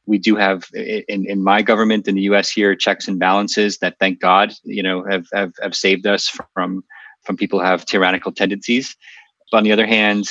we 0.06 0.18
do 0.18 0.36
have 0.36 0.64
in, 0.74 1.26
in 1.28 1.42
my 1.42 1.62
government 1.62 2.08
in 2.08 2.16
the 2.16 2.22
U.S. 2.22 2.50
here 2.50 2.74
checks 2.74 3.06
and 3.06 3.18
balances 3.18 3.78
that, 3.78 3.96
thank 4.00 4.20
God, 4.20 4.52
you 4.64 4.82
know, 4.82 5.04
have 5.08 5.26
have, 5.32 5.52
have 5.62 5.76
saved 5.76 6.06
us 6.06 6.28
from 6.54 6.82
from 7.24 7.36
people 7.36 7.60
who 7.60 7.66
have 7.66 7.84
tyrannical 7.84 8.32
tendencies. 8.32 8.96
But 9.50 9.58
on 9.58 9.64
the 9.64 9.72
other 9.72 9.86
hand, 9.86 10.26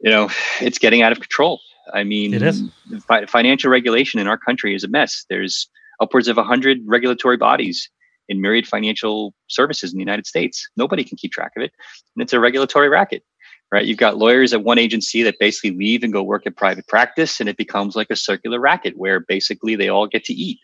you 0.00 0.10
know, 0.10 0.28
it's 0.60 0.78
getting 0.78 1.02
out 1.02 1.12
of 1.12 1.20
control. 1.20 1.60
I 1.92 2.02
mean, 2.02 2.34
it 2.34 2.42
is. 2.42 2.62
Fi- 3.06 3.26
financial 3.26 3.70
regulation 3.70 4.18
in 4.18 4.26
our 4.26 4.38
country 4.38 4.74
is 4.74 4.82
a 4.82 4.88
mess. 4.88 5.24
There's 5.28 5.68
upwards 6.00 6.26
of 6.26 6.36
100 6.36 6.78
regulatory 6.86 7.36
bodies 7.36 7.88
in 8.28 8.40
myriad 8.40 8.66
financial 8.66 9.34
services 9.48 9.92
in 9.92 9.98
the 9.98 10.02
United 10.02 10.26
States. 10.26 10.68
Nobody 10.76 11.04
can 11.04 11.16
keep 11.16 11.32
track 11.32 11.52
of 11.56 11.62
it. 11.62 11.72
And 12.14 12.22
it's 12.22 12.32
a 12.32 12.40
regulatory 12.40 12.88
racket, 12.88 13.22
right? 13.70 13.84
You've 13.84 13.98
got 13.98 14.16
lawyers 14.16 14.52
at 14.52 14.64
one 14.64 14.78
agency 14.78 15.22
that 15.22 15.38
basically 15.38 15.70
leave 15.70 16.02
and 16.02 16.12
go 16.12 16.22
work 16.22 16.46
at 16.46 16.56
private 16.56 16.86
practice, 16.88 17.40
and 17.40 17.48
it 17.48 17.56
becomes 17.56 17.96
like 17.96 18.10
a 18.10 18.16
circular 18.16 18.60
racket 18.60 18.96
where 18.96 19.20
basically 19.20 19.76
they 19.76 19.88
all 19.88 20.06
get 20.06 20.24
to 20.24 20.34
eat, 20.34 20.58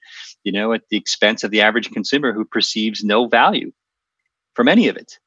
you 0.45 0.53
know, 0.53 0.73
at 0.73 0.83
the 0.91 0.97
expense 0.97 1.45
of 1.45 1.51
the 1.51 1.61
average 1.61 1.91
consumer 1.91 2.33
who 2.33 2.45
perceives 2.45 3.05
no 3.05 3.27
value 3.27 3.73
from 4.55 4.69
any 4.69 4.89
of 4.89 4.97
it. 4.97 5.19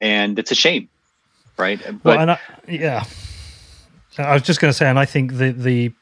And 0.00 0.38
it's 0.38 0.50
a 0.50 0.56
shame, 0.56 0.88
right? 1.56 1.80
But 2.02 2.18
well, 2.18 2.30
I, 2.30 2.38
yeah. 2.68 3.04
I 4.18 4.34
was 4.34 4.42
just 4.42 4.60
going 4.60 4.70
to 4.70 4.76
say, 4.76 4.88
and 4.88 4.98
I 4.98 5.04
think 5.04 5.38
the 5.38 5.52
the 5.52 5.92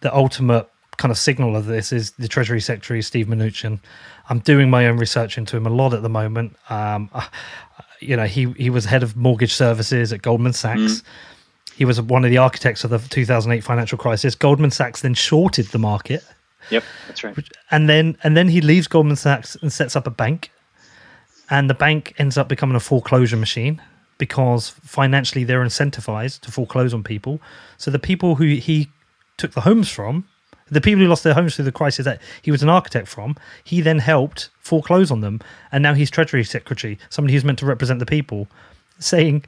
the 0.00 0.14
ultimate 0.14 0.68
kind 0.96 1.10
of 1.10 1.18
signal 1.18 1.56
of 1.56 1.66
this 1.66 1.92
is 1.92 2.12
the 2.12 2.28
Treasury 2.28 2.60
Secretary 2.60 3.02
Steve 3.02 3.26
Mnuchin. 3.26 3.80
I'm 4.28 4.38
doing 4.38 4.70
my 4.70 4.86
own 4.86 4.98
research 4.98 5.36
into 5.38 5.56
him 5.56 5.66
a 5.66 5.70
lot 5.70 5.94
at 5.94 6.02
the 6.02 6.08
moment. 6.08 6.56
Um, 6.70 7.10
uh, 7.12 7.26
you 8.00 8.16
know, 8.16 8.26
he 8.26 8.50
he 8.52 8.70
was 8.70 8.84
head 8.84 9.02
of 9.02 9.16
mortgage 9.16 9.52
services 9.52 10.12
at 10.12 10.22
Goldman 10.22 10.52
Sachs. 10.52 10.80
Mm. 10.80 11.02
He 11.76 11.84
was 11.84 12.00
one 12.00 12.24
of 12.24 12.30
the 12.30 12.38
architects 12.38 12.84
of 12.84 12.90
the 12.90 12.98
2008 12.98 13.64
financial 13.64 13.98
crisis. 13.98 14.34
Goldman 14.34 14.70
Sachs 14.70 15.02
then 15.02 15.14
shorted 15.14 15.66
the 15.66 15.78
market. 15.78 16.24
Yep, 16.70 16.84
that's 17.06 17.24
right. 17.24 17.36
And 17.70 17.88
then 17.88 18.16
and 18.22 18.36
then 18.36 18.48
he 18.48 18.60
leaves 18.60 18.86
Goldman 18.86 19.16
Sachs 19.16 19.56
and 19.56 19.72
sets 19.72 19.96
up 19.96 20.06
a 20.06 20.10
bank, 20.10 20.50
and 21.50 21.68
the 21.68 21.74
bank 21.74 22.14
ends 22.18 22.38
up 22.38 22.48
becoming 22.48 22.76
a 22.76 22.80
foreclosure 22.80 23.36
machine 23.36 23.82
because 24.18 24.68
financially 24.68 25.44
they're 25.44 25.64
incentivized 25.64 26.40
to 26.40 26.52
foreclose 26.52 26.94
on 26.94 27.02
people. 27.02 27.40
So 27.76 27.90
the 27.90 27.98
people 27.98 28.36
who 28.36 28.44
he 28.44 28.90
took 29.36 29.52
the 29.52 29.62
homes 29.62 29.90
from, 29.90 30.26
the 30.70 30.80
people 30.80 31.02
who 31.02 31.08
lost 31.08 31.24
their 31.24 31.34
homes 31.34 31.56
through 31.56 31.66
the 31.66 31.72
crisis 31.72 32.04
that 32.04 32.20
he 32.42 32.50
was 32.50 32.62
an 32.62 32.68
architect 32.68 33.08
from, 33.08 33.36
he 33.62 33.80
then 33.80 33.98
helped 33.98 34.50
foreclose 34.60 35.10
on 35.10 35.20
them. 35.20 35.40
And 35.72 35.82
now 35.82 35.94
he's 35.94 36.10
Treasury 36.10 36.44
Secretary, 36.44 36.98
somebody 37.10 37.34
who's 37.34 37.44
meant 37.44 37.58
to 37.58 37.66
represent 37.66 37.98
the 37.98 38.06
people, 38.06 38.48
saying, 38.98 39.44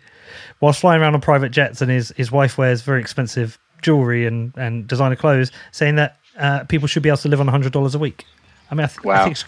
whilst 0.60 0.80
flying 0.80 1.00
around 1.00 1.14
on 1.14 1.20
private 1.20 1.50
jets 1.50 1.80
and 1.80 1.90
his, 1.90 2.12
his 2.16 2.30
wife 2.30 2.58
wears 2.58 2.82
very 2.82 3.00
expensive 3.00 3.58
jewelry 3.82 4.26
and, 4.26 4.52
and 4.56 4.86
designer 4.86 5.16
clothes, 5.16 5.52
saying 5.72 5.96
that 5.96 6.18
uh, 6.38 6.64
people 6.64 6.86
should 6.86 7.02
be 7.02 7.08
able 7.08 7.18
to 7.18 7.28
live 7.28 7.40
on 7.40 7.46
$100 7.46 7.94
a 7.94 7.98
week. 7.98 8.24
I 8.70 8.74
mean, 8.74 8.84
I, 8.84 8.88
th- 8.88 9.02
wow. 9.02 9.20
I 9.20 9.24
think 9.24 9.32
it's, 9.32 9.44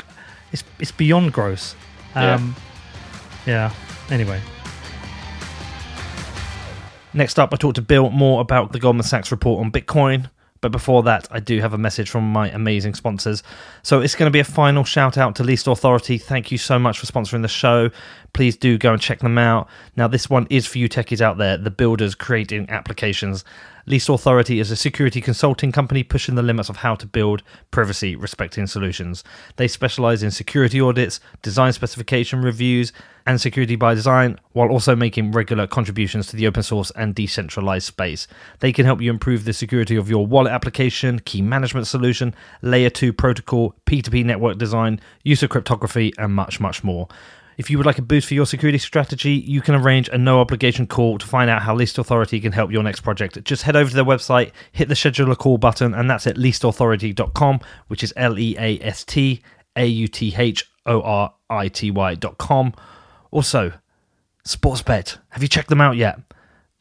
it's, 0.52 0.64
it's, 0.78 0.92
beyond 0.92 1.32
gross. 1.32 1.74
Um, 2.14 2.54
yeah. 3.46 3.72
yeah. 4.08 4.14
Anyway. 4.14 4.40
Next 7.12 7.38
up, 7.38 7.52
I 7.52 7.56
talked 7.56 7.76
to 7.76 7.82
Bill 7.82 8.10
more 8.10 8.40
about 8.40 8.72
the 8.72 8.78
Goldman 8.78 9.02
Sachs 9.02 9.30
report 9.30 9.64
on 9.64 9.72
Bitcoin. 9.72 10.30
But 10.60 10.72
before 10.72 11.02
that, 11.04 11.28
I 11.30 11.40
do 11.40 11.60
have 11.60 11.72
a 11.72 11.78
message 11.78 12.10
from 12.10 12.30
my 12.30 12.50
amazing 12.50 12.94
sponsors. 12.94 13.42
So 13.82 14.00
it's 14.00 14.14
going 14.14 14.28
to 14.28 14.32
be 14.32 14.40
a 14.40 14.44
final 14.44 14.84
shout 14.84 15.16
out 15.16 15.36
to 15.36 15.44
Least 15.44 15.66
Authority. 15.66 16.18
Thank 16.18 16.50
you 16.50 16.58
so 16.58 16.78
much 16.78 16.98
for 16.98 17.06
sponsoring 17.06 17.42
the 17.42 17.48
show. 17.48 17.90
Please 18.32 18.56
do 18.56 18.78
go 18.78 18.92
and 18.92 19.02
check 19.02 19.20
them 19.20 19.38
out. 19.38 19.68
Now, 19.96 20.08
this 20.08 20.30
one 20.30 20.46
is 20.50 20.66
for 20.66 20.78
you 20.78 20.88
techies 20.88 21.20
out 21.20 21.38
there, 21.38 21.56
the 21.56 21.70
builders 21.70 22.14
creating 22.14 22.68
applications. 22.70 23.44
Least 23.86 24.10
Authority 24.10 24.60
is 24.60 24.70
a 24.70 24.76
security 24.76 25.22
consulting 25.22 25.72
company 25.72 26.02
pushing 26.02 26.34
the 26.34 26.42
limits 26.42 26.68
of 26.68 26.76
how 26.76 26.94
to 26.94 27.06
build 27.06 27.42
privacy 27.70 28.14
respecting 28.16 28.66
solutions. 28.66 29.24
They 29.56 29.66
specialize 29.66 30.22
in 30.22 30.30
security 30.30 30.78
audits, 30.78 31.20
design 31.40 31.72
specification 31.72 32.42
reviews, 32.42 32.92
and 33.26 33.40
security 33.40 33.76
by 33.76 33.94
design, 33.94 34.38
while 34.52 34.68
also 34.68 34.94
making 34.94 35.32
regular 35.32 35.66
contributions 35.66 36.26
to 36.26 36.36
the 36.36 36.46
open 36.46 36.62
source 36.62 36.90
and 36.96 37.14
decentralized 37.14 37.86
space. 37.86 38.26
They 38.60 38.72
can 38.72 38.84
help 38.84 39.00
you 39.00 39.10
improve 39.10 39.46
the 39.46 39.54
security 39.54 39.96
of 39.96 40.10
your 40.10 40.26
wallet 40.26 40.52
application, 40.52 41.20
key 41.20 41.40
management 41.40 41.86
solution, 41.86 42.34
layer 42.60 42.90
2 42.90 43.14
protocol, 43.14 43.74
P2P 43.86 44.22
network 44.22 44.58
design, 44.58 45.00
use 45.24 45.42
of 45.42 45.48
cryptography, 45.48 46.12
and 46.18 46.34
much, 46.34 46.60
much 46.60 46.84
more. 46.84 47.08
If 47.58 47.70
you 47.70 47.76
would 47.76 47.86
like 47.86 47.98
a 47.98 48.02
boost 48.02 48.28
for 48.28 48.34
your 48.34 48.46
security 48.46 48.78
strategy, 48.78 49.32
you 49.32 49.60
can 49.60 49.74
arrange 49.74 50.08
a 50.08 50.16
no 50.16 50.40
obligation 50.40 50.86
call 50.86 51.18
to 51.18 51.26
find 51.26 51.50
out 51.50 51.62
how 51.62 51.74
Least 51.74 51.98
Authority 51.98 52.38
can 52.38 52.52
help 52.52 52.70
your 52.70 52.84
next 52.84 53.00
project. 53.00 53.42
Just 53.42 53.64
head 53.64 53.74
over 53.74 53.90
to 53.90 53.96
their 53.96 54.04
website, 54.04 54.52
hit 54.70 54.88
the 54.88 54.94
schedule 54.94 55.32
a 55.32 55.36
call 55.36 55.58
button, 55.58 55.92
and 55.92 56.08
that's 56.08 56.28
at 56.28 56.36
leastauthority.com, 56.36 57.58
which 57.88 58.04
is 58.04 58.14
L 58.16 58.38
E 58.38 58.54
A 58.60 58.78
S 58.78 59.02
T 59.04 59.42
A 59.74 59.84
U 59.84 60.06
T 60.06 60.32
H 60.38 60.70
O 60.86 61.02
R 61.02 61.34
I 61.50 61.66
T 61.66 61.90
Y.com. 61.90 62.74
Also, 63.32 63.72
Sportsbet. 64.46 65.18
Have 65.30 65.42
you 65.42 65.48
checked 65.48 65.68
them 65.68 65.80
out 65.80 65.96
yet? 65.96 66.20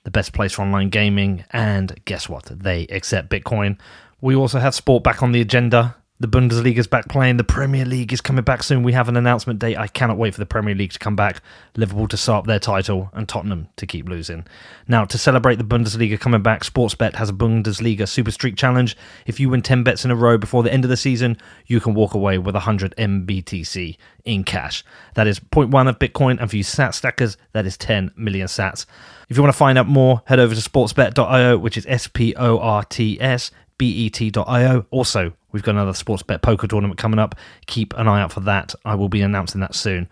The 0.03 0.11
best 0.11 0.32
place 0.32 0.53
for 0.53 0.61
online 0.61 0.89
gaming, 0.89 1.43
and 1.49 1.99
guess 2.05 2.30
what? 2.30 2.45
They 2.45 2.86
accept 2.91 3.32
Bitcoin. 3.32 3.80
We 4.21 4.36
also 4.36 4.59
have 4.59 4.75
sport 4.75 5.03
back 5.03 5.23
on 5.23 5.32
the 5.32 5.41
agenda. 5.41 5.95
The 6.20 6.28
Bundesliga 6.28 6.80
is 6.80 6.88
back 6.88 7.09
playing. 7.09 7.38
The 7.38 7.43
Premier 7.43 7.86
League 7.86 8.11
is 8.11 8.22
coming 8.22 8.43
back 8.43 8.63
soon. 8.63 8.82
We 8.82 8.93
have 8.93 9.07
an 9.07 9.18
announcement 9.18 9.59
date. 9.59 9.78
I 9.78 9.86
cannot 9.86 10.18
wait 10.18 10.34
for 10.34 10.39
the 10.39 10.47
Premier 10.47 10.74
League 10.74 10.93
to 10.93 10.99
come 10.99 11.15
back. 11.15 11.43
Liverpool 11.76 12.07
to 12.07 12.18
start 12.18 12.39
up 12.39 12.47
their 12.47 12.57
title 12.57 13.11
and 13.13 13.30
Tottenham 13.30 13.68
to 13.76 13.86
keep 13.86 14.09
losing. 14.09 14.43
Now, 14.88 15.05
to 15.05 15.18
celebrate 15.20 15.57
the 15.57 15.63
Bundesliga 15.63 16.20
coming 16.20 16.41
back, 16.41 16.63
Sportsbet 16.63 17.13
has 17.15 17.30
a 17.30 17.34
Bundesliga 17.34 18.07
Super 18.07 18.32
Streak 18.32 18.55
Challenge. 18.55 18.97
If 19.28 19.39
you 19.39 19.49
win 19.49 19.61
10 19.61 19.84
bets 19.84 20.05
in 20.05 20.09
a 20.09 20.15
row 20.15 20.39
before 20.39 20.63
the 20.63 20.74
end 20.74 20.84
of 20.84 20.89
the 20.89 20.97
season, 20.97 21.38
you 21.68 21.80
can 21.80 21.93
walk 21.93 22.15
away 22.15 22.39
with 22.39 22.55
100 22.55 22.95
MBTC 22.97 23.97
in 24.26 24.43
cash. 24.43 24.84
That 25.13 25.28
is 25.28 25.39
0.1 25.39 25.88
of 25.88 25.99
Bitcoin, 25.99 26.41
and 26.41 26.49
for 26.49 26.57
you 26.57 26.63
sat 26.63 26.95
stackers, 26.95 27.38
that 27.51 27.68
is 27.68 27.78
10 27.78 28.11
million 28.15 28.47
sats. 28.47 28.88
If 29.30 29.38
you 29.38 29.43
want 29.43 29.53
to 29.53 29.57
find 29.57 29.78
out 29.78 29.88
more, 29.88 30.24
head 30.26 30.39
over 30.39 30.55
to 30.55 30.61
sportsbet.io, 30.61 31.59
which 31.59 31.78
is 31.78 31.86
S 31.88 32.07
P 32.07 32.34
O 32.36 32.57
R 32.57 32.84
T 32.84 33.22
S 33.22 33.51
bet.io. 33.78 34.86
Also, 34.91 35.34
we've 35.51 35.63
got 35.63 35.71
another 35.71 35.93
sports 35.93 36.23
bet 36.23 36.41
poker 36.41 36.67
tournament 36.67 36.99
coming 36.99 37.19
up. 37.19 37.36
Keep 37.65 37.93
an 37.97 38.07
eye 38.07 38.21
out 38.21 38.32
for 38.32 38.39
that. 38.41 38.73
I 38.86 38.95
will 38.95 39.09
be 39.09 39.21
announcing 39.21 39.61
that 39.61 39.75
soon. 39.75 40.09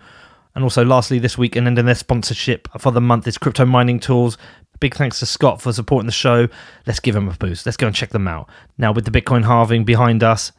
And 0.54 0.64
also, 0.64 0.86
lastly, 0.86 1.20
this 1.20 1.38
week, 1.38 1.56
and 1.56 1.68
ending 1.68 1.86
their 1.86 1.96
sponsorship 1.96 2.70
for 2.80 2.92
the 2.92 3.02
month 3.02 3.28
is 3.28 3.38
Crypto 3.38 3.66
Mining 3.66 4.00
Tools. 4.00 4.38
Big 4.80 4.96
thanks 4.96 5.20
to 5.20 5.26
Scott 5.26 5.62
for 5.62 5.74
supporting 5.74 6.06
the 6.06 6.12
show. 6.12 6.48
Let's 6.86 7.00
give 7.00 7.16
him 7.16 7.28
a 7.28 7.34
boost. 7.34 7.66
Let's 7.66 7.78
go 7.78 7.88
and 7.88 7.96
check 7.96 8.10
them 8.10 8.28
out. 8.28 8.50
Now, 8.78 8.92
with 8.92 9.06
the 9.06 9.12
Bitcoin 9.12 9.46
halving 9.46 9.84
behind 9.84 10.24
us, 10.24 10.52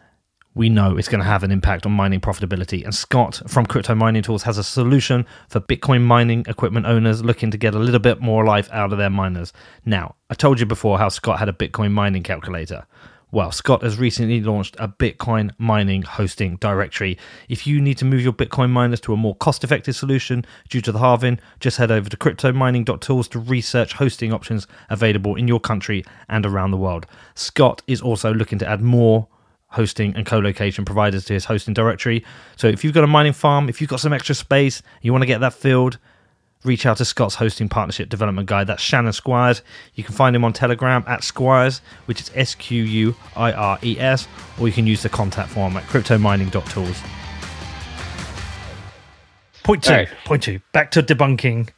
we 0.57 0.71
know 0.71 0.97
it's 0.97 1.07
going 1.07 1.21
to 1.21 1.27
have 1.27 1.45
an 1.45 1.53
impact 1.53 1.85
on 1.85 1.93
mining 1.93 2.19
profitability. 2.19 2.83
And 2.83 2.95
Scott 2.95 3.43
from 3.47 3.67
Crypto 3.67 3.95
Mining 3.95 4.23
Tools 4.23 4.43
has 4.45 4.57
a 4.57 4.65
solution 4.65 5.27
for 5.51 5.61
Bitcoin 5.61 6.03
mining 6.03 6.47
equipment 6.49 6.87
owners 6.87 7.23
looking 7.23 7.51
to 7.51 7.59
get 7.59 7.75
a 7.75 7.79
little 7.79 8.01
bit 8.01 8.23
more 8.23 8.43
life 8.43 8.69
out 8.73 8.91
of 8.91 8.99
their 8.99 9.11
miners. 9.11 9.53
Now, 9.85 10.15
I 10.31 10.35
told 10.35 10.59
you 10.59 10.65
before 10.65 10.99
how 10.99 11.11
Scott 11.11 11.39
had 11.39 11.51
a 11.51 11.53
Bitcoin 11.53 11.93
mining 11.93 12.23
calculator. 12.23 12.87
Well, 13.33 13.53
Scott 13.53 13.83
has 13.83 13.99
recently 13.99 14.41
launched 14.41 14.77
a 14.79 14.89
Bitcoin 14.89 15.51
mining 15.59 16.01
hosting 16.01 16.57
directory. 16.57 17.19
If 17.51 17.67
you 17.67 17.83
need 17.83 17.99
to 17.99 18.07
move 18.07 18.23
your 18.23 18.33
Bitcoin 18.33 18.71
miners 18.71 19.01
to 19.03 19.13
a 19.13 19.17
more 19.17 19.35
cost 19.35 19.63
effective 19.63 19.95
solution 19.95 20.47
due 20.71 20.81
to 20.81 20.91
the 20.91 21.01
halving, 21.01 21.39
just 21.61 21.77
head 21.77 21.91
over 21.91 22.09
to 22.09 22.17
cryptomining.tools 22.17 23.29
to 23.29 23.39
research 23.39 23.93
hosting 23.93 24.33
options 24.33 24.67
available 24.89 25.35
in 25.35 25.49
your 25.49 25.61
country 25.61 26.03
and 26.31 26.47
around 26.47 26.71
the 26.71 26.79
world. 26.79 27.07
Scott 27.35 27.83
is 27.87 28.01
also 28.01 28.33
looking 28.33 28.59
to 28.61 28.67
add 28.67 28.81
more 28.81 29.29
hosting 29.69 30.15
and 30.17 30.25
co-location 30.25 30.85
providers 30.85 31.25
to 31.27 31.35
his 31.35 31.45
hosting 31.45 31.75
directory. 31.75 32.25
So 32.57 32.67
if 32.67 32.85
you've 32.85 32.95
got 32.95 33.05
a 33.05 33.09
mining 33.09 33.33
farm, 33.33 33.69
if 33.69 33.81
you've 33.81 33.91
got 33.91 34.01
some 34.01 34.13
extra 34.13 34.35
space, 34.35 34.83
you 35.03 35.13
want 35.13 35.23
to 35.23 35.27
get 35.27 35.41
that 35.41 35.53
filled, 35.53 35.99
reach 36.65 36.87
out 36.87 36.97
to 36.99 37.05
Scott's 37.05 37.35
hosting 37.35 37.69
partnership 37.69 38.09
development 38.09 38.49
guy. 38.49 38.65
That's 38.65 38.83
Shannon 38.83 39.13
Squires. 39.13 39.63
You 39.95 40.05
can 40.05 40.15
find 40.15 40.35
him 40.35 40.45
on 40.45 40.53
Telegram 40.53 41.05
at 41.07 41.25
Squires, 41.25 41.81
which 42.07 42.21
is 42.21 42.31
S 42.35 42.55
Q 42.55 42.83
U 42.83 43.17
I 43.37 43.53
R 43.53 43.79
E 43.83 43.99
S, 43.99 44.29
or 44.59 44.67
you 44.67 44.73
can 44.73 44.87
use 44.87 45.03
the 45.03 45.09
contact 45.09 45.51
form 45.51 45.77
at 45.77 45.85
cryptomining.tools. 45.85 47.03
Point 49.63 49.83
two. 49.83 49.93
Right. 49.93 50.09
Point 50.25 50.43
two. 50.43 50.61
Back 50.73 50.93
to 50.93 51.03
debunking 51.03 51.71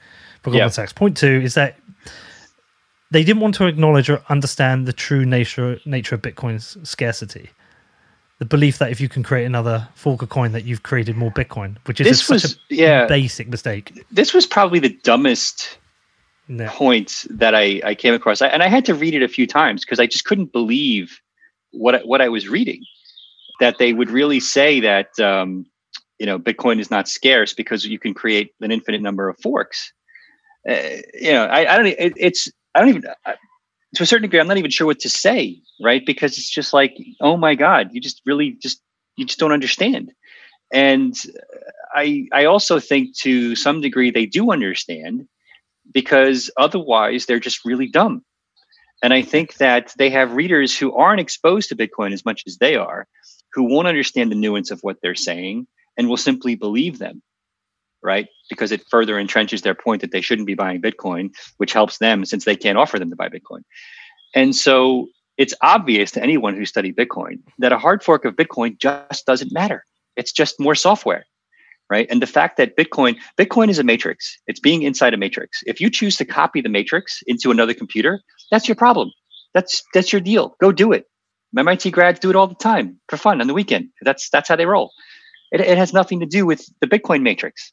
for 0.43 0.51
Goldman 0.51 0.66
yep. 0.66 0.72
Sachs. 0.72 0.93
Point 0.93 1.16
two 1.16 1.41
is 1.43 1.55
that 1.55 1.76
they 3.11 3.24
didn't 3.24 3.41
want 3.41 3.55
to 3.57 3.66
acknowledge 3.66 4.11
or 4.11 4.22
understand 4.28 4.86
the 4.86 4.93
true 4.93 5.24
nature 5.24 5.80
nature 5.86 6.14
of 6.14 6.22
Bitcoin's 6.22 6.76
scarcity 6.89 7.49
the 8.39 8.45
belief 8.45 8.78
that 8.78 8.91
if 8.91 9.01
you 9.01 9.09
can 9.09 9.22
create 9.22 9.45
another 9.45 9.89
fork 9.95 10.22
of 10.22 10.28
coin 10.28 10.53
that 10.53 10.64
you've 10.64 10.82
created 10.82 11.16
more 11.16 11.30
bitcoin 11.30 11.76
which 11.86 12.01
is 12.01 12.07
this 12.07 12.28
was, 12.28 12.55
a 12.70 12.74
yeah, 12.74 13.07
basic 13.07 13.49
mistake. 13.49 14.05
This 14.11 14.32
was 14.32 14.47
probably 14.47 14.78
the 14.78 14.97
dumbest 15.03 15.78
no. 16.47 16.68
point 16.68 17.26
that 17.30 17.55
I, 17.55 17.80
I 17.84 17.95
came 17.95 18.14
across. 18.14 18.41
I, 18.41 18.49
and 18.49 18.62
i 18.62 18.68
had 18.68 18.84
to 18.86 18.95
read 18.95 19.14
it 19.14 19.22
a 19.22 19.28
few 19.28 19.47
times 19.47 19.84
because 19.84 20.01
i 20.01 20.07
just 20.07 20.24
couldn't 20.24 20.53
believe 20.53 21.20
what, 21.72 22.07
what 22.07 22.20
i 22.20 22.28
was 22.28 22.49
reading 22.49 22.82
that 23.61 23.78
they 23.78 23.93
would 23.93 24.11
really 24.11 24.41
say 24.41 24.80
that 24.80 25.18
um, 25.18 25.66
you 26.18 26.26
know 26.26 26.39
bitcoin 26.39 26.80
is 26.80 26.91
not 26.91 27.09
scarce 27.09 27.53
because 27.53 27.84
you 27.84 27.99
can 27.99 28.14
create 28.14 28.55
an 28.61 28.70
infinite 28.72 29.03
number 29.03 29.28
of 29.28 29.36
forks. 29.43 29.93
Uh, 30.68 30.74
you 31.14 31.32
know 31.32 31.45
i, 31.47 31.72
I 31.72 31.76
don't 31.76 31.86
it, 31.86 32.12
it's 32.16 32.51
i 32.74 32.80
don't 32.80 32.89
even 32.91 33.05
to 33.95 34.03
a 34.03 34.07
certain 34.07 34.22
degree, 34.22 34.41
I'm 34.41 34.49
not 34.49 34.59
even 34.59 34.70
sure 34.70 34.86
what 34.86 35.01
to 35.01 35.09
say, 35.09 35.61
right? 35.82 36.05
Because 36.05 36.36
it's 36.36 36.51
just 36.51 36.72
like, 36.72 36.97
oh 37.20 37.36
my 37.36 37.55
God, 37.55 37.91
you 37.93 38.01
just 38.01 38.22
really 38.26 38.53
just 38.53 38.82
you 39.16 39.24
just 39.24 39.39
don't 39.39 39.53
understand. 39.53 40.12
And 40.72 41.16
I 41.95 42.26
I 42.32 42.45
also 42.45 42.80
think 42.80 43.16
to 43.18 43.57
some 43.57 43.80
degree 43.80 44.11
they 44.11 44.26
do 44.26 44.53
understand 44.53 45.26
because 45.93 46.51
otherwise 46.57 47.26
they're 47.26 47.41
just 47.41 47.64
really 47.64 47.89
dumb. 47.89 48.24
And 49.03 49.14
I 49.14 49.22
think 49.22 49.55
that 49.55 49.95
they 49.97 50.11
have 50.11 50.34
readers 50.34 50.76
who 50.76 50.93
aren't 50.93 51.20
exposed 51.20 51.68
to 51.68 51.76
Bitcoin 51.76 52.12
as 52.12 52.24
much 52.24 52.43
as 52.47 52.59
they 52.59 52.74
are, 52.74 53.07
who 53.53 53.62
won't 53.62 53.86
understand 53.86 54.30
the 54.30 54.36
nuance 54.36 54.70
of 54.70 54.80
what 54.80 54.97
they're 55.01 55.14
saying 55.14 55.66
and 55.97 56.09
will 56.09 56.16
simply 56.16 56.57
believe 56.57 56.99
them 56.99 57.22
right? 58.03 58.28
Because 58.49 58.72
it 58.72 58.82
further 58.90 59.14
entrenches 59.14 59.62
their 59.62 59.74
point 59.74 60.01
that 60.01 60.12
they 60.12 60.20
shouldn't 60.20 60.46
be 60.46 60.55
buying 60.55 60.80
Bitcoin, 60.80 61.30
which 61.57 61.72
helps 61.72 61.99
them 61.99 62.24
since 62.24 62.44
they 62.44 62.57
can't 62.57 62.78
offer 62.78 62.99
them 62.99 63.11
to 63.11 63.16
buy 63.16 63.28
Bitcoin. 63.28 63.62
And 64.34 64.55
so 64.55 65.09
it's 65.36 65.55
obvious 65.62 66.11
to 66.12 66.22
anyone 66.22 66.57
who 66.57 66.66
studied 66.66 66.96
Bitcoin 66.96 67.38
that 67.59 67.72
a 67.72 67.78
hard 67.78 68.03
fork 68.03 68.24
of 68.24 68.34
Bitcoin 68.34 68.78
just 68.78 69.26
doesn't 69.26 69.53
matter. 69.53 69.84
It's 70.16 70.32
just 70.32 70.59
more 70.59 70.74
software, 70.74 71.24
right? 71.90 72.07
And 72.11 72.20
the 72.20 72.26
fact 72.26 72.57
that 72.57 72.76
Bitcoin, 72.76 73.16
Bitcoin 73.38 73.68
is 73.68 73.78
a 73.78 73.84
matrix. 73.84 74.36
It's 74.46 74.61
being 74.61 74.82
inside 74.82 75.14
a 75.14 75.16
matrix. 75.16 75.62
If 75.66 75.80
you 75.80 75.90
choose 75.90 76.16
to 76.16 76.24
copy 76.24 76.61
the 76.61 76.68
matrix 76.68 77.22
into 77.26 77.51
another 77.51 77.72
computer, 77.74 78.20
that's 78.51 78.68
your 78.68 78.74
problem. 78.74 79.12
That's 79.55 79.82
that's 79.94 80.12
your 80.12 80.20
deal. 80.20 80.57
Go 80.61 80.72
do 80.72 80.92
it. 80.92 81.07
MIT 81.57 81.90
grads 81.92 82.20
do 82.20 82.30
it 82.30 82.36
all 82.36 82.46
the 82.46 82.55
time 82.55 83.01
for 83.09 83.16
fun 83.16 83.40
on 83.40 83.46
the 83.46 83.55
weekend. 83.55 83.88
That's 84.03 84.28
that's 84.28 84.49
how 84.49 84.57
they 84.57 84.66
roll. 84.66 84.92
It, 85.51 85.61
it 85.61 85.78
has 85.78 85.94
nothing 85.94 86.20
to 86.20 86.26
do 86.26 86.44
with 86.44 86.68
the 86.80 86.86
Bitcoin 86.86 87.22
matrix 87.22 87.72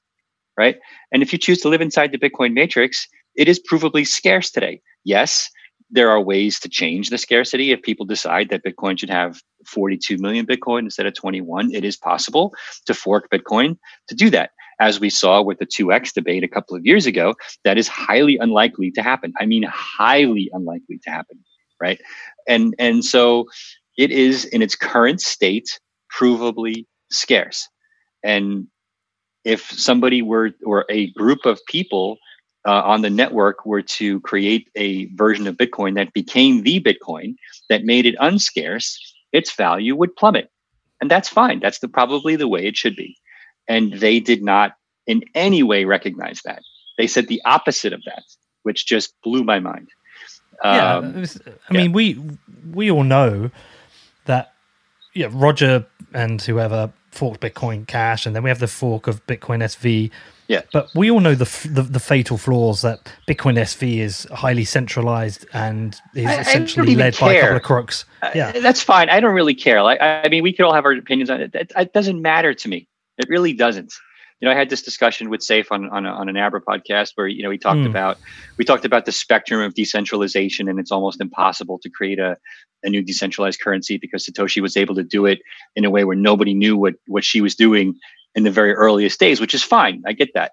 right? 0.57 0.77
And 1.11 1.21
if 1.21 1.31
you 1.31 1.39
choose 1.39 1.59
to 1.61 1.69
live 1.69 1.81
inside 1.81 2.11
the 2.11 2.17
Bitcoin 2.17 2.53
matrix, 2.53 3.07
it 3.35 3.47
is 3.47 3.61
provably 3.69 4.07
scarce 4.07 4.49
today. 4.51 4.81
Yes, 5.03 5.49
there 5.89 6.09
are 6.09 6.21
ways 6.21 6.59
to 6.59 6.69
change 6.69 7.09
the 7.09 7.17
scarcity. 7.17 7.71
If 7.71 7.81
people 7.81 8.05
decide 8.05 8.49
that 8.49 8.63
Bitcoin 8.63 8.99
should 8.99 9.09
have 9.09 9.41
42 9.67 10.17
million 10.17 10.45
Bitcoin 10.45 10.79
instead 10.79 11.05
of 11.05 11.13
21, 11.13 11.73
it 11.73 11.83
is 11.83 11.97
possible 11.97 12.53
to 12.85 12.93
fork 12.93 13.29
Bitcoin 13.31 13.77
to 14.07 14.15
do 14.15 14.29
that. 14.31 14.51
As 14.79 14.99
we 14.99 15.09
saw 15.09 15.41
with 15.41 15.59
the 15.59 15.65
2x 15.65 16.13
debate 16.13 16.43
a 16.43 16.49
couple 16.49 16.75
of 16.75 16.85
years 16.85 17.05
ago, 17.05 17.35
that 17.63 17.77
is 17.77 17.87
highly 17.87 18.37
unlikely 18.37 18.91
to 18.91 19.01
happen. 19.01 19.31
I 19.39 19.45
mean, 19.45 19.63
highly 19.63 20.49
unlikely 20.51 20.99
to 21.03 21.09
happen, 21.09 21.39
right? 21.79 21.99
And 22.47 22.75
and 22.77 23.05
so 23.05 23.45
it 23.97 24.11
is 24.11 24.43
in 24.45 24.61
its 24.61 24.75
current 24.75 25.21
state 25.21 25.79
provably 26.13 26.85
scarce. 27.09 27.69
And 28.23 28.67
if 29.45 29.71
somebody 29.71 30.21
were 30.21 30.51
or 30.65 30.85
a 30.89 31.11
group 31.11 31.45
of 31.45 31.59
people 31.67 32.17
uh, 32.67 32.81
on 32.81 33.01
the 33.01 33.09
network 33.09 33.65
were 33.65 33.83
to 33.83 34.19
create 34.21 34.67
a 34.75 35.05
version 35.13 35.47
of 35.47 35.55
Bitcoin 35.55 35.95
that 35.95 36.11
became 36.13 36.63
the 36.63 36.81
Bitcoin 36.81 37.35
that 37.69 37.83
made 37.83 38.05
it 38.05 38.17
unscarce, 38.17 38.97
its 39.31 39.53
value 39.53 39.95
would 39.95 40.15
plummet. 40.15 40.49
And 40.99 41.11
that's 41.11 41.29
fine. 41.29 41.59
That's 41.59 41.79
the, 41.79 41.87
probably 41.87 42.35
the 42.35 42.47
way 42.47 42.65
it 42.65 42.75
should 42.75 42.95
be. 42.95 43.15
And 43.67 43.93
they 43.93 44.19
did 44.19 44.43
not 44.43 44.73
in 45.05 45.23
any 45.35 45.61
way 45.61 45.85
recognize 45.85 46.41
that. 46.45 46.61
They 46.97 47.07
said 47.07 47.27
the 47.27 47.41
opposite 47.45 47.93
of 47.93 48.01
that. 48.05 48.23
which 48.65 48.87
just 48.87 49.13
blew 49.23 49.43
my 49.43 49.59
mind. 49.59 49.89
Yeah, 50.63 50.97
um, 50.97 51.21
was, 51.21 51.39
I 51.69 51.73
mean, 51.73 51.91
we 51.91 52.19
we 52.73 52.89
all 52.89 53.03
know 53.03 53.51
that 54.25 54.53
yeah, 55.13 55.27
Roger 55.31 55.85
and 56.13 56.41
whoever 56.41 56.91
forked 57.15 57.41
Bitcoin 57.41 57.87
Cash, 57.87 58.25
and 58.25 58.35
then 58.35 58.43
we 58.43 58.49
have 58.49 58.59
the 58.59 58.67
fork 58.67 59.07
of 59.07 59.25
Bitcoin 59.27 59.63
SV. 59.63 60.11
Yeah, 60.47 60.61
but 60.71 60.89
we 60.93 61.09
all 61.09 61.21
know 61.21 61.33
the, 61.33 61.45
the, 61.67 61.81
the 61.81 61.99
fatal 61.99 62.37
flaws 62.37 62.83
that 62.83 63.11
Bitcoin 63.27 63.57
SV 63.57 63.97
is 63.97 64.27
highly 64.31 64.63
centralized 64.63 65.47
and 65.53 65.99
is 66.13 66.27
I, 66.27 66.41
essentially 66.41 66.93
I 66.93 66.97
led 66.97 67.15
care. 67.15 67.27
by 67.27 67.33
a 67.33 67.41
couple 67.41 67.55
of 67.57 67.63
crooks. 67.63 68.05
Uh, 68.21 68.29
yeah, 68.35 68.51
that's 68.51 68.83
fine. 68.83 69.09
I 69.09 69.19
don't 69.19 69.33
really 69.33 69.55
care. 69.55 69.81
Like, 69.81 69.99
I 70.01 70.27
mean, 70.29 70.43
we 70.43 70.53
could 70.53 70.65
all 70.65 70.73
have 70.73 70.85
our 70.85 70.91
opinions 70.91 71.31
on 71.31 71.41
it. 71.41 71.55
It, 71.55 71.71
it 71.75 71.93
doesn't 71.93 72.21
matter 72.21 72.53
to 72.53 72.69
me. 72.69 72.87
It 73.17 73.27
really 73.27 73.53
doesn't 73.53 73.91
you 74.39 74.47
know, 74.47 74.53
I 74.53 74.57
had 74.57 74.69
this 74.69 74.81
discussion 74.81 75.29
with 75.29 75.41
Safe 75.41 75.71
on 75.71 75.89
on, 75.89 76.05
a, 76.05 76.09
on 76.09 76.29
an 76.29 76.37
Abra 76.37 76.61
podcast 76.61 77.11
where 77.15 77.27
you 77.27 77.43
know 77.43 77.49
we 77.49 77.57
talked 77.57 77.79
mm. 77.79 77.89
about 77.89 78.17
we 78.57 78.65
talked 78.65 78.85
about 78.85 79.05
the 79.05 79.11
spectrum 79.11 79.61
of 79.61 79.73
decentralization, 79.73 80.67
and 80.67 80.79
it's 80.79 80.91
almost 80.91 81.21
impossible 81.21 81.79
to 81.79 81.89
create 81.89 82.19
a 82.19 82.37
a 82.83 82.89
new 82.89 83.01
decentralized 83.01 83.59
currency 83.61 83.97
because 83.97 84.25
Satoshi 84.25 84.61
was 84.61 84.77
able 84.77 84.95
to 84.95 85.03
do 85.03 85.25
it 85.25 85.39
in 85.75 85.85
a 85.85 85.89
way 85.89 86.03
where 86.03 86.15
nobody 86.15 86.53
knew 86.53 86.77
what 86.77 86.95
what 87.07 87.23
she 87.23 87.41
was 87.41 87.55
doing 87.55 87.95
in 88.35 88.43
the 88.43 88.51
very 88.51 88.73
earliest 88.73 89.19
days, 89.19 89.39
which 89.39 89.53
is 89.53 89.63
fine. 89.63 90.03
I 90.05 90.13
get 90.13 90.29
that. 90.33 90.51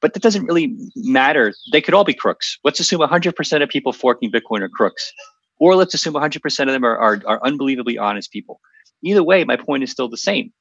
But 0.00 0.14
that 0.14 0.22
doesn't 0.22 0.46
really 0.46 0.76
matter. 0.96 1.54
They 1.70 1.80
could 1.80 1.94
all 1.94 2.02
be 2.02 2.14
crooks. 2.14 2.58
Let's 2.64 2.80
assume 2.80 3.00
100% 3.00 3.62
of 3.62 3.68
people 3.68 3.92
forking 3.92 4.32
Bitcoin 4.32 4.60
are 4.60 4.68
crooks. 4.68 5.12
Or 5.60 5.76
let's 5.76 5.94
assume 5.94 6.14
100% 6.14 6.60
of 6.62 6.66
them 6.66 6.84
are, 6.84 6.98
are, 6.98 7.22
are 7.24 7.40
unbelievably 7.44 7.98
honest 7.98 8.32
people. 8.32 8.60
Either 9.04 9.22
way, 9.22 9.44
my 9.44 9.54
point 9.54 9.84
is 9.84 9.92
still 9.92 10.08
the 10.08 10.16
same 10.16 10.52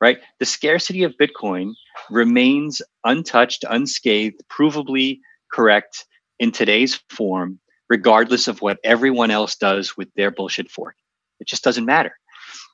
right? 0.00 0.18
The 0.38 0.46
scarcity 0.46 1.02
of 1.02 1.14
Bitcoin 1.20 1.72
remains 2.10 2.82
untouched, 3.04 3.64
unscathed, 3.68 4.42
provably 4.50 5.20
correct 5.52 6.06
in 6.38 6.50
today's 6.50 7.00
form, 7.10 7.58
regardless 7.88 8.48
of 8.48 8.60
what 8.60 8.78
everyone 8.84 9.30
else 9.30 9.56
does 9.56 9.96
with 9.96 10.08
their 10.16 10.30
bullshit 10.30 10.70
fork. 10.70 10.96
It 11.40 11.46
just 11.46 11.64
doesn't 11.64 11.84
matter. 11.84 12.12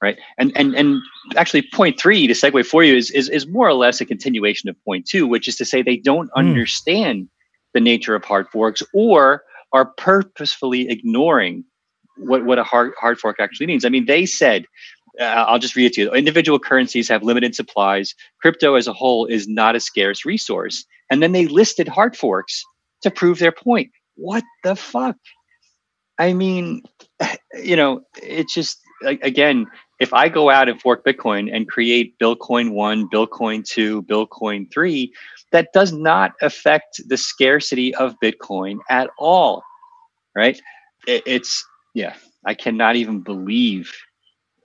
Right. 0.02 0.18
And 0.38 0.50
and 0.56 0.74
and 0.74 1.00
actually 1.36 1.68
point 1.74 2.00
three 2.00 2.26
to 2.26 2.32
segue 2.32 2.64
for 2.64 2.82
you 2.82 2.96
is 2.96 3.10
is, 3.10 3.28
is 3.28 3.46
more 3.46 3.68
or 3.68 3.74
less 3.74 4.00
a 4.00 4.06
continuation 4.06 4.70
of 4.70 4.76
point 4.84 5.06
two, 5.06 5.26
which 5.26 5.46
is 5.46 5.56
to 5.56 5.64
say 5.64 5.82
they 5.82 5.98
don't 5.98 6.30
mm. 6.30 6.38
understand 6.38 7.28
the 7.74 7.80
nature 7.80 8.14
of 8.14 8.24
hard 8.24 8.48
forks 8.48 8.82
or 8.94 9.42
are 9.72 9.92
purposefully 9.98 10.88
ignoring 10.88 11.64
what, 12.16 12.44
what 12.44 12.58
a 12.58 12.64
hard 12.64 12.92
hard 12.98 13.18
fork 13.18 13.36
actually 13.40 13.66
means. 13.66 13.84
I 13.84 13.88
mean, 13.88 14.06
they 14.06 14.26
said 14.26 14.64
uh, 15.18 15.24
I'll 15.24 15.58
just 15.58 15.76
read 15.76 15.86
it 15.86 15.92
to 15.94 16.00
you. 16.02 16.10
Individual 16.12 16.58
currencies 16.58 17.08
have 17.08 17.22
limited 17.22 17.54
supplies. 17.54 18.14
Crypto 18.40 18.74
as 18.74 18.86
a 18.86 18.92
whole 18.92 19.26
is 19.26 19.48
not 19.48 19.76
a 19.76 19.80
scarce 19.80 20.24
resource. 20.24 20.84
And 21.10 21.22
then 21.22 21.32
they 21.32 21.46
listed 21.46 21.88
hard 21.88 22.16
forks 22.16 22.62
to 23.02 23.10
prove 23.10 23.38
their 23.38 23.52
point. 23.52 23.90
What 24.14 24.44
the 24.62 24.76
fuck? 24.76 25.16
I 26.18 26.34
mean, 26.34 26.82
you 27.62 27.76
know, 27.76 28.02
it's 28.22 28.54
just 28.54 28.78
again, 29.02 29.66
if 29.98 30.12
I 30.12 30.28
go 30.28 30.50
out 30.50 30.68
and 30.68 30.80
fork 30.80 31.04
Bitcoin 31.04 31.54
and 31.54 31.68
create 31.68 32.18
Billcoin 32.18 32.72
1, 32.72 33.08
Billcoin 33.10 33.64
2, 33.64 34.02
Billcoin 34.02 34.70
3, 34.72 35.12
that 35.52 35.68
does 35.72 35.92
not 35.92 36.32
affect 36.40 37.00
the 37.06 37.16
scarcity 37.16 37.94
of 37.94 38.14
Bitcoin 38.22 38.78
at 38.88 39.10
all. 39.18 39.62
Right? 40.34 40.60
It's, 41.06 41.66
yeah, 41.94 42.14
I 42.44 42.54
cannot 42.54 42.96
even 42.96 43.20
believe 43.20 43.92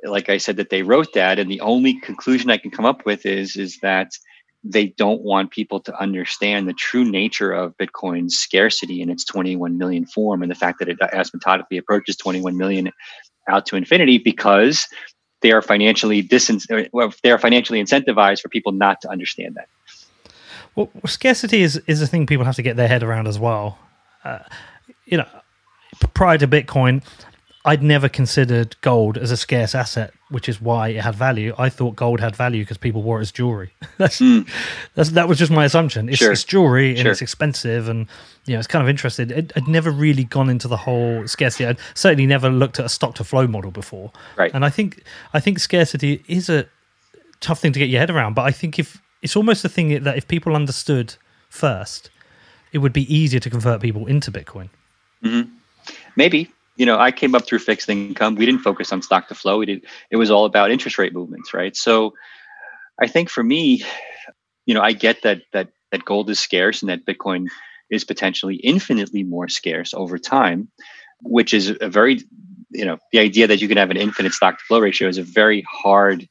like 0.06 0.30
I 0.30 0.38
said, 0.38 0.58
that 0.58 0.70
they 0.70 0.84
wrote 0.84 1.14
that, 1.14 1.39
and 1.39 1.49
the 1.49 1.62
only 1.62 1.99
conclusion 1.99 2.49
I 2.49 2.58
can 2.58 2.72
come 2.72 2.86
up 2.86 3.06
with 3.06 3.26
is 3.26 3.56
is 3.56 3.80
that 3.82 4.12
they 4.64 4.88
don't 4.88 5.22
want 5.22 5.51
people 5.51 5.80
to 5.80 5.95
understand 6.01 6.68
the 6.68 6.74
true 6.74 7.06
nature 7.06 7.51
of 7.51 7.78
Bitcoin's 7.78 8.36
scarcity 8.36 8.99
in 9.01 9.12
its 9.12 9.24
21 9.24 9.78
million 9.78 10.06
form, 10.06 10.41
and 10.41 10.49
the 10.49 10.56
fact 10.56 10.80
that 10.80 10.89
it 10.89 10.99
asymptotically 10.99 11.78
approaches 11.78 12.16
21 12.18 12.58
million 12.58 12.91
out 13.47 13.66
to 13.68 13.76
infinity 13.76 14.18
because 14.18 14.88
they 15.41 15.51
are 15.51 15.62
financially 15.62 16.24
disin- 16.24 16.89
well, 16.91 17.14
they 17.22 17.32
are 17.32 17.38
financially 17.38 17.84
incentivized 17.84 18.41
for 18.41 18.49
people 18.49 18.72
not 18.72 19.01
to 19.01 19.10
understand 19.10 19.56
that. 19.56 19.68
Well, 20.76 20.89
scarcity 21.06 21.62
is 21.62 21.78
is 21.88 22.01
a 22.01 22.08
thing 22.08 22.26
people 22.26 22.45
have 22.45 22.56
to 22.56 22.64
get 22.64 22.76
their 22.76 22.88
head 22.88 23.03
around 23.03 23.28
as 23.28 23.39
well. 23.39 23.78
Uh, 24.24 24.39
you 25.06 25.18
know, 25.18 25.28
prior 26.14 26.38
to 26.38 26.47
Bitcoin, 26.47 27.03
I'd 27.68 27.82
never 27.82 28.07
considered 28.07 28.76
gold 28.82 29.18
as 29.18 29.32
a 29.32 29.38
scarce 29.38 29.74
asset, 29.74 30.13
which 30.30 30.47
is 30.47 30.61
why 30.61 30.89
it 30.89 31.01
had 31.01 31.16
value. 31.16 31.55
I 31.57 31.70
thought 31.70 31.95
gold 31.95 32.20
had 32.20 32.36
value 32.36 32.61
because 32.61 32.78
people 32.78 33.01
wore 33.01 33.18
it 33.18 33.24
as 33.24 33.32
jewelry. 33.32 33.74
that's, 33.97 34.20
mm. 34.20 34.47
that's 34.93 35.09
that 35.11 35.28
was 35.28 35.39
just 35.39 35.51
my 35.51 35.66
assumption. 35.66 36.07
It's, 36.07 36.20
sure. 36.20 36.32
it's 36.32 36.43
jewelry 36.43 36.91
and 36.91 36.99
sure. 36.99 37.11
it's 37.11 37.24
expensive, 37.24 37.89
and 37.89 38.05
you 38.45 38.53
know 38.53 38.59
it's 38.59 38.68
kind 38.68 38.84
of 38.84 38.89
interesting. 38.89 39.32
It, 39.32 39.51
I'd 39.55 39.68
never 39.68 39.89
really 39.89 40.26
gone 40.26 40.47
into 40.47 40.68
the 40.68 40.78
whole 40.78 41.28
scarcity. 41.28 41.66
I'd 41.66 41.80
certainly 41.95 42.28
never 42.28 42.51
looked 42.51 42.80
at 42.80 42.86
a 42.86 42.89
stock 42.89 43.16
to 43.16 43.24
flow 43.24 43.47
model 43.47 43.72
before. 43.72 44.11
Right. 44.38 44.51
And 44.53 44.63
I 44.63 44.70
think 44.70 45.03
I 45.34 45.39
think 45.39 45.57
scarcity 45.57 46.24
is 46.28 46.49
a 46.49 46.68
tough 47.39 47.59
thing 47.59 47.74
to 47.74 47.80
get 47.80 47.89
your 47.89 47.99
head 47.99 48.11
around. 48.11 48.36
But 48.36 48.43
I 48.43 48.51
think 48.51 48.78
if 48.78 49.01
it's 49.24 49.36
almost 49.36 49.66
a 49.66 49.70
thing 49.70 50.03
that 50.03 50.18
if 50.18 50.28
people 50.28 50.55
understood 50.55 51.16
first, 51.49 52.11
it 52.72 52.78
would 52.78 52.93
be 52.93 53.11
easier 53.13 53.39
to 53.39 53.49
convert 53.49 53.82
people 53.82 54.05
into 54.05 54.32
Bitcoin. 54.32 54.70
Mm-hmm. 55.24 55.49
Maybe 56.16 56.51
you 56.78 56.86
know, 56.86 56.99
I 56.99 57.11
came 57.11 57.36
up 57.36 57.45
through 57.45 57.59
fixed 57.59 57.89
income. 57.89 58.36
We 58.36 58.45
didn't 58.45 58.61
focus 58.61 58.91
on 58.91 59.01
stock 59.01 59.28
to 59.30 59.36
flow. 59.36 59.59
We 59.59 59.65
did. 59.65 59.86
It 60.11 60.17
was 60.17 60.30
all 60.30 60.45
about 60.45 60.71
interest 60.71 60.97
rate 60.97 61.13
movements, 61.13 61.53
right? 61.53 61.76
So, 61.76 62.13
I 63.01 63.07
think 63.07 63.30
for 63.30 63.43
me, 63.43 63.84
you 64.65 64.73
know, 64.73 64.82
I 64.82 64.93
get 64.93 65.21
that 65.23 65.41
that 65.53 65.69
that 65.91 66.05
gold 66.05 66.30
is 66.30 66.39
scarce 66.39 66.82
and 66.82 66.89
that 66.89 67.05
Bitcoin 67.05 67.47
is 67.89 68.03
potentially 68.03 68.55
infinitely 68.55 69.23
more 69.23 69.47
scarce 69.47 69.93
over 69.93 70.17
time, 70.17 70.69
which 71.21 71.53
is 71.53 71.76
a 71.82 71.89
very, 71.89 72.19
you 72.71 72.86
know, 72.86 72.97
the 73.11 73.19
idea 73.19 73.47
that 73.47 73.61
you 73.61 73.67
can 73.67 73.78
have 73.78 73.91
an 73.91 73.97
infinite 73.97 74.34
stock 74.34 74.57
to 74.57 74.65
flow 74.65 74.80
ratio 74.80 75.07
is 75.07 75.17
a 75.17 75.23
very 75.23 75.63
hard 75.69 76.28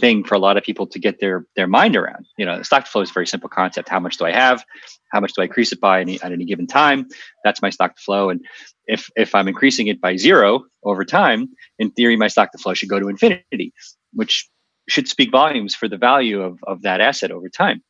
thing 0.00 0.24
for 0.24 0.34
a 0.34 0.38
lot 0.38 0.56
of 0.56 0.62
people 0.62 0.86
to 0.86 0.98
get 0.98 1.20
their 1.20 1.46
their 1.56 1.66
mind 1.66 1.96
around. 1.96 2.26
You 2.36 2.46
know, 2.46 2.62
stock 2.62 2.84
to 2.84 2.90
flow 2.90 3.02
is 3.02 3.10
a 3.10 3.12
very 3.12 3.26
simple 3.26 3.48
concept. 3.48 3.88
How 3.88 4.00
much 4.00 4.16
do 4.16 4.24
I 4.24 4.32
have? 4.32 4.64
How 5.12 5.20
much 5.20 5.32
do 5.34 5.42
I 5.42 5.46
increase 5.46 5.72
it 5.72 5.80
by 5.80 6.00
any, 6.00 6.20
at 6.22 6.32
any 6.32 6.44
given 6.44 6.66
time? 6.66 7.08
That's 7.44 7.62
my 7.62 7.70
stock 7.70 7.96
to 7.96 8.02
flow. 8.02 8.30
And 8.30 8.40
if 8.86 9.10
if 9.16 9.34
I'm 9.34 9.48
increasing 9.48 9.86
it 9.86 10.00
by 10.00 10.16
zero 10.16 10.64
over 10.84 11.04
time, 11.04 11.48
in 11.78 11.90
theory, 11.90 12.16
my 12.16 12.28
stock 12.28 12.52
to 12.52 12.58
flow 12.58 12.74
should 12.74 12.88
go 12.88 13.00
to 13.00 13.08
infinity, 13.08 13.72
which 14.12 14.48
should 14.88 15.08
speak 15.08 15.30
volumes 15.30 15.74
for 15.74 15.88
the 15.88 15.98
value 15.98 16.40
of, 16.40 16.58
of 16.66 16.82
that 16.82 17.00
asset 17.00 17.30
over 17.30 17.48
time. 17.48 17.82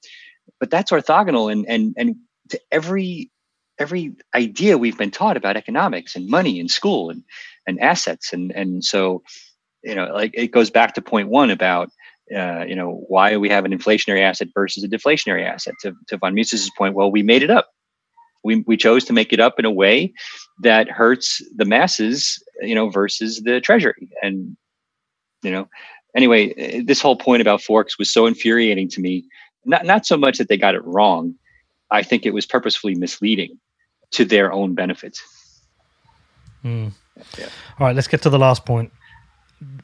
But 0.60 0.70
that's 0.70 0.90
orthogonal 0.90 1.50
and 1.50 1.66
and 1.68 1.94
and 1.96 2.16
to 2.50 2.60
every 2.70 3.30
every 3.78 4.16
idea 4.34 4.76
we've 4.76 4.98
been 4.98 5.10
taught 5.10 5.36
about 5.36 5.56
economics 5.56 6.16
and 6.16 6.28
money 6.28 6.58
in 6.58 6.68
school 6.68 7.10
and 7.10 7.22
and 7.66 7.80
assets 7.80 8.32
and 8.32 8.50
and 8.52 8.84
so 8.84 9.22
you 9.84 9.94
know 9.94 10.06
like 10.12 10.32
it 10.34 10.48
goes 10.48 10.70
back 10.70 10.94
to 10.94 11.02
point 11.02 11.28
one 11.28 11.50
about 11.50 11.90
uh, 12.34 12.64
you 12.66 12.74
know, 12.74 13.04
why 13.08 13.36
we 13.36 13.48
have 13.48 13.64
an 13.64 13.72
inflationary 13.72 14.22
asset 14.22 14.48
versus 14.54 14.84
a 14.84 14.88
deflationary 14.88 15.44
asset. 15.46 15.74
To, 15.82 15.94
to 16.08 16.16
von 16.16 16.34
Mises's 16.34 16.70
point, 16.76 16.94
well, 16.94 17.10
we 17.10 17.22
made 17.22 17.42
it 17.42 17.50
up. 17.50 17.68
We, 18.44 18.62
we 18.66 18.76
chose 18.76 19.04
to 19.06 19.12
make 19.12 19.32
it 19.32 19.40
up 19.40 19.58
in 19.58 19.64
a 19.64 19.70
way 19.70 20.12
that 20.62 20.88
hurts 20.88 21.42
the 21.56 21.64
masses, 21.64 22.42
you 22.62 22.74
know, 22.74 22.88
versus 22.88 23.40
the 23.42 23.60
treasury. 23.60 24.08
And, 24.22 24.56
you 25.42 25.50
know, 25.50 25.68
anyway, 26.14 26.82
this 26.82 27.00
whole 27.00 27.16
point 27.16 27.42
about 27.42 27.62
forks 27.62 27.98
was 27.98 28.10
so 28.10 28.26
infuriating 28.26 28.88
to 28.90 29.00
me. 29.00 29.24
Not, 29.64 29.84
not 29.84 30.06
so 30.06 30.16
much 30.16 30.38
that 30.38 30.48
they 30.48 30.56
got 30.56 30.74
it 30.74 30.84
wrong. 30.84 31.34
I 31.90 32.02
think 32.02 32.26
it 32.26 32.34
was 32.34 32.46
purposefully 32.46 32.94
misleading 32.94 33.58
to 34.12 34.24
their 34.24 34.52
own 34.52 34.74
benefit. 34.74 35.18
Mm. 36.64 36.92
Yeah. 37.38 37.48
All 37.78 37.86
right, 37.86 37.96
let's 37.96 38.08
get 38.08 38.22
to 38.22 38.30
the 38.30 38.38
last 38.38 38.64
point 38.64 38.92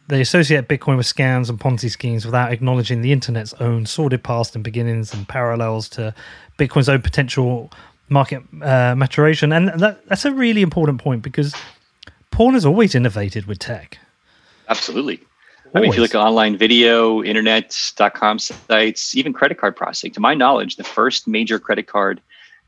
they 0.08 0.20
associate 0.20 0.68
Bitcoin 0.68 0.96
with 0.96 1.06
scams 1.06 1.48
and 1.48 1.58
Ponzi 1.58 1.90
schemes 1.90 2.24
without 2.24 2.52
acknowledging 2.52 3.02
the 3.02 3.12
internet's 3.12 3.54
own 3.54 3.86
sordid 3.86 4.22
past 4.22 4.54
and 4.54 4.62
beginnings 4.62 5.12
and 5.12 5.26
parallels 5.28 5.88
to 5.90 6.14
Bitcoin's 6.58 6.88
own 6.88 7.02
potential 7.02 7.72
market 8.08 8.42
uh, 8.62 8.94
maturation. 8.94 9.52
And 9.52 9.68
that, 9.80 10.06
that's 10.06 10.24
a 10.24 10.32
really 10.32 10.62
important 10.62 11.00
point 11.00 11.22
because 11.22 11.54
porn 12.30 12.54
has 12.54 12.66
always 12.66 12.94
innovated 12.94 13.46
with 13.46 13.58
tech. 13.58 13.98
Absolutely. 14.68 15.16
Always. 15.16 15.74
I 15.74 15.80
mean, 15.80 15.90
if 15.90 15.96
you 15.96 16.02
look 16.02 16.14
at 16.14 16.20
online 16.20 16.56
video, 16.56 17.22
internet.com 17.22 18.38
sites, 18.38 19.16
even 19.16 19.32
credit 19.32 19.58
card 19.58 19.74
processing, 19.74 20.12
to 20.12 20.20
my 20.20 20.34
knowledge, 20.34 20.76
the 20.76 20.84
first 20.84 21.26
major 21.26 21.58
credit 21.58 21.86
card 21.88 22.20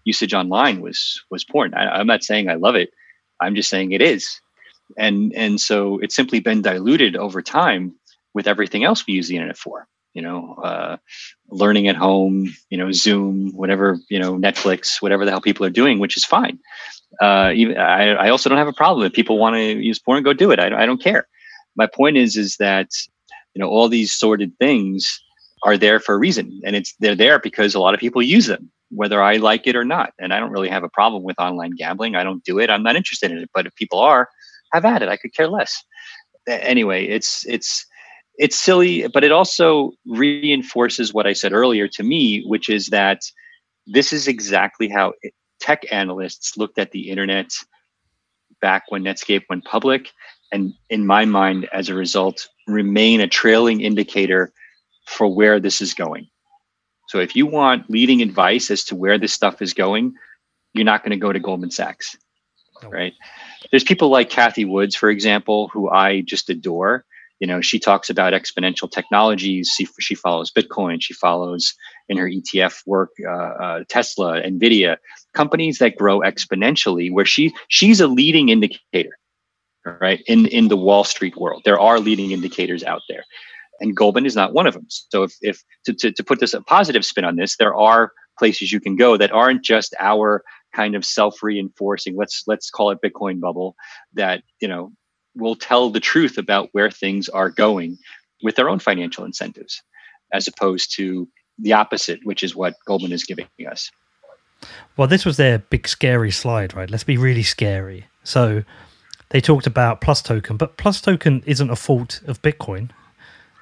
usage 0.05 0.35
online 0.35 0.81
was 0.81 1.23
was 1.31 1.45
porn. 1.45 1.75
I, 1.75 1.89
I'm 1.89 2.07
not 2.07 2.25
saying 2.25 2.49
I 2.49 2.55
love 2.55 2.75
it. 2.75 2.93
I'm 3.41 3.55
just 3.55 3.69
saying 3.69 3.93
it 3.93 4.03
is 4.03 4.41
and 4.97 5.33
and 5.35 5.61
so 5.61 5.99
it's 5.99 6.15
simply 6.15 6.41
been 6.41 6.63
diluted 6.63 7.17
over 7.17 7.43
time 7.43 7.95
with 8.35 8.47
everything 8.47 8.85
else 8.85 9.07
we 9.07 9.15
use 9.15 9.29
the 9.29 9.37
internet 9.37 9.57
for 9.57 9.87
you 10.15 10.23
know 10.23 10.55
uh, 10.63 10.97
learning 11.51 11.89
at 11.89 11.97
home 11.97 12.55
you 12.71 12.79
know 12.79 12.93
zoom 12.93 13.51
whatever 13.53 13.99
you 14.09 14.19
know 14.19 14.37
netflix 14.37 15.01
whatever 15.03 15.25
the 15.25 15.31
hell 15.31 15.41
people 15.41 15.67
are 15.67 15.71
doing 15.71 15.99
which 15.99 16.17
is 16.17 16.25
fine 16.25 16.59
uh, 17.21 17.53
even 17.55 17.77
I, 17.79 18.13
I 18.15 18.29
also 18.31 18.49
don't 18.49 18.59
have 18.59 18.69
a 18.69 18.73
problem 18.73 19.07
if 19.07 19.13
people 19.13 19.39
want 19.39 19.57
to 19.57 19.63
use 19.63 19.99
porn 19.99 20.23
go 20.23 20.33
do 20.33 20.51
it 20.51 20.61
I, 20.61 20.83
I 20.83 20.87
don't 20.87 21.03
care 21.03 21.27
my 21.77 21.87
point 21.87 22.17
is 22.17 22.37
is 22.37 22.57
that 22.57 22.91
you 23.55 23.61
know 23.61 23.69
all 23.69 23.89
these 23.89 24.13
sordid 24.13 24.53
things 24.59 25.21
are 25.65 25.77
there 25.77 25.99
for 25.99 26.15
a 26.15 26.19
reason 26.19 26.61
and 26.65 26.77
it's 26.77 26.95
they're 27.01 27.15
there 27.15 27.39
because 27.39 27.75
a 27.75 27.81
lot 27.81 27.95
of 27.95 28.01
people 28.01 28.23
use 28.23 28.47
them 28.47 28.71
whether 28.91 29.23
I 29.23 29.37
like 29.37 29.67
it 29.67 29.77
or 29.77 29.85
not. 29.85 30.13
And 30.19 30.33
I 30.33 30.41
don't 30.41 30.53
really 30.53 30.69
have 30.69 30.85
a 30.85 30.89
problem 30.89 31.23
with 31.23 31.39
online 31.39 31.73
gambling. 31.77 32.15
I 32.15 32.25
don't 32.25 32.45
do 32.45 32.59
it. 32.59 32.71
I'm 32.71 32.83
not 32.83 32.97
interested 32.97 33.31
in 33.31 33.39
it. 33.39 33.51
But 33.53 33.67
if 33.67 33.75
people 33.75 33.99
are, 33.99 34.29
have 34.73 34.85
at 34.85 35.03
it. 35.03 35.09
I 35.09 35.17
could 35.17 35.35
care 35.35 35.49
less. 35.49 35.83
Anyway, 36.49 37.07
it's 37.07 37.45
it's 37.47 37.87
it's 38.39 38.59
silly, 38.59 39.09
but 39.09 39.25
it 39.25 39.33
also 39.33 39.93
reinforces 40.07 41.15
what 41.15 41.27
I 41.27 41.33
said 41.33 41.53
earlier 41.53 41.89
to 41.89 42.03
me, 42.03 42.45
which 42.45 42.69
is 42.69 42.89
that 42.89 43.23
this 43.87 44.13
is 44.13 44.29
exactly 44.29 44.89
how 44.89 45.15
tech 45.61 45.85
analysts 45.91 46.57
looked 46.57 46.79
at 46.79 46.91
the 46.91 47.09
internet 47.11 47.51
back 48.61 48.85
when 48.89 49.05
Netscape 49.05 49.45
went 49.49 49.65
public. 49.65 50.13
And 50.53 50.73
in 50.91 51.07
my 51.07 51.25
mind, 51.25 51.69
as 51.73 51.89
a 51.89 51.95
result, 51.95 52.49
remain 52.67 53.21
a 53.21 53.29
trailing 53.29 53.81
indicator 53.81 54.53
for 55.07 55.33
where 55.33 55.59
this 55.59 55.81
is 55.81 55.95
going. 55.95 56.29
So 57.09 57.21
if 57.21 57.37
you 57.37 57.47
want 57.47 57.89
leading 57.89 58.23
advice 58.23 58.71
as 58.71 58.85
to 58.85 58.97
where 58.97 59.19
this 59.19 59.33
stuff 59.33 59.63
is 59.63 59.73
going, 59.73 60.15
you're 60.75 60.85
not 60.85 61.03
going 61.03 61.13
to 61.13 61.17
go 61.17 61.33
to 61.33 61.39
Goldman 61.41 61.71
Sachs, 61.71 62.17
right? 62.85 63.13
There's 63.71 63.85
people 63.85 64.09
like 64.09 64.31
Cathie 64.31 64.65
Woods, 64.65 64.95
for 64.95 65.11
example, 65.11 65.69
who 65.69 65.89
I 65.91 66.21
just 66.23 66.51
adore. 66.51 67.05
You 67.41 67.47
know, 67.47 67.61
she 67.61 67.79
talks 67.79 68.09
about 68.09 68.33
exponential 68.33 68.91
technologies. 68.91 69.73
She, 69.77 69.87
she 70.01 70.15
follows 70.15 70.51
Bitcoin. 70.51 70.99
She 71.01 71.13
follows 71.13 71.75
in 72.09 72.17
her 72.17 72.29
ETF 72.29 72.83
work 72.87 73.11
uh, 73.27 73.31
uh, 73.31 73.85
Tesla, 73.89 74.41
Nvidia, 74.41 74.97
companies 75.35 75.79
that 75.79 75.97
grow 75.97 76.21
exponentially. 76.21 77.13
Where 77.13 77.27
she 77.27 77.55
she's 77.69 78.01
a 78.01 78.07
leading 78.07 78.49
indicator, 78.49 79.19
right? 79.85 80.23
In 80.27 80.47
in 80.47 80.69
the 80.69 80.79
Wall 80.79 81.05
Street 81.05 81.37
world, 81.37 81.63
there 81.67 81.79
are 81.79 82.01
leading 82.01 82.31
indicators 82.31 82.83
out 82.83 83.03
there 83.09 83.25
and 83.81 83.97
Goldman 83.97 84.27
is 84.27 84.37
not 84.37 84.53
one 84.53 84.67
of 84.67 84.75
them. 84.75 84.87
So 84.89 85.23
if, 85.23 85.35
if 85.43 85.63
to, 85.85 85.93
to, 85.95 86.13
to 86.13 86.25
put 86.25 86.41
this 86.41 86.55
a 86.55 86.63
positive 86.63 87.05
spin 87.05 87.25
on 87.25 87.37
this, 87.37 87.57
there 87.57 87.75
are 87.75 88.13
places 88.39 88.73
you 88.73 88.81
can 88.81 88.97
go 88.97 89.17
that 89.17 89.33
aren't 89.33 89.65
just 89.65 89.95
our 89.99 90.43
kind 90.77 90.95
of 90.95 91.05
self-reinforcing 91.05 92.17
let's 92.17 92.45
let's 92.47 92.71
call 92.71 92.91
it 92.91 92.99
bitcoin 93.03 93.41
bubble 93.41 93.75
that 94.13 94.43
you 94.61 94.69
know 94.69 94.93
will 95.35 95.57
tell 95.57 95.91
the 95.91 96.01
truth 96.01 96.39
about 96.39 96.69
where 96.73 96.91
things 96.91 97.29
are 97.29 97.51
going 97.51 97.97
with 98.43 98.57
their 98.57 98.69
own 98.69 98.79
financial 98.79 99.25
incentives 99.25 99.83
as 100.33 100.47
opposed 100.47 100.95
to 100.95 101.27
the 101.59 101.73
opposite 101.73 102.21
which 102.25 102.43
is 102.43 102.55
what 102.55 102.75
goldman 102.87 103.13
is 103.13 103.25
giving 103.25 103.47
us 103.71 103.91
well 104.97 105.09
this 105.09 105.25
was 105.25 105.39
their 105.39 105.59
big 105.59 105.89
scary 105.89 106.31
slide 106.31 106.75
right 106.75 106.91
let's 106.91 107.05
be 107.05 107.17
really 107.17 107.43
scary 107.43 108.07
so 108.23 108.63
they 109.31 109.41
talked 109.41 109.67
about 109.67 110.03
plus 110.03 110.21
token 110.21 110.59
but 110.59 110.77
plus 110.77 111.01
token 111.01 111.43
isn't 111.47 111.71
a 111.71 111.77
fault 111.77 112.21
of 112.27 112.43
bitcoin 112.43 112.91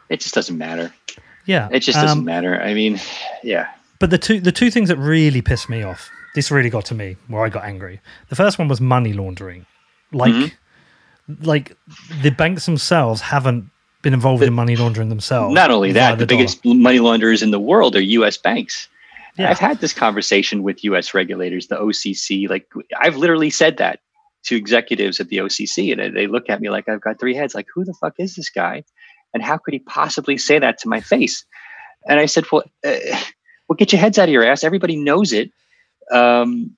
it 0.08 0.20
just 0.20 0.34
doesn't 0.34 0.58
matter. 0.58 0.92
Yeah, 1.46 1.68
it 1.70 1.80
just 1.80 1.98
doesn't 2.00 2.18
um, 2.18 2.24
matter. 2.24 2.60
I 2.60 2.74
mean, 2.74 3.00
yeah. 3.42 3.70
But 3.98 4.10
the 4.10 4.18
two 4.18 4.40
the 4.40 4.52
two 4.52 4.70
things 4.70 4.88
that 4.88 4.96
really 4.96 5.42
pissed 5.42 5.68
me 5.68 5.82
off, 5.82 6.10
this 6.34 6.50
really 6.50 6.70
got 6.70 6.84
to 6.86 6.94
me, 6.94 7.16
where 7.28 7.44
I 7.44 7.48
got 7.48 7.64
angry. 7.64 8.00
The 8.28 8.36
first 8.36 8.58
one 8.58 8.68
was 8.68 8.80
money 8.80 9.12
laundering, 9.12 9.66
like 10.12 10.32
mm-hmm. 10.32 11.44
like 11.44 11.76
the 12.22 12.30
banks 12.30 12.66
themselves 12.66 13.20
haven't 13.20 13.70
been 14.02 14.14
involved 14.14 14.40
but 14.40 14.48
in 14.48 14.54
money 14.54 14.76
laundering 14.76 15.08
themselves. 15.08 15.54
Not 15.54 15.70
only 15.70 15.92
that, 15.92 16.18
the, 16.18 16.26
the 16.26 16.26
biggest 16.26 16.64
money 16.64 16.98
launderers 16.98 17.42
in 17.42 17.50
the 17.50 17.60
world 17.60 17.96
are 17.96 18.02
U.S. 18.02 18.36
banks. 18.36 18.88
Yeah. 19.36 19.50
I've 19.50 19.58
had 19.58 19.80
this 19.80 19.92
conversation 19.92 20.62
with 20.62 20.84
U.S. 20.84 21.14
regulators, 21.14 21.66
the 21.66 21.76
OCC. 21.76 22.48
Like 22.48 22.70
I've 22.98 23.16
literally 23.16 23.50
said 23.50 23.78
that 23.78 24.00
to 24.44 24.56
executives 24.56 25.20
at 25.20 25.28
the 25.28 25.38
OCC, 25.38 25.92
and 25.92 26.16
they 26.16 26.26
look 26.26 26.50
at 26.50 26.60
me 26.60 26.70
like 26.70 26.88
I've 26.88 27.00
got 27.00 27.18
three 27.18 27.34
heads. 27.34 27.54
Like, 27.54 27.66
who 27.74 27.84
the 27.84 27.94
fuck 27.94 28.14
is 28.18 28.36
this 28.36 28.50
guy? 28.50 28.84
And 29.32 29.42
how 29.42 29.56
could 29.56 29.74
he 29.74 29.80
possibly 29.80 30.38
say 30.38 30.58
that 30.58 30.78
to 30.78 30.88
my 30.88 31.00
face? 31.00 31.44
And 32.06 32.20
I 32.20 32.26
said, 32.26 32.44
well, 32.52 32.62
uh, 32.84 32.94
well, 33.68 33.76
get 33.76 33.92
your 33.92 34.00
heads 34.00 34.18
out 34.18 34.28
of 34.28 34.32
your 34.32 34.44
ass. 34.44 34.62
Everybody 34.62 34.96
knows 34.96 35.32
it. 35.32 35.50
Um, 36.10 36.76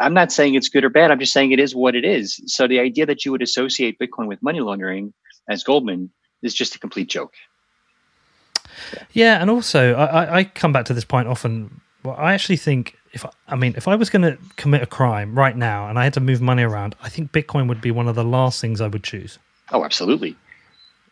I'm 0.00 0.14
not 0.14 0.32
saying 0.32 0.54
it's 0.54 0.68
good 0.68 0.84
or 0.84 0.90
bad. 0.90 1.10
I'm 1.10 1.20
just 1.20 1.32
saying 1.32 1.52
it 1.52 1.60
is 1.60 1.74
what 1.74 1.94
it 1.94 2.04
is. 2.04 2.40
So 2.46 2.66
the 2.66 2.80
idea 2.80 3.06
that 3.06 3.24
you 3.24 3.32
would 3.32 3.42
associate 3.42 3.98
Bitcoin 3.98 4.26
with 4.26 4.42
money 4.42 4.60
laundering 4.60 5.12
as 5.48 5.62
Goldman 5.62 6.10
is 6.42 6.54
just 6.54 6.74
a 6.74 6.78
complete 6.78 7.08
joke. 7.08 7.34
Yeah, 9.12 9.40
and 9.40 9.50
also 9.50 9.94
I, 9.94 10.38
I 10.38 10.44
come 10.44 10.72
back 10.72 10.86
to 10.86 10.94
this 10.94 11.04
point 11.04 11.28
often. 11.28 11.80
Well, 12.02 12.16
I 12.18 12.34
actually 12.34 12.56
think 12.56 12.96
if 13.12 13.24
I 13.48 13.56
mean 13.56 13.74
if 13.76 13.86
I 13.86 13.94
was 13.94 14.10
going 14.10 14.22
to 14.22 14.36
commit 14.56 14.82
a 14.82 14.86
crime 14.86 15.38
right 15.38 15.56
now 15.56 15.88
and 15.88 15.98
I 15.98 16.04
had 16.04 16.14
to 16.14 16.20
move 16.20 16.40
money 16.40 16.64
around, 16.64 16.96
I 17.00 17.08
think 17.08 17.32
Bitcoin 17.32 17.68
would 17.68 17.80
be 17.80 17.90
one 17.90 18.08
of 18.08 18.14
the 18.16 18.24
last 18.24 18.60
things 18.60 18.80
I 18.80 18.88
would 18.88 19.04
choose. 19.04 19.38
Oh, 19.70 19.84
absolutely. 19.84 20.36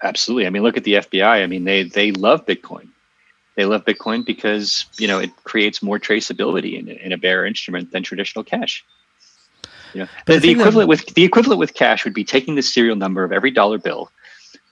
Absolutely. 0.03 0.47
I 0.47 0.51
mean, 0.51 0.63
look 0.63 0.77
at 0.77 0.85
the 0.85 0.95
FBI. 0.95 1.43
I 1.43 1.47
mean, 1.47 1.65
they 1.65 1.85
they 1.85 2.11
love 2.11 2.45
Bitcoin. 2.47 2.89
They 3.55 3.67
love 3.67 3.85
Bitcoin 3.85 4.25
because 4.25 4.87
you 4.99 5.07
know 5.07 5.19
it 5.19 5.31
creates 5.45 5.83
more 5.83 5.99
traceability 5.99 6.79
in, 6.79 6.89
in 6.89 7.13
a 7.13 7.19
bearer 7.19 7.45
instrument 7.45 7.93
than 7.93 8.03
traditional 8.03 8.45
cash. 8.45 8.85
You 9.95 10.03
know, 10.03 10.09
the, 10.27 10.39
the 10.39 10.51
equivalent 10.51 10.75
that... 10.75 10.87
with 10.89 11.15
the 11.15 11.25
equivalent 11.25 11.59
with 11.59 11.75
cash 11.75 12.05
would 12.05 12.15
be 12.15 12.25
taking 12.25 12.55
the 12.55 12.63
serial 12.63 12.97
number 12.97 13.25
of 13.25 13.33
every 13.33 13.51
dollar 13.51 13.79
bill, 13.79 14.11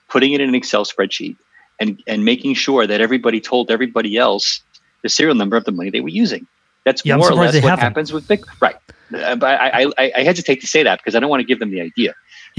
putting 0.09 0.33
it 0.33 0.41
in 0.41 0.49
an 0.49 0.55
Excel 0.55 0.85
spreadsheet, 0.85 1.37
and 1.79 2.01
and 2.07 2.25
making 2.25 2.55
sure 2.55 2.87
that 2.87 3.01
everybody 3.01 3.39
told 3.39 3.69
everybody 3.69 4.17
else 4.17 4.61
the 5.03 5.09
serial 5.09 5.35
number 5.35 5.57
of 5.57 5.65
the 5.65 5.71
money 5.71 5.89
they 5.89 6.01
were 6.01 6.09
using. 6.09 6.47
That's 6.83 7.05
yeah, 7.05 7.17
more 7.17 7.31
or 7.31 7.35
less 7.35 7.53
what 7.55 7.63
haven't. 7.63 7.83
happens 7.83 8.11
with 8.11 8.27
Bitcoin. 8.27 8.59
Right. 8.59 8.75
Uh, 9.13 9.35
but 9.35 9.59
I, 9.59 9.85
I, 9.97 10.11
I 10.17 10.23
hesitate 10.23 10.61
to 10.61 10.67
say 10.67 10.83
that 10.83 10.99
because 10.99 11.15
I 11.15 11.19
don't 11.19 11.29
want 11.29 11.41
to 11.41 11.45
give 11.45 11.59
them 11.59 11.69
the 11.69 11.81
idea. 11.81 12.15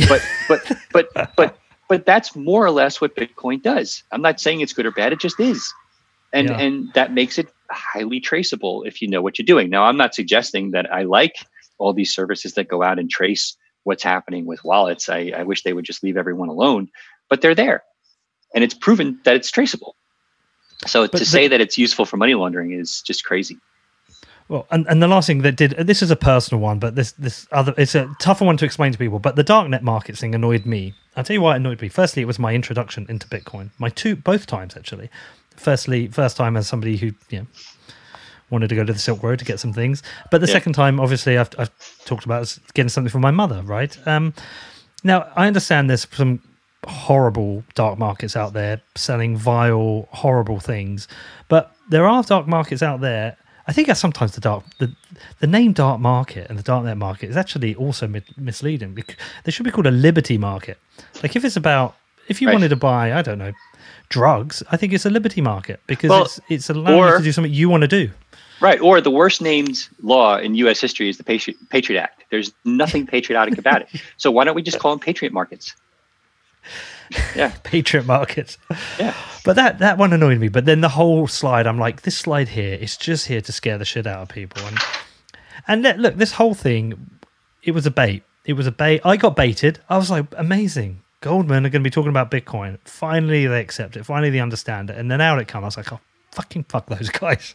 But 0.09 0.23
but 0.49 0.73
but 0.93 1.35
but 1.37 1.59
but 1.89 2.07
that's 2.07 2.37
more 2.37 2.65
or 2.65 2.71
less 2.71 3.01
what 3.01 3.17
Bitcoin 3.17 3.63
does. 3.63 4.03
I'm 4.13 4.23
not 4.23 4.41
saying 4.41 4.61
it's 4.61 4.73
good 4.73 4.87
or 4.87 4.93
bad; 4.93 5.13
it 5.13 5.21
just 5.21 5.41
is, 5.41 5.73
and 6.33 6.49
yeah. 6.49 6.59
and 6.59 6.93
that 6.95 7.13
makes 7.13 7.39
it 7.39 7.49
highly 7.71 8.21
traceable 8.21 8.83
if 8.85 9.01
you 9.01 9.09
know 9.09 9.23
what 9.23 9.39
you're 9.39 9.47
doing. 9.47 9.71
Now, 9.71 9.85
I'm 9.85 9.97
not 9.97 10.15
suggesting 10.15 10.73
that 10.73 10.93
I 10.93 11.03
like 11.03 11.37
all 11.79 11.93
these 11.93 12.15
services 12.15 12.55
that 12.55 12.69
go 12.69 12.83
out 12.83 12.99
and 12.99 13.11
trace 13.11 13.57
what's 13.85 14.03
happening 14.03 14.47
with 14.47 14.65
wallets. 14.65 15.09
I, 15.09 15.33
I 15.37 15.43
wish 15.43 15.63
they 15.63 15.73
would 15.73 15.85
just 15.85 16.03
leave 16.03 16.17
everyone 16.17 16.49
alone, 16.49 16.89
but 17.29 17.41
they're 17.41 17.55
there, 17.55 17.83
and 18.55 18.63
it's 18.65 18.75
proven 18.75 19.21
that 19.25 19.37
it's 19.37 19.51
traceable. 19.51 19.97
So 20.87 21.07
but, 21.07 21.19
to 21.19 21.25
say 21.25 21.49
that 21.49 21.61
it's 21.61 21.79
useful 21.79 22.05
for 22.05 22.17
money 22.17 22.35
laundering 22.35 22.73
is 22.73 23.03
just 23.03 23.25
crazy. 23.25 23.59
Well, 24.49 24.67
and, 24.71 24.87
and 24.89 25.03
the 25.03 25.09
last 25.09 25.27
thing 25.27 25.43
that 25.43 25.57
did 25.57 25.71
this 25.73 26.03
is 26.03 26.11
a 26.11 26.17
personal 26.17 26.61
one, 26.61 26.79
but 26.79 26.95
this 26.95 27.13
this 27.13 27.47
other 27.53 27.73
it's 27.79 27.95
a 27.95 28.15
tougher 28.19 28.45
one 28.45 28.57
to 28.59 28.65
explain 28.65 28.93
to 28.93 28.99
people. 28.99 29.19
But 29.19 29.37
the 29.37 29.45
darknet 29.45 29.83
market 29.83 30.19
thing 30.19 30.35
annoyed 30.35 30.67
me. 30.67 30.95
I'll 31.17 31.25
tell 31.25 31.35
you 31.35 31.41
why 31.41 31.55
it 31.55 31.57
annoyed 31.57 31.81
me. 31.81 31.89
Firstly, 31.89 32.23
it 32.23 32.27
was 32.27 32.39
my 32.39 32.55
introduction 32.55 33.07
into 33.09 33.27
Bitcoin. 33.29 33.71
My 33.79 33.89
two 33.89 34.17
both 34.17 34.47
times 34.47 34.77
actually. 34.77 35.11
Firstly, 35.63 36.09
first 36.09 36.37
time 36.37 36.57
as 36.57 36.67
somebody 36.67 36.97
who 36.97 37.13
you 37.31 37.41
know 37.41 37.47
wanted 38.51 38.69
to 38.69 38.75
go 38.75 38.85
to 38.85 38.93
the 38.93 38.99
Silk 38.99 39.23
Road 39.23 39.39
to 39.39 39.45
get 39.45 39.61
some 39.61 39.73
things, 39.73 40.03
but 40.31 40.41
the 40.41 40.47
yeah. 40.47 40.53
second 40.53 40.75
time, 40.75 41.01
obviously, 41.01 41.39
I've, 41.39 41.51
I've 41.59 41.71
talked 42.05 42.25
about 42.25 42.59
getting 42.75 42.91
something 42.91 43.11
for 43.11 43.19
my 43.19 43.31
mother. 43.31 43.63
Right 43.63 43.97
um, 44.07 44.35
now, 45.05 45.29
I 45.37 45.47
understand 45.47 45.89
there's 45.89 46.07
some 46.13 46.43
horrible 46.87 47.65
dark 47.75 47.99
markets 47.99 48.37
out 48.37 48.53
there 48.53 48.83
selling 48.97 49.37
vile, 49.37 50.09
horrible 50.11 50.61
things, 50.61 51.09
but 51.49 51.75
there 51.89 52.07
are 52.07 52.23
dark 52.23 52.47
markets 52.47 52.83
out 52.83 53.01
there 53.01 53.37
I 53.67 53.73
think 53.73 53.95
sometimes 53.95 54.35
the 54.35 54.41
dark 54.41 54.65
the 54.79 54.93
the 55.39 55.47
name 55.47 55.73
dark 55.73 56.01
market 56.01 56.49
and 56.51 56.59
the 56.59 56.63
darknet 56.63 56.99
market 56.99 57.31
is 57.31 57.37
actually 57.37 57.75
also 57.75 58.09
mid- 58.09 58.37
misleading. 58.37 58.99
They 59.45 59.53
should 59.53 59.65
be 59.65 59.71
called 59.71 59.87
a 59.87 59.93
liberty 59.93 60.39
market. 60.39 60.79
Like 61.23 61.37
if 61.37 61.45
it's 61.45 61.57
about 61.57 61.97
if 62.29 62.41
you 62.41 62.49
right. 62.49 62.55
wanted 62.55 62.69
to 62.69 62.77
buy, 62.77 63.13
I 63.13 63.23
don't 63.23 63.39
know, 63.39 63.53
drugs, 64.09 64.63
I 64.71 64.77
think 64.77 64.93
it's 64.93 65.07
a 65.07 65.11
liberty 65.11 65.41
market 65.41 65.81
because 65.87 66.11
well, 66.11 66.25
it's 66.25 66.41
it's 66.49 66.71
allowing 66.71 66.99
or, 66.99 67.11
you 67.13 67.19
to 67.19 67.25
do 67.25 67.33
something 67.33 67.53
you 67.53 67.69
want 67.69 67.83
to 67.83 67.89
do. 67.89 68.11
Right. 68.61 68.81
Or 68.81 69.01
the 69.01 69.11
worst 69.11 69.43
named 69.43 69.89
law 70.03 70.39
in 70.39 70.55
U.S. 70.55 70.81
history 70.81 71.09
is 71.09 71.19
the 71.19 71.25
Patriot, 71.25 71.59
Patriot 71.71 72.01
Act. 72.01 72.25
There's 72.31 72.53
nothing 72.65 73.07
patriotic 73.07 73.59
about 73.59 73.83
it. 73.83 73.89
So 74.17 74.31
why 74.31 74.45
don't 74.45 74.55
we 74.55 74.63
just 74.63 74.79
call 74.79 74.93
them 74.93 75.01
Patriot 75.01 75.33
markets? 75.33 75.75
yeah, 77.35 77.53
Patriot 77.65 78.07
markets. 78.07 78.57
Yeah, 79.01 79.15
but 79.45 79.57
that 79.57 79.81
that 79.81 79.99
one 79.99 80.13
annoyed 80.13 80.39
me. 80.39 80.49
But 80.49 80.65
then 80.65 80.81
the 80.81 80.91
whole 80.91 81.27
slide, 81.27 81.67
I'm 81.67 81.79
like, 81.79 82.03
this 82.03 82.17
slide 82.17 82.49
here 82.49 82.75
is 82.75 82.97
just 82.97 83.27
here 83.27 83.41
to 83.41 83.53
scare 83.53 83.79
the 83.79 83.85
shit 83.85 84.07
out 84.07 84.23
of 84.23 84.29
people. 84.29 84.63
And 85.67 85.83
and 85.85 86.01
look, 86.01 86.17
this 86.17 86.33
whole 86.33 86.55
thing, 86.55 87.21
it 87.65 87.73
was 87.73 87.85
a 87.85 87.91
bait. 87.91 88.23
It 88.45 88.55
was 88.55 88.67
a 88.67 88.73
bait. 88.73 89.01
I 89.05 89.17
got 89.17 89.35
baited. 89.35 89.81
I 89.89 89.97
was 89.97 90.11
like, 90.11 90.27
amazing. 90.37 91.02
Goldman 91.23 91.65
are 91.65 91.71
going 91.71 91.83
to 91.83 91.87
be 91.87 91.91
talking 91.91 92.11
about 92.11 92.31
Bitcoin. 92.31 92.79
Finally, 92.85 93.47
they 93.47 93.61
accept 93.61 93.97
it. 93.97 94.05
Finally, 94.05 94.31
they 94.31 94.41
understand 94.41 94.91
it. 94.91 94.99
And 94.99 95.11
then 95.11 95.21
out 95.21 95.39
it 95.41 95.49
comes. 95.49 95.63
I 95.63 95.67
was 95.67 95.77
like, 95.79 95.93
oh, 95.93 96.01
fucking 96.33 96.65
fuck 96.65 96.87
those 96.87 97.09
guys. 97.21 97.55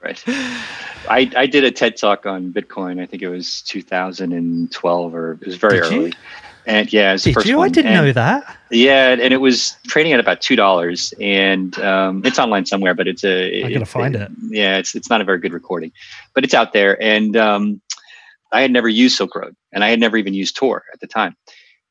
right. 0.00 0.22
I, 0.26 1.30
I 1.36 1.46
did 1.46 1.64
a 1.64 1.70
TED 1.70 1.96
talk 1.96 2.24
on 2.24 2.52
Bitcoin. 2.52 3.00
I 3.00 3.06
think 3.06 3.22
it 3.22 3.28
was 3.28 3.62
2012 3.62 5.14
or 5.14 5.32
it 5.32 5.46
was 5.46 5.56
very 5.56 5.80
did 5.80 5.84
early. 5.84 6.06
You? 6.06 6.12
And 6.64 6.92
yeah, 6.92 7.14
it's 7.14 7.24
Did 7.24 7.34
first 7.34 7.46
you? 7.46 7.58
One. 7.58 7.66
I 7.66 7.72
didn't 7.72 7.92
and, 7.92 8.06
know 8.06 8.12
that. 8.12 8.56
Yeah, 8.70 9.08
and 9.08 9.34
it 9.34 9.40
was 9.40 9.76
trading 9.88 10.12
at 10.12 10.20
about 10.20 10.40
two 10.40 10.54
dollars, 10.54 11.12
and 11.20 11.76
um, 11.80 12.24
it's 12.24 12.38
online 12.38 12.66
somewhere. 12.66 12.94
But 12.94 13.08
it's 13.08 13.24
a. 13.24 13.64
I'm 13.64 13.72
gonna 13.72 13.84
find 13.84 14.14
it, 14.14 14.22
it, 14.22 14.30
Yeah, 14.42 14.78
it's 14.78 14.94
it's 14.94 15.10
not 15.10 15.20
a 15.20 15.24
very 15.24 15.38
good 15.38 15.52
recording, 15.52 15.90
but 16.34 16.44
it's 16.44 16.54
out 16.54 16.72
there. 16.72 17.02
And 17.02 17.36
um, 17.36 17.80
I 18.52 18.60
had 18.60 18.70
never 18.70 18.88
used 18.88 19.16
Silk 19.16 19.34
Road, 19.34 19.56
and 19.72 19.82
I 19.82 19.88
had 19.88 19.98
never 19.98 20.16
even 20.16 20.34
used 20.34 20.54
Tor 20.54 20.84
at 20.92 21.00
the 21.00 21.08
time, 21.08 21.36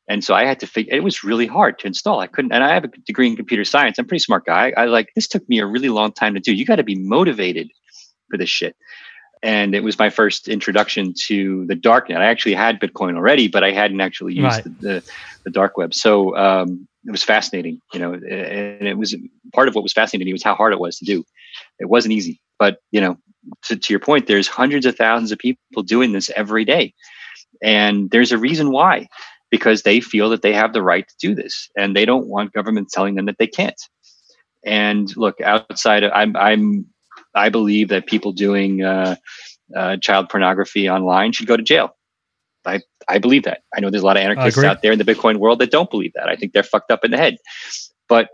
and 0.07 0.23
so 0.23 0.33
I 0.33 0.45
had 0.45 0.59
to 0.61 0.67
figure. 0.67 0.93
It 0.93 1.03
was 1.03 1.23
really 1.23 1.47
hard 1.47 1.79
to 1.79 1.87
install. 1.87 2.19
I 2.19 2.27
couldn't, 2.27 2.51
and 2.51 2.63
I 2.63 2.73
have 2.73 2.83
a 2.83 2.87
degree 2.87 3.27
in 3.27 3.35
computer 3.35 3.63
science. 3.63 3.97
I'm 3.97 4.05
a 4.05 4.07
pretty 4.07 4.23
smart 4.23 4.45
guy. 4.45 4.73
I 4.75 4.85
like 4.85 5.11
this 5.15 5.27
took 5.27 5.47
me 5.47 5.59
a 5.59 5.65
really 5.65 5.89
long 5.89 6.11
time 6.11 6.33
to 6.33 6.39
do. 6.39 6.53
You 6.53 6.65
got 6.65 6.77
to 6.77 6.83
be 6.83 6.95
motivated 6.95 7.69
for 8.29 8.37
this 8.37 8.49
shit. 8.49 8.75
And 9.43 9.73
it 9.73 9.83
was 9.83 9.97
my 9.97 10.11
first 10.11 10.47
introduction 10.47 11.13
to 11.25 11.65
the 11.65 11.75
darknet. 11.75 12.17
I 12.17 12.25
actually 12.25 12.53
had 12.53 12.79
Bitcoin 12.79 13.15
already, 13.15 13.47
but 13.47 13.63
I 13.63 13.71
hadn't 13.71 13.99
actually 13.99 14.35
used 14.35 14.43
right. 14.43 14.63
the, 14.63 14.69
the, 14.69 15.03
the, 15.45 15.49
dark 15.49 15.77
web. 15.77 15.95
So 15.95 16.35
um, 16.37 16.87
it 17.05 17.11
was 17.11 17.23
fascinating, 17.23 17.81
you 17.91 17.99
know, 17.99 18.13
and 18.13 18.87
it 18.87 18.99
was 18.99 19.15
part 19.51 19.67
of 19.67 19.73
what 19.73 19.81
was 19.81 19.93
fascinating 19.93 20.25
to 20.25 20.29
me 20.29 20.33
was 20.33 20.43
how 20.43 20.53
hard 20.53 20.73
it 20.73 20.79
was 20.79 20.97
to 20.99 21.05
do. 21.05 21.23
It 21.79 21.89
wasn't 21.89 22.13
easy, 22.13 22.39
but 22.59 22.77
you 22.91 23.01
know, 23.01 23.17
to, 23.63 23.77
to 23.77 23.93
your 23.93 23.99
point, 23.99 24.27
there's 24.27 24.47
hundreds 24.47 24.85
of 24.85 24.95
thousands 24.95 25.31
of 25.31 25.39
people 25.39 25.81
doing 25.83 26.11
this 26.11 26.29
every 26.35 26.63
day. 26.63 26.93
And 27.63 28.11
there's 28.11 28.31
a 28.31 28.37
reason 28.37 28.71
why, 28.71 29.07
because 29.51 29.83
they 29.83 29.99
feel 29.99 30.29
that 30.29 30.41
they 30.41 30.53
have 30.53 30.73
the 30.73 30.81
right 30.81 31.07
to 31.07 31.15
do 31.19 31.35
this 31.35 31.69
and 31.77 31.95
they 31.95 32.05
don't 32.05 32.27
want 32.27 32.53
government 32.53 32.89
telling 32.89 33.15
them 33.15 33.25
that 33.25 33.37
they 33.37 33.47
can't. 33.47 33.79
And 34.65 35.15
look, 35.17 35.41
outside 35.41 36.03
of, 36.03 36.11
I'm, 36.15 36.35
I'm, 36.35 36.85
I 37.35 37.49
believe 37.49 37.89
that 37.89 38.07
people 38.07 38.31
doing 38.31 38.83
uh, 38.83 39.15
uh, 39.75 39.97
child 39.97 40.29
pornography 40.29 40.89
online 40.89 41.33
should 41.33 41.47
go 41.47 41.57
to 41.57 41.63
jail. 41.63 41.95
I, 42.65 42.81
I 43.07 43.17
believe 43.17 43.43
that. 43.43 43.63
I 43.75 43.79
know 43.79 43.89
there's 43.89 44.03
a 44.03 44.05
lot 44.05 44.17
of 44.17 44.23
anarchists 44.23 44.63
out 44.63 44.81
there 44.81 44.91
in 44.91 44.99
the 44.99 45.03
Bitcoin 45.05 45.37
world 45.37 45.59
that 45.59 45.71
don't 45.71 45.89
believe 45.89 46.13
that. 46.13 46.29
I 46.29 46.35
think 46.35 46.53
they're 46.53 46.63
fucked 46.63 46.91
up 46.91 47.03
in 47.03 47.11
the 47.11 47.17
head. 47.17 47.37
But 48.07 48.29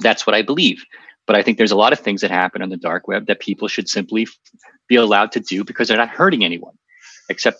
that's 0.00 0.26
what 0.26 0.34
I 0.34 0.42
believe. 0.42 0.82
But 1.26 1.36
I 1.36 1.42
think 1.42 1.58
there's 1.58 1.72
a 1.72 1.76
lot 1.76 1.92
of 1.92 2.00
things 2.00 2.22
that 2.22 2.30
happen 2.30 2.62
on 2.62 2.70
the 2.70 2.76
dark 2.76 3.06
web 3.06 3.26
that 3.26 3.40
people 3.40 3.68
should 3.68 3.88
simply 3.88 4.26
be 4.88 4.96
allowed 4.96 5.32
to 5.32 5.40
do 5.40 5.62
because 5.62 5.88
they're 5.88 5.96
not 5.96 6.08
hurting 6.08 6.42
anyone, 6.42 6.74
except 7.28 7.58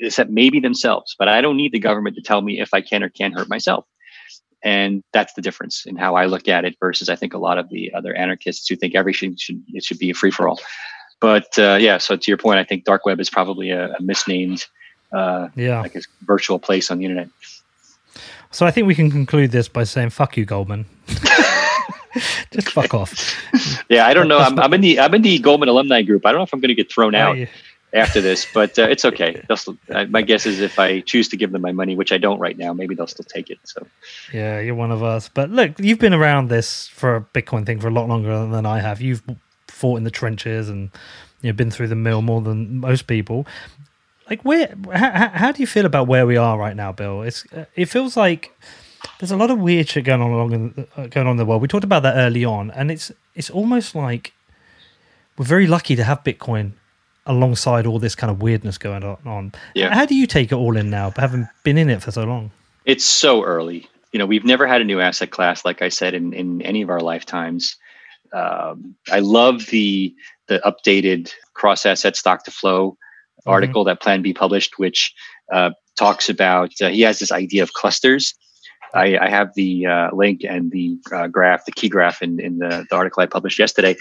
except 0.00 0.30
maybe 0.30 0.60
themselves. 0.60 1.14
But 1.18 1.28
I 1.28 1.40
don't 1.40 1.56
need 1.56 1.72
the 1.72 1.78
government 1.78 2.16
to 2.16 2.22
tell 2.22 2.42
me 2.42 2.60
if 2.60 2.72
I 2.72 2.80
can 2.80 3.02
or 3.02 3.08
can't 3.08 3.34
hurt 3.34 3.48
myself. 3.48 3.86
And 4.62 5.02
that's 5.12 5.34
the 5.34 5.42
difference 5.42 5.84
in 5.84 5.96
how 5.96 6.14
I 6.14 6.24
look 6.24 6.48
at 6.48 6.64
it 6.64 6.76
versus 6.80 7.10
I 7.10 7.16
think 7.16 7.34
a 7.34 7.38
lot 7.38 7.58
of 7.58 7.68
the 7.68 7.92
other 7.92 8.14
anarchists 8.14 8.66
who 8.66 8.76
think 8.76 8.94
everything 8.94 9.36
should 9.36 9.62
it 9.68 9.84
should 9.84 9.98
be 9.98 10.10
a 10.10 10.14
free 10.14 10.30
for 10.30 10.48
all. 10.48 10.60
But 11.20 11.58
uh, 11.58 11.78
yeah, 11.80 11.98
so 11.98 12.16
to 12.16 12.30
your 12.30 12.38
point, 12.38 12.58
I 12.58 12.64
think 12.64 12.84
dark 12.84 13.04
web 13.04 13.20
is 13.20 13.28
probably 13.28 13.70
a, 13.70 13.92
a 13.92 14.02
misnamed 14.02 14.64
uh, 15.12 15.48
yeah 15.54 15.80
like 15.80 15.94
a 15.94 16.00
virtual 16.22 16.58
place 16.58 16.90
on 16.90 16.98
the 16.98 17.04
internet. 17.04 17.28
So 18.50 18.64
I 18.64 18.70
think 18.70 18.86
we 18.86 18.94
can 18.94 19.10
conclude 19.10 19.50
this 19.50 19.68
by 19.68 19.84
saying 19.84 20.10
"fuck 20.10 20.36
you, 20.36 20.46
Goldman." 20.46 20.86
Just 22.50 22.70
fuck 22.70 22.94
off. 22.94 23.12
Yeah, 23.90 24.06
I 24.06 24.14
don't 24.14 24.28
know. 24.28 24.38
I'm, 24.38 24.58
I'm, 24.58 24.72
in 24.72 24.80
the 24.80 24.98
I'm 24.98 25.12
in 25.14 25.20
the 25.20 25.38
Goldman 25.38 25.68
alumni 25.68 26.00
group. 26.00 26.24
I 26.24 26.30
don't 26.30 26.38
know 26.38 26.44
if 26.44 26.54
I'm 26.54 26.60
going 26.60 26.70
to 26.70 26.74
get 26.74 26.90
thrown 26.90 27.14
out 27.14 27.36
after 27.94 28.20
this, 28.20 28.46
but 28.52 28.78
uh, 28.78 28.88
it's 28.88 29.04
okay. 29.04 29.44
Still, 29.54 29.78
my 30.08 30.22
guess 30.22 30.46
is 30.46 30.60
if 30.60 30.78
I 30.78 31.00
choose 31.00 31.28
to 31.28 31.36
give 31.36 31.52
them 31.52 31.62
my 31.62 31.72
money, 31.72 31.94
which 31.94 32.12
I 32.12 32.18
don't 32.18 32.40
right 32.40 32.58
now, 32.58 32.72
maybe 32.72 32.94
they'll 32.94 33.06
still 33.06 33.24
take 33.24 33.50
it. 33.50 33.58
So, 33.64 33.86
yeah, 34.32 34.60
you're 34.60 34.74
one 34.74 34.90
of 34.90 35.02
us. 35.02 35.28
But 35.28 35.50
look, 35.50 35.78
you've 35.78 36.00
been 36.00 36.12
around 36.12 36.48
this 36.48 36.88
for 36.88 37.16
a 37.16 37.20
Bitcoin 37.20 37.64
thing 37.64 37.80
for 37.80 37.88
a 37.88 37.92
lot 37.92 38.08
longer 38.08 38.46
than 38.46 38.66
I 38.66 38.80
have. 38.80 39.00
You've 39.00 39.22
fought 39.68 39.96
in 39.96 40.04
the 40.04 40.10
trenches 40.10 40.68
and 40.68 40.90
you've 41.40 41.56
been 41.56 41.70
through 41.70 41.88
the 41.88 41.94
mill 41.94 42.20
more 42.20 42.40
than 42.40 42.80
most 42.80 43.06
people. 43.06 43.46
Like, 44.28 44.44
where? 44.44 44.74
How, 44.92 45.28
how 45.28 45.52
do 45.52 45.62
you 45.62 45.66
feel 45.66 45.86
about 45.86 46.08
where 46.08 46.26
we 46.26 46.36
are 46.36 46.58
right 46.58 46.74
now, 46.74 46.92
Bill? 46.92 47.22
It's 47.22 47.44
uh, 47.52 47.66
it 47.76 47.86
feels 47.86 48.16
like 48.16 48.50
there's 49.20 49.30
a 49.30 49.36
lot 49.36 49.50
of 49.50 49.58
weird 49.58 49.88
shit 49.88 50.04
going 50.04 50.22
on 50.22 50.30
along 50.30 50.52
in, 50.52 50.86
uh, 50.96 51.06
going 51.06 51.26
on 51.26 51.32
in 51.32 51.36
the 51.36 51.44
world. 51.44 51.62
We 51.62 51.68
talked 51.68 51.84
about 51.84 52.02
that 52.02 52.16
early 52.16 52.44
on, 52.44 52.70
and 52.70 52.90
it's 52.90 53.12
it's 53.34 53.50
almost 53.50 53.94
like 53.94 54.32
we're 55.36 55.44
very 55.44 55.66
lucky 55.66 55.94
to 55.94 56.04
have 56.04 56.24
Bitcoin 56.24 56.72
alongside 57.26 57.86
all 57.86 57.98
this 57.98 58.14
kind 58.14 58.30
of 58.30 58.42
weirdness 58.42 58.78
going 58.78 59.02
on. 59.02 59.52
Yeah. 59.74 59.94
How 59.94 60.06
do 60.06 60.14
you 60.14 60.26
take 60.26 60.52
it 60.52 60.56
all 60.56 60.76
in 60.76 60.90
now, 60.90 61.12
having 61.16 61.48
been 61.62 61.78
in 61.78 61.88
it 61.88 62.02
for 62.02 62.10
so 62.10 62.24
long? 62.24 62.50
It's 62.84 63.04
so 63.04 63.42
early. 63.44 63.88
You 64.12 64.18
know, 64.18 64.26
we've 64.26 64.44
never 64.44 64.66
had 64.66 64.80
a 64.80 64.84
new 64.84 65.00
asset 65.00 65.30
class, 65.30 65.64
like 65.64 65.82
I 65.82 65.88
said, 65.88 66.14
in, 66.14 66.32
in 66.32 66.62
any 66.62 66.82
of 66.82 66.90
our 66.90 67.00
lifetimes. 67.00 67.76
Um, 68.32 68.94
I 69.10 69.20
love 69.20 69.66
the 69.66 70.14
the 70.46 70.60
updated 70.64 71.32
cross 71.54 71.86
asset 71.86 72.16
stock 72.16 72.44
to 72.44 72.50
flow 72.50 72.90
mm-hmm. 72.90 73.50
article 73.50 73.84
that 73.84 74.02
Plan 74.02 74.22
B 74.22 74.34
published, 74.34 74.78
which 74.78 75.14
uh, 75.52 75.70
talks 75.96 76.28
about 76.28 76.72
uh, 76.82 76.88
he 76.88 77.00
has 77.02 77.18
this 77.18 77.32
idea 77.32 77.62
of 77.62 77.72
clusters 77.72 78.34
I, 78.94 79.18
I 79.18 79.28
have 79.28 79.54
the 79.54 79.86
uh, 79.86 80.10
link 80.14 80.42
and 80.44 80.70
the 80.70 80.96
uh, 81.12 81.26
graph, 81.26 81.64
the 81.64 81.72
key 81.72 81.88
graph 81.88 82.22
in, 82.22 82.40
in 82.40 82.58
the, 82.58 82.86
the, 82.88 82.96
article 82.96 83.22
I 83.22 83.26
published 83.26 83.58
yesterday. 83.58 83.96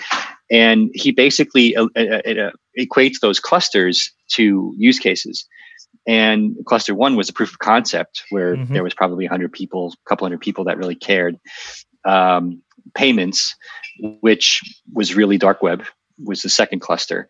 And 0.51 0.91
he 0.93 1.11
basically 1.11 1.75
uh, 1.75 1.87
uh, 1.95 1.99
uh, 1.99 2.51
equates 2.79 3.19
those 3.21 3.39
clusters 3.39 4.11
to 4.33 4.73
use 4.77 4.99
cases. 4.99 5.45
And 6.05 6.55
cluster 6.65 6.93
one 6.93 7.15
was 7.15 7.29
a 7.29 7.33
proof 7.33 7.53
of 7.53 7.59
concept 7.59 8.23
where 8.29 8.55
mm-hmm. 8.55 8.73
there 8.73 8.83
was 8.83 8.93
probably 8.93 9.25
100 9.25 9.51
people, 9.51 9.93
a 9.93 10.09
couple 10.09 10.25
hundred 10.25 10.41
people 10.41 10.63
that 10.65 10.77
really 10.77 10.95
cared. 10.95 11.37
Um, 12.05 12.61
payments, 12.95 13.55
which 14.21 14.61
was 14.93 15.15
really 15.15 15.37
dark 15.37 15.63
web, 15.63 15.83
was 16.23 16.41
the 16.41 16.49
second 16.49 16.79
cluster. 16.79 17.29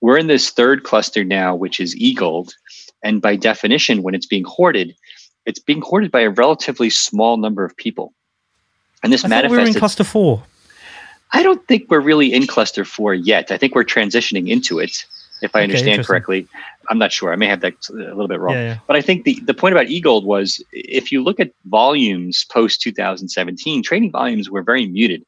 We're 0.00 0.18
in 0.18 0.26
this 0.26 0.50
third 0.50 0.84
cluster 0.84 1.24
now, 1.24 1.54
which 1.54 1.80
is 1.80 1.96
e-gold. 1.96 2.52
And 3.02 3.22
by 3.22 3.36
definition, 3.36 4.02
when 4.02 4.14
it's 4.14 4.26
being 4.26 4.44
hoarded, 4.44 4.94
it's 5.48 5.58
being 5.58 5.80
hoarded 5.80 6.12
by 6.12 6.20
a 6.20 6.30
relatively 6.30 6.90
small 6.90 7.38
number 7.38 7.64
of 7.64 7.74
people. 7.76 8.12
And 9.02 9.12
this 9.12 9.24
I 9.24 9.28
manifests. 9.28 9.56
We're 9.56 9.66
in 9.66 9.74
cluster 9.74 10.04
four. 10.04 10.44
I 11.32 11.42
don't 11.42 11.66
think 11.66 11.90
we're 11.90 12.00
really 12.00 12.32
in 12.32 12.46
cluster 12.46 12.84
four 12.84 13.14
yet. 13.14 13.50
I 13.50 13.56
think 13.56 13.74
we're 13.74 13.84
transitioning 13.84 14.48
into 14.48 14.78
it, 14.78 15.04
if 15.40 15.56
I 15.56 15.60
okay, 15.60 15.64
understand 15.64 16.06
correctly. 16.06 16.46
I'm 16.90 16.98
not 16.98 17.12
sure. 17.12 17.32
I 17.32 17.36
may 17.36 17.46
have 17.46 17.60
that 17.60 17.74
a 17.90 17.92
little 17.92 18.28
bit 18.28 18.40
wrong. 18.40 18.54
Yeah, 18.54 18.64
yeah. 18.64 18.78
But 18.86 18.96
I 18.96 19.00
think 19.00 19.24
the, 19.24 19.40
the 19.40 19.54
point 19.54 19.74
about 19.74 19.86
eGold 19.86 20.24
was 20.24 20.62
if 20.72 21.10
you 21.10 21.22
look 21.22 21.40
at 21.40 21.50
volumes 21.66 22.44
post 22.50 22.82
2017, 22.82 23.82
trading 23.82 24.10
volumes 24.10 24.50
were 24.50 24.62
very 24.62 24.86
muted. 24.86 25.24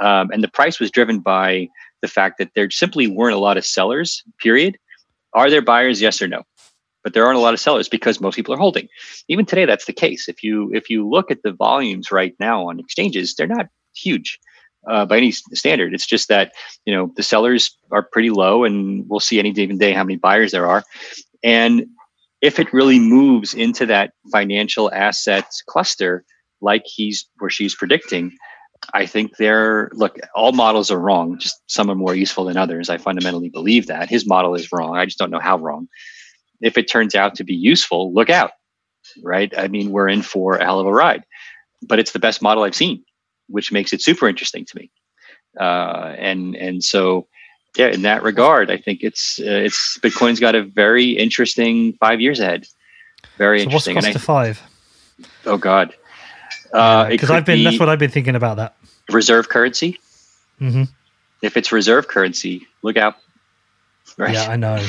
Um, 0.00 0.30
and 0.30 0.42
the 0.42 0.48
price 0.48 0.78
was 0.78 0.90
driven 0.90 1.18
by 1.18 1.68
the 2.00 2.08
fact 2.08 2.38
that 2.38 2.54
there 2.54 2.70
simply 2.70 3.08
weren't 3.08 3.34
a 3.34 3.38
lot 3.38 3.56
of 3.56 3.66
sellers, 3.66 4.22
period. 4.38 4.78
Are 5.34 5.50
there 5.50 5.62
buyers? 5.62 6.00
Yes 6.00 6.22
or 6.22 6.28
no? 6.28 6.44
But 7.08 7.14
there 7.14 7.24
aren't 7.24 7.38
a 7.38 7.40
lot 7.40 7.54
of 7.54 7.60
sellers 7.60 7.88
because 7.88 8.20
most 8.20 8.34
people 8.34 8.52
are 8.52 8.58
holding. 8.58 8.86
Even 9.28 9.46
today, 9.46 9.64
that's 9.64 9.86
the 9.86 9.94
case. 9.94 10.28
If 10.28 10.44
you 10.44 10.70
if 10.74 10.90
you 10.90 11.08
look 11.08 11.30
at 11.30 11.42
the 11.42 11.52
volumes 11.52 12.12
right 12.12 12.34
now 12.38 12.68
on 12.68 12.78
exchanges, 12.78 13.34
they're 13.34 13.46
not 13.46 13.68
huge 13.96 14.38
uh, 14.86 15.06
by 15.06 15.16
any 15.16 15.30
standard. 15.32 15.94
It's 15.94 16.04
just 16.04 16.28
that 16.28 16.52
you 16.84 16.94
know 16.94 17.10
the 17.16 17.22
sellers 17.22 17.74
are 17.90 18.02
pretty 18.02 18.28
low, 18.28 18.64
and 18.64 19.08
we'll 19.08 19.20
see 19.20 19.38
any 19.38 19.52
given 19.52 19.78
day 19.78 19.94
how 19.94 20.04
many 20.04 20.16
buyers 20.16 20.52
there 20.52 20.66
are. 20.66 20.84
And 21.42 21.86
if 22.42 22.58
it 22.58 22.74
really 22.74 22.98
moves 22.98 23.54
into 23.54 23.86
that 23.86 24.12
financial 24.30 24.92
assets 24.92 25.62
cluster, 25.66 26.26
like 26.60 26.82
he's 26.84 27.26
or 27.40 27.48
she's 27.48 27.74
predicting, 27.74 28.36
I 28.92 29.06
think 29.06 29.38
they're 29.38 29.88
look, 29.94 30.18
all 30.34 30.52
models 30.52 30.90
are 30.90 31.00
wrong, 31.00 31.38
just 31.38 31.56
some 31.68 31.90
are 31.90 31.94
more 31.94 32.14
useful 32.14 32.44
than 32.44 32.58
others. 32.58 32.90
I 32.90 32.98
fundamentally 32.98 33.48
believe 33.48 33.86
that. 33.86 34.10
His 34.10 34.26
model 34.26 34.54
is 34.54 34.70
wrong. 34.72 34.98
I 34.98 35.06
just 35.06 35.16
don't 35.16 35.30
know 35.30 35.40
how 35.40 35.56
wrong 35.56 35.88
if 36.60 36.78
it 36.78 36.88
turns 36.88 37.14
out 37.14 37.34
to 37.36 37.44
be 37.44 37.54
useful, 37.54 38.12
look 38.12 38.30
out, 38.30 38.52
right? 39.22 39.52
I 39.56 39.68
mean, 39.68 39.90
we're 39.90 40.08
in 40.08 40.22
for 40.22 40.56
a 40.56 40.64
hell 40.64 40.80
of 40.80 40.86
a 40.86 40.92
ride, 40.92 41.24
but 41.82 41.98
it's 41.98 42.12
the 42.12 42.18
best 42.18 42.42
model 42.42 42.64
I've 42.64 42.74
seen, 42.74 43.04
which 43.48 43.72
makes 43.72 43.92
it 43.92 44.02
super 44.02 44.28
interesting 44.28 44.64
to 44.64 44.76
me. 44.76 44.90
Uh, 45.58 46.14
and 46.18 46.54
and 46.56 46.84
so, 46.84 47.26
yeah, 47.76 47.88
in 47.88 48.02
that 48.02 48.22
regard, 48.22 48.70
I 48.70 48.76
think 48.76 49.02
it's 49.02 49.38
uh, 49.40 49.44
it's 49.44 49.98
Bitcoin's 49.98 50.40
got 50.40 50.54
a 50.54 50.62
very 50.62 51.10
interesting 51.10 51.94
five 51.94 52.20
years 52.20 52.40
ahead. 52.40 52.66
Very 53.36 53.60
so 53.60 53.64
interesting. 53.64 53.94
What's 53.94 54.06
cost 54.06 54.18
to 54.18 54.24
five? 54.24 54.62
Oh 55.46 55.58
God, 55.58 55.94
because 56.64 57.30
uh, 57.30 57.34
I've 57.34 57.44
been 57.44 57.58
be 57.58 57.64
that's 57.64 57.80
what 57.80 57.88
I've 57.88 57.98
been 57.98 58.10
thinking 58.10 58.36
about 58.36 58.56
that 58.58 58.76
reserve 59.10 59.48
currency. 59.48 59.98
Mm-hmm. 60.60 60.84
If 61.42 61.56
it's 61.56 61.72
reserve 61.72 62.08
currency, 62.08 62.66
look 62.82 62.96
out. 62.96 63.16
Right? 64.16 64.34
Yeah, 64.34 64.48
I 64.50 64.56
know. 64.56 64.84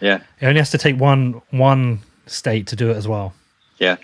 Yeah. 0.00 0.20
It 0.40 0.46
only 0.46 0.60
has 0.60 0.70
to 0.70 0.78
take 0.78 0.98
one 0.98 1.40
one 1.50 2.00
state 2.26 2.66
to 2.68 2.76
do 2.76 2.90
it 2.90 2.96
as 2.96 3.06
well. 3.06 3.34
Yeah. 3.78 3.96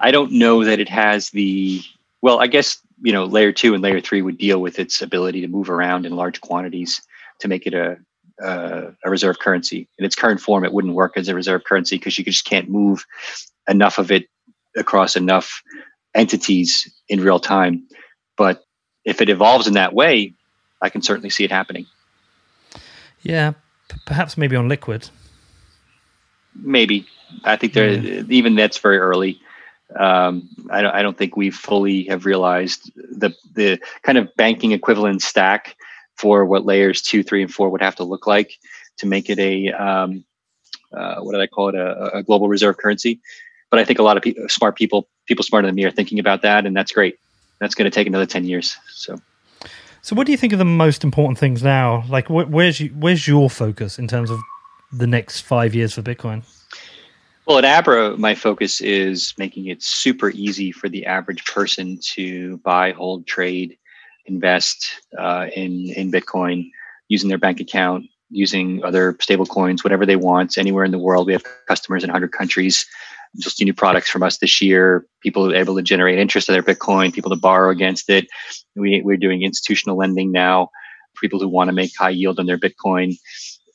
I 0.00 0.10
don't 0.10 0.32
know 0.32 0.64
that 0.64 0.78
it 0.78 0.88
has 0.88 1.30
the 1.30 1.82
well, 2.22 2.40
I 2.40 2.46
guess, 2.46 2.78
you 3.02 3.12
know, 3.12 3.24
layer 3.24 3.52
2 3.52 3.74
and 3.74 3.82
layer 3.82 4.00
3 4.00 4.22
would 4.22 4.38
deal 4.38 4.60
with 4.60 4.78
its 4.78 5.00
ability 5.02 5.40
to 5.42 5.48
move 5.48 5.70
around 5.70 6.06
in 6.06 6.16
large 6.16 6.40
quantities 6.40 7.00
to 7.40 7.48
make 7.48 7.66
it 7.66 7.74
a 7.74 7.96
uh, 8.42 8.90
a 9.04 9.10
reserve 9.10 9.38
currency. 9.38 9.88
In 9.98 10.04
its 10.04 10.14
current 10.14 10.40
form, 10.40 10.64
it 10.64 10.72
wouldn't 10.72 10.94
work 10.94 11.16
as 11.16 11.28
a 11.28 11.34
reserve 11.34 11.64
currency 11.64 11.96
because 11.96 12.18
you 12.18 12.24
just 12.24 12.44
can't 12.44 12.68
move 12.68 13.06
enough 13.68 13.98
of 13.98 14.10
it 14.10 14.28
across 14.76 15.16
enough 15.16 15.62
entities 16.14 16.92
in 17.08 17.20
real 17.22 17.40
time. 17.40 17.86
But 18.36 18.62
if 19.04 19.22
it 19.22 19.30
evolves 19.30 19.66
in 19.66 19.74
that 19.74 19.94
way, 19.94 20.34
I 20.82 20.90
can 20.90 21.00
certainly 21.00 21.30
see 21.30 21.44
it 21.44 21.50
happening. 21.50 21.86
Yeah, 23.22 23.52
p- 23.88 23.98
perhaps 24.04 24.36
maybe 24.36 24.56
on 24.56 24.68
liquid 24.68 25.08
maybe. 26.60 27.06
I 27.44 27.56
think 27.56 27.72
there 27.72 27.88
even 27.88 28.54
that's 28.54 28.78
very 28.78 28.98
early. 28.98 29.40
Um, 29.94 30.48
I 30.70 30.82
don't 30.82 30.94
I 30.94 31.02
don't 31.02 31.16
think 31.16 31.36
we 31.36 31.50
fully 31.50 32.04
have 32.04 32.26
realized 32.26 32.90
the 32.94 33.34
the 33.54 33.80
kind 34.02 34.18
of 34.18 34.34
banking 34.36 34.72
equivalent 34.72 35.22
stack 35.22 35.76
for 36.16 36.44
what 36.44 36.64
layers 36.64 37.02
two, 37.02 37.22
three, 37.22 37.42
and 37.42 37.52
four 37.52 37.68
would 37.68 37.82
have 37.82 37.96
to 37.96 38.04
look 38.04 38.26
like 38.26 38.58
to 38.98 39.06
make 39.06 39.30
it 39.30 39.38
a 39.38 39.70
um, 39.72 40.24
uh, 40.92 41.16
what 41.20 41.32
did 41.32 41.40
I 41.40 41.46
call 41.46 41.68
it 41.68 41.74
a, 41.74 42.18
a, 42.18 42.22
global 42.22 42.48
reserve 42.48 42.78
currency. 42.78 43.20
But 43.70 43.80
I 43.80 43.84
think 43.84 43.98
a 43.98 44.02
lot 44.02 44.16
of 44.16 44.22
people, 44.22 44.48
smart 44.48 44.76
people, 44.76 45.08
people 45.26 45.44
smarter 45.44 45.66
than 45.66 45.74
me, 45.74 45.84
are 45.84 45.90
thinking 45.90 46.18
about 46.18 46.42
that, 46.42 46.66
and 46.66 46.76
that's 46.76 46.92
great. 46.92 47.18
That's 47.60 47.74
going 47.74 47.90
to 47.90 47.94
take 47.94 48.06
another 48.06 48.26
ten 48.26 48.44
years. 48.44 48.76
So. 48.90 49.20
So, 50.02 50.14
what 50.14 50.24
do 50.26 50.30
you 50.30 50.38
think 50.38 50.52
are 50.52 50.56
the 50.56 50.64
most 50.64 51.02
important 51.02 51.36
things 51.36 51.64
now? 51.64 52.04
Like, 52.08 52.28
wh- 52.28 52.48
where's 52.48 52.78
you, 52.78 52.90
where's 52.90 53.26
your 53.26 53.50
focus 53.50 53.98
in 53.98 54.06
terms 54.06 54.30
of 54.30 54.38
the 54.96 55.06
next 55.06 55.42
five 55.42 55.74
years 55.74 55.94
for 55.94 56.02
Bitcoin? 56.02 56.42
Well, 57.46 57.58
at 57.58 57.64
Abra, 57.64 58.16
my 58.16 58.34
focus 58.34 58.80
is 58.80 59.34
making 59.38 59.66
it 59.66 59.82
super 59.82 60.30
easy 60.30 60.72
for 60.72 60.88
the 60.88 61.06
average 61.06 61.44
person 61.44 61.98
to 62.14 62.58
buy, 62.58 62.92
hold, 62.92 63.26
trade, 63.26 63.78
invest 64.26 65.00
uh, 65.16 65.46
in 65.54 65.90
in 65.90 66.10
Bitcoin 66.10 66.70
using 67.08 67.28
their 67.28 67.38
bank 67.38 67.60
account, 67.60 68.04
using 68.30 68.82
other 68.84 69.16
stable 69.20 69.46
coins, 69.46 69.84
whatever 69.84 70.04
they 70.04 70.16
want, 70.16 70.58
anywhere 70.58 70.84
in 70.84 70.90
the 70.90 70.98
world. 70.98 71.28
We 71.28 71.34
have 71.34 71.44
customers 71.68 72.02
in 72.02 72.08
100 72.08 72.32
countries. 72.32 72.84
Just 73.38 73.62
new 73.62 73.74
products 73.74 74.08
from 74.10 74.22
us 74.22 74.38
this 74.38 74.60
year. 74.60 75.06
People 75.22 75.54
able 75.54 75.76
to 75.76 75.82
generate 75.82 76.18
interest 76.18 76.48
in 76.48 76.54
their 76.54 76.62
Bitcoin, 76.62 77.12
people 77.12 77.30
to 77.30 77.36
borrow 77.36 77.70
against 77.70 78.08
it. 78.08 78.26
We, 78.74 79.02
we're 79.02 79.18
doing 79.18 79.42
institutional 79.42 79.96
lending 79.96 80.32
now 80.32 80.70
people 81.20 81.40
who 81.40 81.48
want 81.48 81.68
to 81.68 81.74
make 81.74 81.96
high 81.96 82.10
yield 82.10 82.38
on 82.38 82.46
their 82.46 82.58
Bitcoin. 82.58 83.16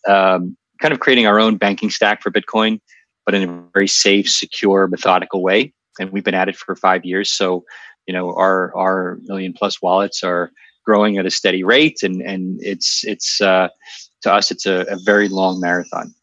Um, 0.08 0.58
kind 0.82 0.94
of 0.94 1.00
creating 1.00 1.28
our 1.28 1.40
own 1.40 1.58
banking 1.58 1.90
stack 1.90 2.22
for 2.22 2.32
Bitcoin, 2.32 2.80
but 3.26 3.36
in 3.36 3.48
a 3.48 3.64
very 3.74 3.88
safe, 3.88 4.30
secure, 4.30 4.88
methodical 4.88 5.42
way. 5.42 5.74
And 6.00 6.10
we've 6.12 6.24
been 6.24 6.36
at 6.36 6.50
it 6.50 6.56
for 6.56 6.76
five 6.76 7.06
years. 7.06 7.32
So, 7.32 7.64
you 8.08 8.14
know, 8.14 8.34
our 8.36 8.76
our 8.76 9.18
million 9.24 9.54
plus 9.54 9.82
wallets 9.82 10.24
are 10.24 10.52
growing 10.84 11.18
at 11.18 11.26
a 11.26 11.32
steady 11.32 11.64
rate, 11.64 12.02
and 12.02 12.22
and 12.22 12.60
it's 12.62 13.04
it's 13.06 13.40
uh, 13.42 13.70
to 14.24 14.34
us 14.34 14.52
it's 14.52 14.66
a, 14.66 14.86
a 14.90 14.98
very 14.98 15.30
long 15.30 15.60
marathon 15.60 16.14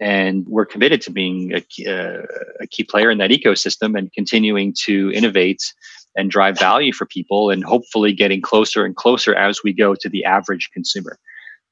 and 0.00 0.46
we're 0.48 0.66
committed 0.66 1.00
to 1.02 1.10
being 1.10 1.52
a, 1.52 1.58
uh, 1.88 2.22
a, 2.60 2.66
key 2.66 2.82
player 2.82 3.10
in 3.10 3.18
that 3.18 3.30
ecosystem 3.30 3.96
and 3.96 4.12
continuing 4.12 4.74
to 4.76 5.10
innovate 5.12 5.72
and 6.16 6.30
drive 6.30 6.58
value 6.58 6.92
for 6.92 7.06
people 7.06 7.50
and 7.50 7.64
hopefully 7.64 8.12
getting 8.12 8.40
closer 8.40 8.84
and 8.84 8.96
closer 8.96 9.34
as 9.34 9.62
we 9.62 9.72
go 9.72 9.94
to 9.94 10.08
the 10.08 10.24
average 10.24 10.70
consumer 10.72 11.18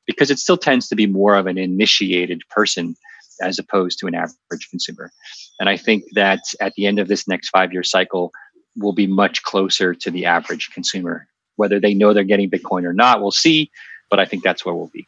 because 0.06 0.30
it 0.30 0.38
still 0.38 0.56
tends 0.56 0.88
to 0.88 0.96
be 0.96 1.06
more 1.06 1.36
of 1.36 1.46
an 1.46 1.58
initiated 1.58 2.42
person 2.50 2.96
as 3.40 3.58
opposed 3.58 3.98
to 3.98 4.06
an 4.06 4.14
average 4.14 4.68
consumer 4.70 5.10
and 5.58 5.68
i 5.68 5.76
think 5.76 6.04
that 6.12 6.40
at 6.60 6.72
the 6.74 6.86
end 6.86 6.98
of 6.98 7.08
this 7.08 7.26
next 7.26 7.48
five 7.48 7.72
year 7.72 7.82
cycle 7.82 8.32
we'll 8.76 8.92
be 8.92 9.06
much 9.06 9.42
closer 9.42 9.94
to 9.94 10.10
the 10.10 10.24
average 10.24 10.70
consumer 10.72 11.26
whether 11.56 11.80
they 11.80 11.94
know 11.94 12.12
they're 12.12 12.24
getting 12.24 12.50
bitcoin 12.50 12.84
or 12.84 12.92
not 12.92 13.20
we'll 13.20 13.30
see 13.30 13.70
but 14.10 14.20
i 14.20 14.24
think 14.24 14.42
that's 14.42 14.64
where 14.64 14.74
we'll 14.74 14.90
be 14.92 15.06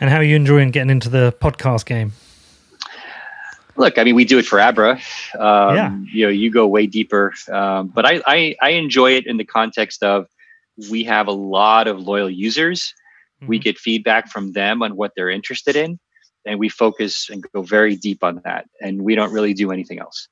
and 0.00 0.10
how 0.10 0.16
are 0.16 0.22
you 0.22 0.36
enjoying 0.36 0.70
getting 0.70 0.90
into 0.90 1.08
the 1.08 1.34
podcast 1.40 1.86
game? 1.86 2.12
Look, 3.76 3.98
I 3.98 4.04
mean, 4.04 4.14
we 4.14 4.24
do 4.24 4.38
it 4.38 4.46
for 4.46 4.60
Abra. 4.60 4.92
Um, 5.38 5.76
yeah. 5.76 5.96
You 6.12 6.26
know, 6.26 6.30
you 6.30 6.50
go 6.50 6.66
way 6.66 6.86
deeper, 6.86 7.32
um, 7.50 7.88
but 7.88 8.06
I, 8.06 8.22
I, 8.26 8.56
I 8.62 8.70
enjoy 8.70 9.12
it 9.12 9.26
in 9.26 9.36
the 9.36 9.44
context 9.44 10.02
of 10.02 10.28
we 10.90 11.04
have 11.04 11.28
a 11.28 11.32
lot 11.32 11.86
of 11.86 12.00
loyal 12.00 12.30
users. 12.30 12.94
Mm-hmm. 13.36 13.46
We 13.48 13.58
get 13.58 13.78
feedback 13.78 14.28
from 14.28 14.52
them 14.52 14.82
on 14.82 14.96
what 14.96 15.12
they're 15.16 15.30
interested 15.30 15.76
in, 15.76 15.98
and 16.44 16.58
we 16.58 16.68
focus 16.68 17.28
and 17.30 17.44
go 17.54 17.62
very 17.62 17.96
deep 17.96 18.24
on 18.24 18.40
that. 18.44 18.66
And 18.80 19.02
we 19.02 19.14
don't 19.14 19.32
really 19.32 19.54
do 19.54 19.72
anything 19.72 19.98
else. 19.98 20.28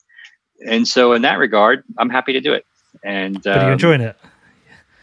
And 0.67 0.87
so, 0.87 1.13
in 1.13 1.23
that 1.23 1.39
regard, 1.39 1.85
I'm 1.99 2.11
happy 2.11 2.33
to 2.33 2.41
do 2.41 2.53
it. 2.53 2.65
And 3.05 3.43
but 3.43 3.57
are 3.57 3.61
you 3.61 3.67
um, 3.67 3.73
enjoying 3.73 4.01
it? 4.01 4.17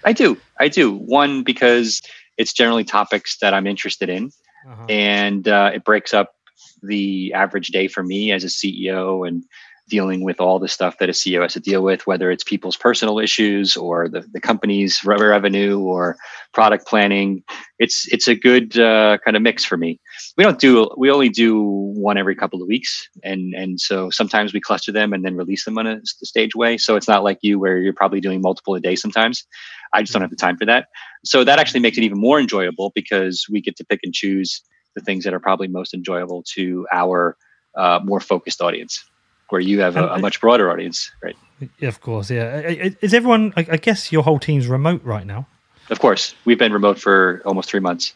I 0.03 0.13
do. 0.13 0.37
I 0.59 0.67
do. 0.67 0.93
One 0.93 1.43
because 1.43 2.01
it's 2.37 2.53
generally 2.53 2.83
topics 2.83 3.37
that 3.39 3.53
I'm 3.53 3.67
interested 3.67 4.09
in 4.09 4.31
uh-huh. 4.67 4.85
and 4.89 5.47
uh, 5.47 5.71
it 5.73 5.83
breaks 5.83 6.13
up 6.13 6.33
the 6.81 7.33
average 7.33 7.67
day 7.67 7.87
for 7.87 8.03
me 8.03 8.31
as 8.31 8.43
a 8.43 8.47
CEO 8.47 9.27
and 9.27 9.43
dealing 9.91 10.23
with 10.23 10.39
all 10.39 10.57
the 10.57 10.69
stuff 10.69 10.97
that 10.99 11.09
a 11.09 11.11
CEO 11.11 11.41
has 11.41 11.51
to 11.53 11.59
deal 11.59 11.83
with, 11.83 12.07
whether 12.07 12.31
it's 12.31 12.45
people's 12.45 12.77
personal 12.77 13.19
issues 13.19 13.75
or 13.75 14.07
the, 14.07 14.21
the 14.31 14.39
company's 14.39 15.03
revenue 15.03 15.79
or 15.79 16.15
product 16.53 16.87
planning. 16.87 17.43
It's 17.77 18.07
it's 18.11 18.29
a 18.29 18.33
good 18.33 18.79
uh, 18.79 19.17
kind 19.23 19.35
of 19.35 19.43
mix 19.43 19.65
for 19.65 19.75
me. 19.75 19.99
We 20.37 20.45
don't 20.45 20.59
do 20.59 20.89
we 20.97 21.11
only 21.11 21.27
do 21.27 21.61
one 21.61 22.17
every 22.17 22.35
couple 22.35 22.61
of 22.61 22.69
weeks, 22.69 23.09
and 23.23 23.53
and 23.53 23.79
so 23.79 24.09
sometimes 24.09 24.53
we 24.53 24.61
cluster 24.61 24.93
them 24.93 25.11
and 25.11 25.25
then 25.25 25.35
release 25.35 25.65
them 25.65 25.77
on 25.77 25.85
a 25.85 25.99
stage 26.05 26.55
way. 26.55 26.77
So 26.77 26.95
it's 26.95 27.09
not 27.09 27.23
like 27.23 27.39
you 27.41 27.59
where 27.59 27.77
you're 27.77 27.93
probably 27.93 28.21
doing 28.21 28.41
multiple 28.41 28.75
a 28.75 28.79
day. 28.79 28.95
Sometimes 28.95 29.45
I 29.93 30.01
just 30.01 30.13
don't 30.13 30.21
have 30.21 30.31
the 30.31 30.37
time 30.37 30.57
for 30.57 30.65
that. 30.65 30.87
So 31.25 31.43
that 31.43 31.59
actually 31.59 31.81
makes 31.81 31.97
it 31.97 32.03
even 32.03 32.17
more 32.17 32.39
enjoyable 32.39 32.93
because 32.95 33.45
we 33.51 33.59
get 33.61 33.75
to 33.75 33.83
pick 33.83 33.99
and 34.03 34.13
choose 34.13 34.63
the 34.95 35.01
things 35.01 35.25
that 35.25 35.33
are 35.33 35.39
probably 35.39 35.67
most 35.67 35.93
enjoyable 35.93 36.43
to 36.55 36.87
our 36.93 37.37
uh, 37.75 37.99
more 38.03 38.19
focused 38.19 38.61
audience, 38.61 39.03
where 39.51 39.61
you 39.61 39.81
have 39.81 39.97
a, 39.97 40.07
a, 40.09 40.19
much 40.19 40.41
broader 40.41 40.71
audience, 40.71 41.11
right? 41.21 41.35
Of 41.81 42.01
course, 42.01 42.31
yeah. 42.31 42.89
Is 43.01 43.13
everyone? 43.13 43.53
I 43.55 43.77
guess 43.77 44.11
your 44.11 44.23
whole 44.23 44.39
team's 44.39 44.67
remote 44.67 45.03
right 45.03 45.25
now. 45.25 45.47
Of 45.89 45.99
course, 45.99 46.33
we've 46.45 46.57
been 46.57 46.73
remote 46.73 46.99
for 46.99 47.41
almost 47.45 47.69
three 47.69 47.79
months. 47.79 48.13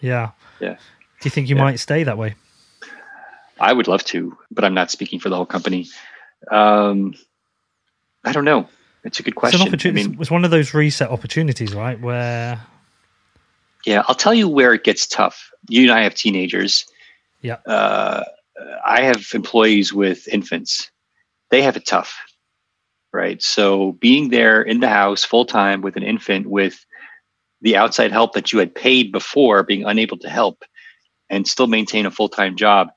Yeah. 0.00 0.30
Yeah. 0.60 0.74
Do 0.74 1.24
you 1.24 1.30
think 1.30 1.48
you 1.48 1.56
yeah. 1.56 1.62
might 1.62 1.76
stay 1.80 2.04
that 2.04 2.18
way? 2.18 2.34
I 3.58 3.72
would 3.72 3.88
love 3.88 4.04
to, 4.04 4.36
but 4.50 4.64
I'm 4.64 4.74
not 4.74 4.90
speaking 4.90 5.18
for 5.18 5.28
the 5.28 5.36
whole 5.36 5.46
company. 5.46 5.88
Um, 6.50 7.14
I 8.24 8.32
don't 8.32 8.44
know. 8.44 8.68
It's 9.04 9.18
a 9.18 9.22
good 9.22 9.34
question. 9.34 9.72
It's, 9.74 9.86
I 9.86 9.90
mean, 9.90 10.18
it's 10.20 10.30
one 10.30 10.44
of 10.44 10.50
those 10.50 10.74
reset 10.74 11.10
opportunities, 11.10 11.74
right? 11.74 12.00
Where 12.00 12.60
yeah, 13.86 14.02
I'll 14.06 14.14
tell 14.14 14.34
you 14.34 14.48
where 14.48 14.74
it 14.74 14.84
gets 14.84 15.06
tough. 15.06 15.50
You 15.68 15.82
and 15.82 15.92
I 15.92 16.02
have 16.02 16.14
teenagers. 16.14 16.86
Yeah. 17.40 17.56
Uh, 17.66 18.24
Uh, 18.60 18.76
I 18.84 19.02
have 19.02 19.26
employees 19.34 19.92
with 19.92 20.28
infants. 20.28 20.90
They 21.50 21.62
have 21.62 21.76
it 21.76 21.86
tough, 21.86 22.16
right? 23.12 23.42
So 23.42 23.92
being 23.92 24.30
there 24.30 24.62
in 24.62 24.80
the 24.80 24.88
house 24.88 25.24
full 25.24 25.44
time 25.44 25.80
with 25.80 25.96
an 25.96 26.02
infant 26.02 26.46
with 26.46 26.84
the 27.60 27.76
outside 27.76 28.12
help 28.12 28.34
that 28.34 28.52
you 28.52 28.58
had 28.58 28.74
paid 28.74 29.10
before, 29.12 29.62
being 29.62 29.84
unable 29.84 30.18
to 30.18 30.28
help 30.28 30.64
and 31.30 31.46
still 31.46 31.66
maintain 31.66 32.06
a 32.06 32.10
full 32.10 32.28
time 32.28 32.56
job, 32.56 32.88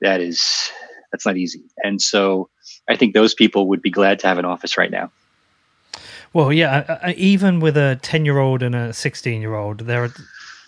that 0.00 0.20
is 0.20 0.70
that's 1.10 1.26
not 1.26 1.36
easy. 1.36 1.64
And 1.84 2.00
so 2.00 2.48
I 2.88 2.96
think 2.96 3.14
those 3.14 3.34
people 3.34 3.68
would 3.68 3.82
be 3.82 3.90
glad 3.90 4.18
to 4.20 4.26
have 4.26 4.38
an 4.38 4.44
office 4.44 4.76
right 4.76 4.90
now. 4.90 5.10
Well, 6.32 6.52
yeah, 6.52 7.12
even 7.16 7.60
with 7.60 7.76
a 7.76 7.98
10 8.00 8.24
year 8.24 8.38
old 8.38 8.62
and 8.62 8.74
a 8.74 8.92
16 8.92 9.40
year 9.40 9.54
old, 9.54 9.80
there 9.80 10.04
are 10.04 10.12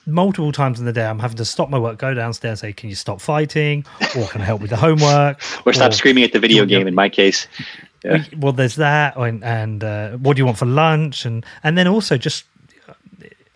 multiple 0.06 0.52
times 0.52 0.78
in 0.78 0.86
the 0.86 0.92
day 0.92 1.06
I'm 1.06 1.18
having 1.18 1.36
to 1.38 1.44
stop 1.44 1.70
my 1.70 1.78
work, 1.78 1.98
go 1.98 2.14
downstairs, 2.14 2.60
say, 2.60 2.72
Can 2.72 2.88
you 2.88 2.94
stop 2.94 3.20
fighting? 3.20 3.84
Or 4.16 4.26
can 4.28 4.40
I 4.40 4.44
help 4.44 4.60
with 4.60 4.70
the 4.70 4.76
homework? 4.76 5.40
or 5.66 5.72
stop 5.72 5.92
or, 5.92 5.94
screaming 5.94 6.24
at 6.24 6.32
the 6.32 6.40
video 6.40 6.66
game, 6.66 6.86
in 6.86 6.94
my 6.94 7.08
case. 7.08 7.46
Yeah. 8.04 8.22
Well, 8.36 8.52
there's 8.52 8.76
that. 8.76 9.16
And, 9.16 9.42
and 9.42 9.82
uh, 9.82 10.10
what 10.18 10.36
do 10.36 10.42
you 10.42 10.44
want 10.44 10.58
for 10.58 10.66
lunch? 10.66 11.24
And, 11.24 11.42
and 11.62 11.78
then 11.78 11.88
also 11.88 12.18
just 12.18 12.44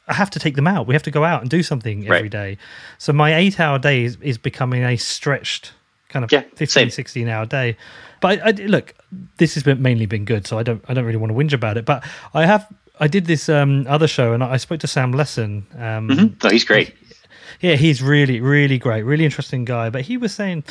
I 0.08 0.14
have 0.14 0.30
to 0.30 0.38
take 0.38 0.56
them 0.56 0.66
out. 0.66 0.86
We 0.86 0.94
have 0.94 1.02
to 1.02 1.10
go 1.10 1.22
out 1.22 1.42
and 1.42 1.50
do 1.50 1.62
something 1.62 2.04
every 2.04 2.22
right. 2.22 2.30
day. 2.30 2.58
So 2.96 3.12
my 3.12 3.34
eight 3.34 3.60
hour 3.60 3.78
day 3.78 4.04
is, 4.04 4.16
is 4.22 4.38
becoming 4.38 4.82
a 4.84 4.96
stretched 4.96 5.72
kind 6.08 6.24
of 6.24 6.32
yeah, 6.32 6.42
15, 6.54 6.66
same. 6.66 6.90
16 6.90 7.28
hour 7.28 7.44
day. 7.44 7.76
But 8.20 8.40
I, 8.40 8.48
I, 8.48 8.50
look, 8.52 8.94
this 9.36 9.54
has 9.54 9.62
been 9.62 9.82
mainly 9.82 10.06
been 10.06 10.24
good, 10.24 10.46
so 10.46 10.58
I 10.58 10.62
don't 10.62 10.82
I 10.88 10.94
don't 10.94 11.04
really 11.04 11.18
want 11.18 11.30
to 11.30 11.38
whinge 11.38 11.52
about 11.52 11.76
it. 11.76 11.84
But 11.84 12.04
I 12.34 12.46
have 12.46 12.66
I 13.00 13.08
did 13.08 13.26
this 13.26 13.48
um, 13.48 13.86
other 13.88 14.08
show 14.08 14.32
and 14.32 14.42
I 14.42 14.56
spoke 14.56 14.80
to 14.80 14.86
Sam 14.86 15.12
Lessin. 15.12 15.64
Um, 15.74 16.08
mm-hmm. 16.08 16.46
Oh, 16.46 16.50
he's 16.50 16.64
great. 16.64 16.94
Yeah, 17.60 17.74
he's 17.74 18.02
really 18.02 18.40
really 18.40 18.78
great, 18.78 19.02
really 19.02 19.24
interesting 19.24 19.64
guy. 19.64 19.90
But 19.90 20.02
he 20.02 20.16
was 20.16 20.34
saying 20.34 20.64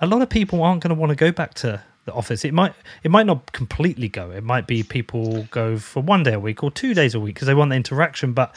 a 0.00 0.06
lot 0.06 0.22
of 0.22 0.28
people 0.28 0.62
aren't 0.62 0.82
going 0.82 0.94
to 0.94 1.00
want 1.00 1.10
to 1.10 1.16
go 1.16 1.32
back 1.32 1.54
to 1.54 1.82
the 2.04 2.12
office. 2.12 2.44
It 2.44 2.54
might 2.54 2.74
it 3.02 3.10
might 3.10 3.26
not 3.26 3.52
completely 3.52 4.08
go. 4.08 4.30
It 4.30 4.44
might 4.44 4.66
be 4.66 4.82
people 4.82 5.46
go 5.50 5.78
for 5.78 6.02
one 6.02 6.22
day 6.22 6.32
a 6.32 6.40
week 6.40 6.62
or 6.62 6.70
two 6.70 6.94
days 6.94 7.14
a 7.14 7.20
week 7.20 7.36
because 7.36 7.46
they 7.46 7.54
want 7.54 7.70
the 7.70 7.76
interaction, 7.76 8.32
but 8.32 8.54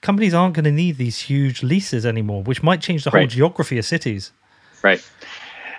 companies 0.00 0.34
aren't 0.34 0.54
going 0.54 0.64
to 0.64 0.72
need 0.72 0.96
these 0.96 1.18
huge 1.18 1.62
leases 1.62 2.06
anymore, 2.06 2.42
which 2.42 2.62
might 2.62 2.80
change 2.80 3.04
the 3.04 3.10
whole 3.10 3.20
right. 3.20 3.28
geography 3.28 3.78
of 3.78 3.84
cities. 3.84 4.32
Right. 4.82 5.04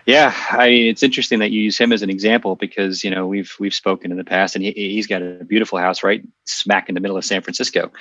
Yeah, 0.08 0.34
I 0.52 0.70
mean, 0.70 0.88
it's 0.88 1.04
interesting 1.04 1.40
that 1.40 1.52
you 1.52 1.62
use 1.62 1.78
him 1.78 1.92
as 1.92 2.02
an 2.02 2.10
example 2.10 2.56
because 2.56 3.04
you 3.04 3.12
know 3.12 3.28
we've 3.28 3.54
we've 3.60 3.74
spoken 3.74 4.10
in 4.10 4.18
the 4.18 4.24
past, 4.24 4.56
and 4.56 4.64
he, 4.64 4.72
he's 4.72 5.06
got 5.06 5.22
a 5.22 5.44
beautiful 5.44 5.78
house 5.78 6.02
right 6.02 6.24
smack 6.46 6.88
in 6.88 6.96
the 6.96 7.02
middle 7.02 7.18
of 7.18 7.26
San 7.26 7.42
Francisco, 7.42 7.92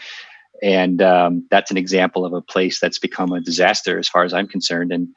and 0.63 1.03
um, 1.03 1.45
that's 1.51 1.73
an 1.73 1.77
example 1.77 2.25
of 2.25 2.33
a 2.33 2.41
place 2.41 2.79
that's 2.79 3.01
become 3.01 3.33
a 3.33 3.41
disaster 3.41 3.99
as 3.99 4.09
far 4.09 4.23
as 4.23 4.33
I'm 4.33 4.47
concerned. 4.47 4.93
And 4.93 5.09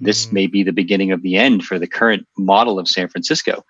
this 0.00 0.24
mm. 0.24 0.32
may 0.32 0.46
be 0.46 0.62
the 0.62 0.72
beginning 0.72 1.12
of 1.12 1.20
the 1.20 1.36
end 1.36 1.64
for 1.64 1.78
the 1.78 1.86
current 1.86 2.26
model 2.38 2.78
of 2.78 2.88
San 2.88 3.08
Francisco, 3.08 3.62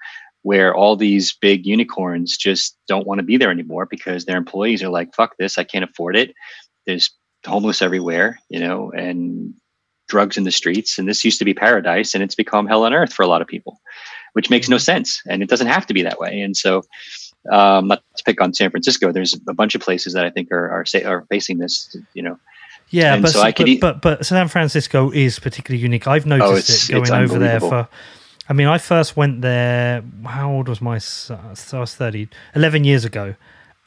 where 0.43 0.73
all 0.73 0.95
these 0.95 1.35
big 1.35 1.67
unicorns 1.67 2.37
just 2.37 2.77
don't 2.87 3.09
want 3.09 3.19
to 3.19 3.25
be 3.25 3.37
there 3.37 3.51
anymore 3.51 3.87
because 3.87 4.25
their 4.25 4.39
employees 4.39 4.85
are 4.85 4.89
like, 4.89 5.17
"Fuck 5.17 5.37
this, 5.37 5.59
I 5.59 5.65
can't 5.65 5.85
afford 5.85 6.15
it." 6.15 6.33
There's 6.87 7.11
homeless 7.45 7.83
everywhere, 7.83 8.39
you 8.49 8.61
know, 8.61 8.93
and 8.93 9.55
drugs 10.09 10.37
in 10.37 10.45
the 10.45 10.51
streets. 10.51 10.99
And 10.99 11.09
this 11.09 11.25
used 11.25 11.39
to 11.39 11.45
be 11.45 11.55
paradise 11.55 12.15
and 12.15 12.23
it's 12.23 12.35
become 12.35 12.67
hell 12.67 12.85
on 12.85 12.93
earth 12.93 13.13
for 13.13 13.23
a 13.23 13.29
lot 13.29 13.43
of 13.43 13.49
people, 13.49 13.81
which 14.33 14.51
makes 14.51 14.69
no 14.69 14.77
mm-hmm. 14.77 14.83
sense. 14.83 15.23
And 15.27 15.43
it 15.43 15.49
doesn't 15.49 15.69
have 15.69 15.87
to 15.87 15.95
be 15.95 16.03
that 16.03 16.19
way. 16.19 16.41
And 16.41 16.57
so, 16.57 16.83
um, 17.53 17.89
not 17.89 18.03
to 18.17 18.25
pick 18.25 18.41
on 18.41 18.53
San 18.53 18.71
Francisco, 18.71 19.13
there's 19.13 19.35
a 19.49 19.55
bunch 19.55 19.75
of 19.75 19.81
places 19.81 20.13
that 20.15 20.25
I 20.25 20.31
think 20.31 20.51
are, 20.51 20.71
are, 20.71 20.85
are 21.05 21.27
facing 21.31 21.59
this, 21.59 21.97
you 22.13 22.23
know, 22.23 22.39
yeah, 22.91 23.21
but, 23.21 23.31
so 23.31 23.43
but, 23.43 23.81
but, 23.81 24.01
but 24.01 24.27
San 24.27 24.49
Francisco 24.49 25.11
is 25.11 25.39
particularly 25.39 25.83
unique. 25.83 26.07
I've 26.07 26.25
noticed 26.25 26.91
oh, 26.91 26.97
it 26.97 27.07
going 27.07 27.23
over 27.23 27.39
there 27.39 27.61
for. 27.61 27.89
I 28.49 28.55
mean, 28.55 28.67
I 28.67 28.79
first 28.79 29.15
went 29.15 29.43
there. 29.43 30.03
How 30.25 30.51
old 30.51 30.69
was 30.69 30.81
my 30.81 30.97
son? 30.97 31.55
So 31.55 31.79
I 31.79 31.81
was 31.81 31.95
30, 31.95 32.29
11 32.55 32.85
years 32.85 33.05
ago, 33.05 33.35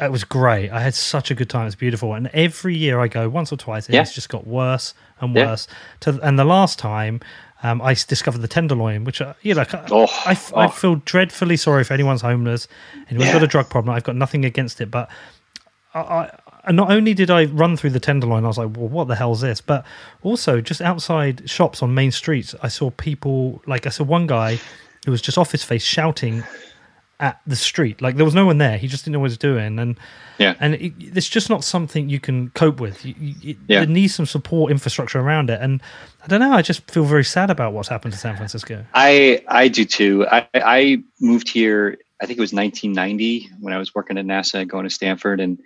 It 0.01 0.11
was 0.11 0.23
great. 0.23 0.69
I 0.71 0.79
had 0.81 0.95
such 0.95 1.29
a 1.31 1.35
good 1.35 1.49
time. 1.49 1.67
It's 1.67 1.75
beautiful. 1.75 2.13
And 2.15 2.27
every 2.33 2.75
year 2.75 2.99
I 2.99 3.07
go 3.07 3.29
once 3.29 3.51
or 3.53 3.57
twice, 3.57 3.85
and 3.85 3.93
Yeah. 3.95 4.01
it's 4.01 4.13
just 4.15 4.29
got 4.29 4.47
worse 4.47 4.93
and 5.19 5.35
Yeah. 5.35 5.45
worse. 5.47 5.67
To 6.01 6.19
and 6.23 6.39
the 6.39 6.43
last 6.43 6.79
time, 6.79 7.19
um, 7.63 7.81
I 7.83 7.93
discovered 7.93 8.39
the 8.39 8.47
tenderloin, 8.47 9.03
which 9.03 9.21
uh, 9.21 9.33
you 9.43 9.53
know, 9.53 9.61
I, 9.61 9.85
Oh, 9.91 10.07
I, 10.25 10.31
f- 10.31 10.53
I 10.55 10.65
oh. 10.65 10.69
feel 10.69 10.95
dreadfully 11.05 11.55
sorry 11.57 11.83
for 11.83 11.93
anyone's 11.93 12.21
homeless, 12.21 12.67
anyone's 13.09 13.27
Yeah. 13.27 13.33
got 13.33 13.43
a 13.43 13.47
drug 13.47 13.69
problem. 13.69 13.95
I've 13.95 14.03
got 14.03 14.15
nothing 14.15 14.43
against 14.43 14.81
it, 14.81 14.89
but 14.89 15.07
I, 15.93 15.99
I 15.99 16.29
and 16.65 16.77
not 16.77 16.91
only 16.91 17.13
did 17.15 17.29
I 17.31 17.45
run 17.45 17.75
through 17.75 17.89
the 17.89 17.99
tenderloin, 17.99 18.43
I 18.45 18.47
was 18.47 18.57
like, 18.59 18.75
"Well, 18.77 18.87
what 18.87 19.07
the 19.07 19.15
hell's 19.15 19.41
this?" 19.41 19.61
But 19.61 19.83
also, 20.23 20.61
just 20.61 20.79
outside 20.81 21.49
shops 21.49 21.81
on 21.83 21.93
main 21.95 22.11
streets, 22.11 22.53
I 22.61 22.67
saw 22.67 22.91
people. 22.91 23.61
Like 23.65 23.85
I 23.87 23.89
saw 23.89 24.03
one 24.03 24.25
guy 24.27 24.59
who 25.05 25.11
was 25.11 25.21
just 25.23 25.37
off 25.39 25.51
his 25.51 25.63
face 25.63 25.83
shouting 25.83 26.43
at 27.21 27.39
the 27.47 27.55
street. 27.55 28.01
Like 28.01 28.15
there 28.17 28.25
was 28.25 28.33
no 28.35 28.45
one 28.45 28.57
there. 28.57 28.77
He 28.77 28.87
just 28.87 29.05
didn't 29.05 29.13
know 29.13 29.19
what 29.19 29.29
he 29.29 29.33
was 29.33 29.37
doing, 29.37 29.79
and 29.79 29.97
Yeah. 30.39 30.55
and 30.59 30.73
it, 30.75 30.93
it's 30.99 31.29
just 31.29 31.49
not 31.49 31.63
something 31.63 32.09
you 32.09 32.19
can 32.19 32.49
cope 32.49 32.81
with. 32.81 33.05
You, 33.05 33.15
you, 33.17 33.55
Yeah. 33.67 33.79
There 33.79 33.87
needs 33.87 34.13
some 34.15 34.25
support 34.25 34.71
infrastructure 34.71 35.19
around 35.19 35.49
it, 35.49 35.59
and 35.61 35.81
I 36.23 36.27
don't 36.27 36.39
know. 36.39 36.51
I 36.51 36.61
just 36.61 36.89
feel 36.91 37.05
very 37.05 37.23
sad 37.23 37.49
about 37.49 37.73
what's 37.73 37.87
happened 37.87 38.13
to 38.13 38.19
San 38.19 38.35
Francisco. 38.35 38.83
I 38.93 39.41
I 39.47 39.67
do 39.69 39.85
too. 39.85 40.25
I, 40.29 40.47
I 40.55 41.03
moved 41.21 41.47
here. 41.47 41.97
I 42.21 42.25
think 42.25 42.37
it 42.37 42.41
was 42.41 42.53
1990 42.53 43.49
when 43.59 43.73
I 43.73 43.77
was 43.77 43.95
working 43.95 44.17
at 44.17 44.25
NASA, 44.25 44.67
going 44.67 44.83
to 44.83 44.89
Stanford, 44.89 45.39
and 45.39 45.59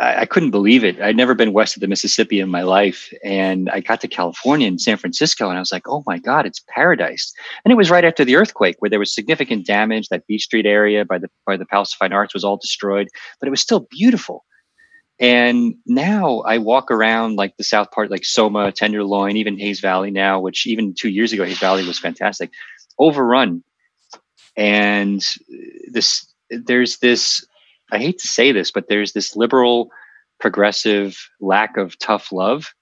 I, 0.00 0.22
I 0.22 0.26
couldn't 0.26 0.50
believe 0.50 0.82
it. 0.82 1.00
I'd 1.00 1.16
never 1.16 1.34
been 1.34 1.52
west 1.52 1.76
of 1.76 1.80
the 1.80 1.88
Mississippi 1.88 2.40
in 2.40 2.48
my 2.48 2.62
life, 2.62 3.12
and 3.22 3.70
I 3.70 3.80
got 3.80 4.00
to 4.00 4.08
California 4.08 4.66
and 4.66 4.80
San 4.80 4.96
Francisco, 4.96 5.48
and 5.48 5.56
I 5.56 5.60
was 5.60 5.72
like, 5.72 5.86
"Oh 5.88 6.02
my 6.06 6.18
God, 6.18 6.46
it's 6.46 6.62
paradise!" 6.68 7.32
And 7.64 7.70
it 7.72 7.76
was 7.76 7.90
right 7.90 8.04
after 8.04 8.24
the 8.24 8.36
earthquake, 8.36 8.76
where 8.80 8.90
there 8.90 8.98
was 8.98 9.14
significant 9.14 9.66
damage. 9.66 10.08
That 10.08 10.26
Beach 10.26 10.42
Street 10.42 10.66
area 10.66 11.04
by 11.04 11.18
the 11.18 11.28
by 11.46 11.56
the 11.56 11.66
Palace 11.66 11.92
of 11.92 11.98
Fine 11.98 12.12
Arts 12.12 12.34
was 12.34 12.44
all 12.44 12.56
destroyed, 12.56 13.08
but 13.38 13.46
it 13.46 13.50
was 13.50 13.60
still 13.60 13.86
beautiful. 13.90 14.44
And 15.20 15.74
now 15.84 16.40
I 16.40 16.56
walk 16.56 16.90
around 16.90 17.36
like 17.36 17.58
the 17.58 17.64
south 17.64 17.90
part, 17.90 18.10
like 18.10 18.24
Soma, 18.24 18.72
Tenderloin, 18.72 19.36
even 19.36 19.58
Hayes 19.58 19.80
Valley 19.80 20.10
now, 20.10 20.40
which 20.40 20.66
even 20.66 20.94
two 20.94 21.10
years 21.10 21.30
ago, 21.30 21.44
Hayes 21.44 21.58
Valley 21.58 21.86
was 21.86 21.98
fantastic, 21.98 22.50
overrun. 22.98 23.62
And 24.56 25.22
this, 25.92 26.26
there's 26.48 26.98
this, 26.98 27.44
I 27.92 27.98
hate 27.98 28.18
to 28.20 28.28
say 28.28 28.52
this, 28.52 28.70
but 28.70 28.88
there's 28.88 29.12
this 29.12 29.36
liberal, 29.36 29.90
progressive 30.38 31.16
lack 31.40 31.76
of 31.76 31.98
tough 31.98 32.32
love. 32.32 32.72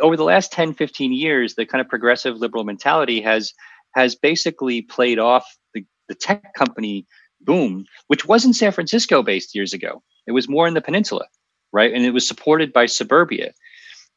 Over 0.00 0.16
the 0.16 0.24
last 0.24 0.52
10, 0.52 0.74
15 0.74 1.12
years, 1.12 1.54
the 1.54 1.66
kind 1.66 1.80
of 1.80 1.88
progressive 1.88 2.36
liberal 2.36 2.64
mentality 2.64 3.20
has 3.22 3.52
has 3.94 4.14
basically 4.14 4.82
played 4.82 5.18
off 5.18 5.46
the, 5.72 5.82
the 6.08 6.14
tech 6.14 6.52
company 6.54 7.06
boom, 7.40 7.86
which 8.08 8.26
wasn't 8.26 8.54
San 8.54 8.72
Francisco 8.72 9.22
based 9.22 9.54
years 9.54 9.72
ago. 9.72 10.02
It 10.26 10.32
was 10.32 10.48
more 10.48 10.68
in 10.68 10.74
the 10.74 10.82
peninsula 10.82 11.26
right? 11.76 11.92
And 11.92 12.04
it 12.04 12.14
was 12.14 12.26
supported 12.26 12.72
by 12.72 12.86
suburbia. 12.86 13.52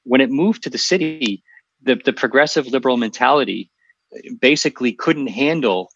When 0.03 0.21
it 0.21 0.31
moved 0.31 0.63
to 0.63 0.69
the 0.69 0.77
city, 0.77 1.43
the, 1.81 1.95
the 1.95 2.13
progressive 2.13 2.67
liberal 2.67 2.95
mentality 2.95 3.69
basically 4.39 4.93
couldn't 4.93 5.27
handle 5.27 5.91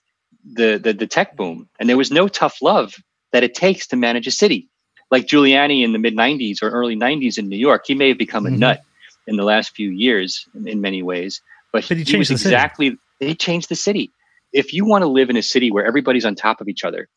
the, 0.46 0.78
the 0.78 0.92
the 0.92 1.08
tech 1.08 1.38
boom, 1.38 1.70
and 1.80 1.88
there 1.88 1.96
was 1.96 2.12
no 2.12 2.28
tough 2.28 2.62
love 2.62 2.96
that 3.34 3.44
it 3.44 3.54
takes 3.56 3.86
to 3.88 3.98
manage 3.98 4.28
a 4.28 4.32
city. 4.32 4.70
Like 5.12 5.28
Giuliani 5.28 5.84
in 5.84 5.92
the 5.92 6.00
mid 6.00 6.16
'90s 6.16 6.64
or 6.64 6.70
early 6.70 6.96
'90s 6.96 7.38
in 7.38 7.50
New 7.50 7.58
York, 7.58 7.84
he 7.86 7.94
may 7.96 8.08
have 8.10 8.18
become 8.18 8.46
a 8.46 8.50
Mhm. 8.50 8.60
nut 8.60 8.82
in 9.28 9.36
the 9.36 9.44
last 9.44 9.76
few 9.76 9.90
years 9.90 10.46
in, 10.56 10.68
in 10.68 10.82
many 10.82 11.04
ways, 11.04 11.42
but, 11.74 11.88
But 11.88 11.98
he 11.98 12.04
he, 12.04 12.14
changed 12.14 12.18
was 12.20 12.30
the 12.30 12.38
city. 12.38 12.56
exactly 12.56 12.98
he 13.20 13.36
changed 13.36 13.70
the 13.70 13.76
city. 13.76 14.12
If 14.54 14.74
you 14.74 14.86
want 14.86 15.02
to 15.04 15.08
live 15.08 15.30
in 15.30 15.38
a 15.38 15.44
city 15.44 15.72
where 15.72 15.86
everybody's 15.86 16.26
on 16.26 16.36
top 16.36 16.62
of 16.62 16.68
each 16.68 16.84
other, 16.84 17.10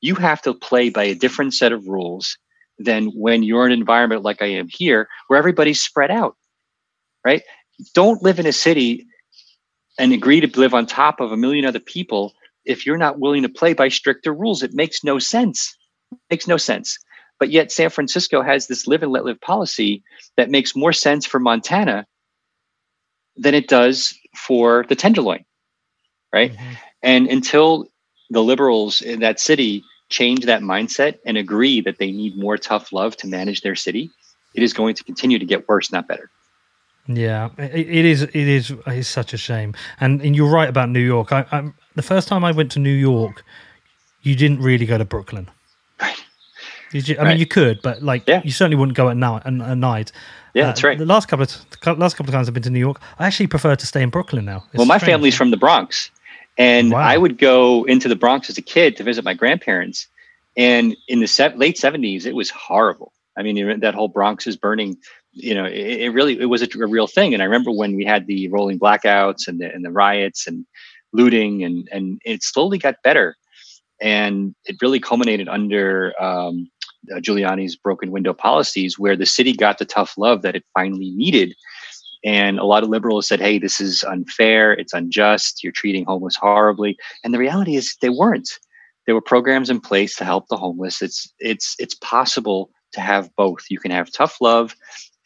you 0.00 0.14
have 0.16 0.42
to 0.42 0.54
play 0.54 0.90
by 0.90 1.04
a 1.04 1.14
different 1.14 1.54
set 1.54 1.72
of 1.72 1.86
rules 1.86 2.36
than 2.78 3.06
when 3.08 3.42
you're 3.42 3.66
in 3.66 3.72
an 3.72 3.78
environment 3.78 4.22
like 4.22 4.42
I 4.42 4.46
am 4.46 4.68
here, 4.68 5.08
where 5.28 5.38
everybody's 5.38 5.80
spread 5.82 6.10
out, 6.10 6.36
right? 7.24 7.42
Don't 7.94 8.22
live 8.22 8.38
in 8.40 8.46
a 8.46 8.52
city 8.52 9.06
and 9.98 10.12
agree 10.12 10.40
to 10.40 10.60
live 10.60 10.74
on 10.74 10.86
top 10.86 11.20
of 11.20 11.30
a 11.32 11.36
million 11.36 11.64
other 11.64 11.78
people 11.80 12.32
if 12.64 12.86
you're 12.86 12.96
not 12.96 13.18
willing 13.18 13.42
to 13.42 13.48
play 13.48 13.72
by 13.72 13.88
stricter 13.88 14.32
rules. 14.32 14.62
It 14.62 14.74
makes 14.74 15.04
no 15.04 15.18
sense. 15.18 15.76
It 16.12 16.18
makes 16.30 16.48
no 16.48 16.56
sense. 16.56 16.98
But 17.40 17.50
yet, 17.50 17.72
San 17.72 17.90
Francisco 17.90 18.42
has 18.42 18.66
this 18.66 18.86
live 18.86 19.02
and 19.02 19.12
let 19.12 19.24
live 19.24 19.40
policy 19.40 20.02
that 20.36 20.50
makes 20.50 20.76
more 20.76 20.92
sense 20.92 21.26
for 21.26 21.40
Montana 21.40 22.06
than 23.36 23.54
it 23.54 23.68
does 23.68 24.14
for 24.36 24.84
the 24.88 24.94
Tenderloin, 24.94 25.44
right? 26.32 26.52
Mhm. 26.52 26.76
And 27.02 27.26
until 27.26 27.88
the 28.30 28.42
liberals 28.42 29.02
in 29.02 29.20
that 29.20 29.40
city 29.40 29.82
change 30.08 30.44
that 30.44 30.62
mindset 30.62 31.18
and 31.26 31.36
agree 31.36 31.80
that 31.80 31.98
they 31.98 32.12
need 32.12 32.36
more 32.36 32.56
tough 32.56 32.92
love 32.92 33.16
to 33.18 33.26
manage 33.26 33.62
their 33.62 33.74
city, 33.74 34.10
it 34.54 34.62
is 34.62 34.72
going 34.72 34.94
to 34.94 35.04
continue 35.04 35.38
to 35.38 35.44
get 35.44 35.68
worse, 35.68 35.90
not 35.90 36.06
better. 36.06 36.30
Yeah, 37.06 37.50
it, 37.58 37.88
it 37.88 38.04
is. 38.04 38.22
It 38.22 38.34
is. 38.34 38.72
It's 38.86 39.08
such 39.08 39.34
a 39.34 39.36
shame. 39.36 39.74
And 40.00 40.22
and 40.22 40.34
you're 40.34 40.50
right 40.50 40.68
about 40.68 40.88
New 40.88 41.00
York. 41.00 41.32
I, 41.32 41.44
I'm 41.52 41.74
the 41.96 42.02
first 42.02 42.28
time 42.28 42.44
I 42.44 42.52
went 42.52 42.72
to 42.72 42.78
New 42.78 42.94
York, 42.94 43.44
you 44.22 44.34
didn't 44.34 44.60
really 44.60 44.86
go 44.86 44.96
to 44.98 45.04
Brooklyn. 45.04 45.50
Right. 46.00 46.16
Did 46.92 47.08
you? 47.08 47.16
I 47.18 47.24
mean, 47.28 47.38
you 47.38 47.46
could, 47.46 47.82
but 47.82 48.02
like, 48.02 48.26
Yeah. 48.26 48.40
you 48.44 48.50
certainly 48.52 48.76
wouldn't 48.76 48.96
go 48.96 49.10
at 49.10 49.16
night. 49.16 49.42
At, 49.44 49.52
at 49.60 49.76
night. 49.78 50.12
Yeah, 50.54 50.62
Uh, 50.62 50.66
that's 50.68 50.82
right. 50.84 50.96
The 50.96 51.04
last 51.04 51.28
couple 51.28 51.42
of 51.42 51.50
the 51.82 51.94
last 51.94 52.16
couple 52.16 52.30
of 52.30 52.34
times 52.34 52.48
I've 52.48 52.54
been 52.54 52.62
to 52.62 52.70
New 52.70 52.78
York, 52.78 53.00
I 53.18 53.26
actually 53.26 53.48
prefer 53.48 53.76
to 53.76 53.86
stay 53.86 54.02
in 54.02 54.08
Brooklyn 54.10 54.44
now. 54.46 54.64
It's 54.68 54.78
well, 54.78 54.86
my 54.86 54.96
strange. 54.98 55.12
family's 55.12 55.34
from 55.36 55.50
the 55.50 55.56
Bronx, 55.58 56.10
and 56.56 56.92
Wow. 56.92 57.00
I 57.00 57.18
would 57.18 57.36
go 57.36 57.84
into 57.84 58.08
the 58.08 58.16
Bronx 58.16 58.48
as 58.48 58.56
a 58.56 58.62
kid 58.62 58.96
to 58.96 59.02
visit 59.02 59.24
my 59.24 59.34
grandparents. 59.34 60.06
And 60.56 60.96
in 61.08 61.18
the 61.20 61.26
se- 61.26 61.56
late 61.56 61.76
seventies, 61.76 62.24
it 62.24 62.34
was 62.34 62.48
horrible. 62.48 63.12
I 63.36 63.42
mean, 63.42 63.80
that 63.80 63.94
whole 63.94 64.08
Bronx 64.08 64.46
is 64.46 64.56
burning. 64.56 64.96
You 65.34 65.54
know, 65.54 65.64
it, 65.64 66.00
it 66.02 66.10
really 66.10 66.40
it 66.40 66.46
was 66.46 66.62
a, 66.62 66.68
a 66.80 66.86
real 66.86 67.06
thing. 67.06 67.34
And 67.34 67.42
I 67.42 67.46
remember 67.46 67.70
when 67.70 67.96
we 67.96 68.04
had 68.04 68.26
the 68.26 68.48
rolling 68.48 68.78
blackouts 68.78 69.48
and 69.48 69.60
the 69.60 69.72
and 69.72 69.84
the 69.84 69.90
riots 69.90 70.46
and 70.46 70.64
looting, 71.12 71.64
and 71.64 71.88
and 71.90 72.20
it 72.24 72.42
slowly 72.42 72.78
got 72.78 73.02
better. 73.02 73.36
And 74.00 74.54
it 74.64 74.76
really 74.82 75.00
culminated 75.00 75.48
under 75.48 76.12
um, 76.20 76.68
uh, 77.12 77.20
Giuliani's 77.20 77.76
broken 77.76 78.10
window 78.10 78.32
policies, 78.32 78.98
where 78.98 79.16
the 79.16 79.26
city 79.26 79.52
got 79.52 79.78
the 79.78 79.84
tough 79.84 80.14
love 80.16 80.42
that 80.42 80.56
it 80.56 80.64
finally 80.74 81.10
needed. 81.10 81.54
And 82.24 82.58
a 82.58 82.64
lot 82.64 82.82
of 82.82 82.88
liberals 82.88 83.28
said, 83.28 83.40
hey, 83.40 83.58
this 83.58 83.80
is 83.80 84.02
unfair, 84.02 84.72
it's 84.72 84.94
unjust, 84.94 85.62
you're 85.62 85.72
treating 85.72 86.06
homeless 86.06 86.36
horribly. 86.36 86.96
And 87.22 87.34
the 87.34 87.38
reality 87.38 87.76
is 87.76 87.96
they 88.00 88.08
weren't. 88.08 88.48
There 89.06 89.14
were 89.14 89.20
programs 89.20 89.68
in 89.68 89.80
place 89.80 90.16
to 90.16 90.24
help 90.24 90.48
the 90.48 90.56
homeless. 90.56 91.02
It's 91.02 91.30
it's 91.38 91.76
it's 91.78 91.94
possible 91.96 92.70
to 92.92 93.02
have 93.02 93.28
both. 93.36 93.66
You 93.68 93.78
can 93.78 93.90
have 93.90 94.10
tough 94.10 94.38
love 94.40 94.74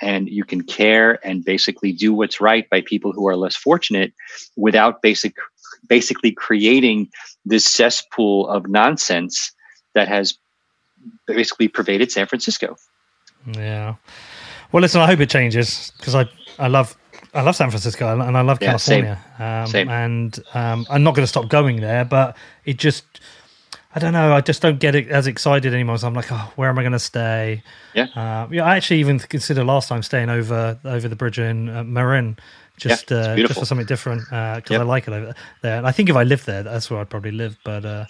and 0.01 0.29
you 0.29 0.45
can 0.45 0.63
care 0.63 1.25
and 1.27 1.45
basically 1.45 1.93
do 1.93 2.13
what's 2.13 2.41
right 2.41 2.69
by 2.71 2.81
people 2.81 3.13
who 3.13 3.27
are 3.29 3.37
less 3.37 3.57
fortunate 3.57 4.13
without 4.57 5.03
basic 5.03 5.35
basically 5.89 6.33
creating 6.33 7.09
this 7.45 7.65
cesspool 7.65 8.49
of 8.49 8.69
nonsense 8.69 9.53
that 9.95 10.09
has 10.09 10.37
basically 11.27 11.69
pervaded 11.69 12.11
San 12.13 12.27
Francisco. 12.27 12.77
Yeah. 13.55 13.95
Well, 14.73 14.83
listen. 14.83 15.01
I 15.01 15.07
hope 15.07 15.21
it 15.21 15.31
changes 15.31 15.93
because 15.97 16.15
I 16.15 16.29
I 16.59 16.69
love 16.69 16.97
I 17.35 17.43
love 17.43 17.57
San 17.57 17.71
Francisco 17.71 18.21
and 18.21 18.37
I 18.37 18.41
love 18.41 18.59
Yeah, 18.61 18.77
same. 18.77 19.05
California. 19.05 19.63
Um, 19.63 19.67
Same. 19.67 19.89
And 19.89 20.39
um, 20.55 20.87
I'm 20.91 21.03
not 21.03 21.15
going 21.15 21.23
to 21.25 21.29
stop 21.29 21.49
going 21.49 21.81
there, 21.81 22.05
but 22.05 22.37
it 22.65 22.79
just 22.79 23.05
I 23.95 24.01
don't 24.01 24.13
know. 24.13 24.35
I 24.35 24.43
just 24.43 24.61
don't 24.61 24.79
get 24.79 24.95
it 24.95 25.09
as 25.09 25.27
excited 25.27 25.73
anymore. 25.73 25.97
So 25.99 26.07
I'm 26.07 26.15
like, 26.15 26.31
oh, 26.31 26.53
where 26.57 26.69
am 26.69 26.79
I 26.79 26.83
going 26.83 26.93
to 26.93 26.99
stay? 26.99 27.63
Yeah. 27.95 28.05
Uh, 28.15 28.47
yeah. 28.51 28.65
I 28.65 28.77
actually 28.77 29.01
even 29.01 29.19
considered 29.19 29.65
last 29.65 29.89
time 29.89 30.03
staying 30.03 30.29
over 30.29 30.79
over 30.85 31.09
the 31.09 31.17
bridge 31.17 31.39
in 31.39 31.69
uh, 31.69 31.85
Marin. 31.85 32.37
Just, 32.77 33.11
Yeah, 33.11 33.17
uh, 33.17 33.37
just 33.37 33.59
for 33.59 33.65
something 33.67 33.87
different 33.89 34.21
because 34.27 34.71
Yep. 34.71 34.81
I 34.81 34.85
like 34.85 35.09
it 35.09 35.13
over 35.13 35.35
there. 35.63 35.79
And 35.79 35.87
I 35.87 35.91
think 35.91 36.11
if 36.11 36.15
I 36.17 36.23
lived 36.23 36.47
there, 36.47 36.63
that's 36.63 36.89
where 36.89 37.01
I'd 37.01 37.11
probably 37.11 37.33
live. 37.33 37.59
But 37.65 37.85
uh, 37.85 38.05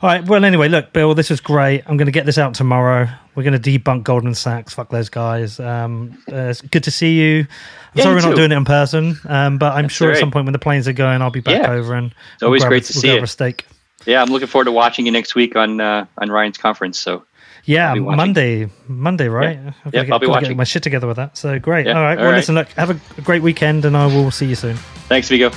all 0.00 0.08
right. 0.08 0.24
Well, 0.26 0.44
anyway, 0.44 0.68
look, 0.68 0.92
Bill, 0.92 1.14
this 1.14 1.30
was 1.30 1.40
great. 1.40 1.82
I'm 1.86 1.96
going 1.98 2.06
to 2.06 2.10
get 2.12 2.26
this 2.26 2.36
out 2.36 2.54
tomorrow. 2.54 3.06
We're 3.36 3.44
going 3.44 3.60
to 3.60 3.78
debunk 3.78 4.02
Goldman 4.02 4.34
Sachs. 4.34 4.74
Fuck 4.74 4.90
those 4.90 5.08
guys. 5.08 5.60
Um, 5.60 6.18
uh, 6.32 6.34
it's 6.50 6.62
good 6.62 6.82
to 6.84 6.90
see 6.90 7.14
you. 7.20 7.40
I'm 7.40 7.46
Yeah, 7.94 8.02
sorry 8.04 8.16
we're 8.16 8.22
not 8.22 8.34
doing 8.34 8.50
it 8.50 8.56
in 8.56 8.64
person, 8.64 9.16
um, 9.28 9.58
but 9.58 9.74
I'm 9.74 9.84
That's 9.84 9.94
sure 9.94 10.10
at 10.10 10.18
some 10.18 10.32
point 10.32 10.46
when 10.46 10.52
the 10.52 10.58
planes 10.58 10.88
are 10.88 10.92
going, 10.92 11.22
I'll 11.22 11.30
be 11.30 11.38
back 11.40 11.68
over 11.68 11.94
and 11.94 12.12
It's 12.34 12.42
always 12.42 12.62
we'll 12.62 12.70
great 12.70 12.82
a, 12.82 12.92
to 12.92 12.96
we'll 12.96 13.00
see 13.02 13.14
you. 13.14 13.22
a 13.22 13.26
steak. 13.28 13.66
Yeah, 14.06 14.22
I'm 14.22 14.28
looking 14.30 14.48
forward 14.48 14.64
to 14.66 14.72
watching 14.72 15.06
you 15.06 15.12
next 15.12 15.34
week 15.34 15.54
on 15.56 15.80
uh, 15.80 16.06
on 16.18 16.30
Ryan's 16.30 16.58
conference. 16.58 16.98
So 16.98 17.24
Yeah, 17.64 17.88
I'll 17.88 17.94
be 17.94 18.00
watching. 18.00 18.16
Monday, 18.16 18.68
Monday, 18.88 19.28
right? 19.28 19.56
Yeah. 19.56 19.72
I've 19.84 19.94
Yeah, 19.94 20.04
gotta 20.04 20.06
get, 20.06 20.12
I'll 20.12 20.18
be 20.18 20.26
gotta 20.26 20.40
get 20.40 20.44
watching. 20.46 20.56
my 20.56 20.64
shit 20.64 20.82
together 20.82 21.06
with 21.06 21.16
that. 21.16 21.36
So 21.36 21.58
great. 21.58 21.86
Yeah, 21.86 21.96
all 21.96 22.02
right. 22.02 22.18
all 22.18 22.24
well, 22.24 22.32
right. 22.32 22.38
listen, 22.38 22.54
look, 22.54 22.68
have 22.72 22.90
a, 22.90 23.00
a 23.18 23.20
great 23.22 23.42
weekend, 23.42 23.84
and 23.84 23.96
I 23.96 24.06
will 24.06 24.30
see 24.30 24.46
you 24.46 24.54
soon. 24.56 24.76
thanks, 25.08 25.28
Vigo. 25.28 25.50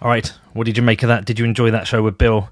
All 0.00 0.08
right. 0.08 0.32
What 0.54 0.64
did 0.64 0.76
you 0.76 0.82
make 0.82 1.02
of 1.02 1.08
that? 1.08 1.24
Did 1.26 1.38
you 1.38 1.44
enjoy 1.44 1.70
that 1.70 1.86
show 1.86 2.02
with 2.02 2.16
Bill? 2.18 2.50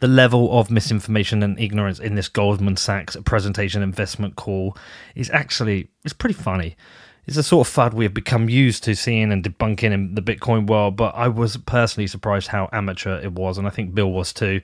The 0.00 0.08
level 0.08 0.58
of 0.58 0.70
misinformation 0.70 1.42
and 1.42 1.58
ignorance 1.58 1.98
in 1.98 2.14
this 2.14 2.28
Goldman 2.28 2.76
Sachs 2.76 3.16
presentation 3.24 3.82
investment 3.82 4.36
call 4.36 4.76
is 5.14 5.30
actually 5.30 5.88
it's 6.04 6.12
pretty 6.12 6.34
funny. 6.34 6.76
It's 7.26 7.36
a 7.36 7.42
sort 7.42 7.66
of 7.66 7.72
fad 7.72 7.94
we 7.94 8.04
have 8.04 8.14
become 8.14 8.48
used 8.48 8.84
to 8.84 8.94
seeing 8.94 9.32
and 9.32 9.42
debunking 9.42 9.92
in 9.92 10.14
the 10.14 10.22
Bitcoin 10.22 10.66
world, 10.66 10.96
but 10.96 11.14
I 11.14 11.28
was 11.28 11.56
personally 11.56 12.06
surprised 12.06 12.48
how 12.48 12.68
amateur 12.72 13.18
it 13.18 13.32
was, 13.32 13.56
and 13.56 13.66
I 13.66 13.70
think 13.70 13.94
Bill 13.94 14.12
was 14.12 14.32
too. 14.32 14.60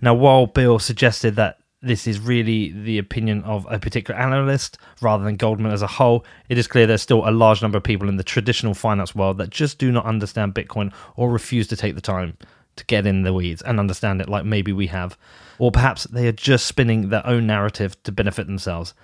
Now, 0.00 0.14
while 0.14 0.46
Bill 0.46 0.78
suggested 0.78 1.36
that 1.36 1.58
this 1.84 2.06
is 2.06 2.18
really 2.18 2.70
the 2.70 2.98
opinion 2.98 3.42
of 3.44 3.66
a 3.70 3.78
particular 3.78 4.18
analyst 4.18 4.78
rather 5.02 5.22
than 5.22 5.36
Goldman 5.36 5.72
as 5.72 5.82
a 5.82 5.86
whole. 5.86 6.24
It 6.48 6.56
is 6.56 6.66
clear 6.66 6.86
there's 6.86 7.02
still 7.02 7.28
a 7.28 7.30
large 7.30 7.60
number 7.60 7.76
of 7.76 7.84
people 7.84 8.08
in 8.08 8.16
the 8.16 8.24
traditional 8.24 8.74
finance 8.74 9.14
world 9.14 9.38
that 9.38 9.50
just 9.50 9.78
do 9.78 9.92
not 9.92 10.06
understand 10.06 10.54
Bitcoin 10.54 10.92
or 11.16 11.30
refuse 11.30 11.68
to 11.68 11.76
take 11.76 11.94
the 11.94 12.00
time 12.00 12.36
to 12.76 12.84
get 12.86 13.06
in 13.06 13.22
the 13.22 13.32
weeds 13.32 13.62
and 13.62 13.78
understand 13.78 14.20
it 14.20 14.28
like 14.28 14.44
maybe 14.44 14.72
we 14.72 14.86
have. 14.88 15.16
Or 15.58 15.70
perhaps 15.70 16.04
they 16.04 16.26
are 16.26 16.32
just 16.32 16.66
spinning 16.66 17.10
their 17.10 17.26
own 17.26 17.46
narrative 17.46 18.02
to 18.04 18.12
benefit 18.12 18.46
themselves. 18.46 18.94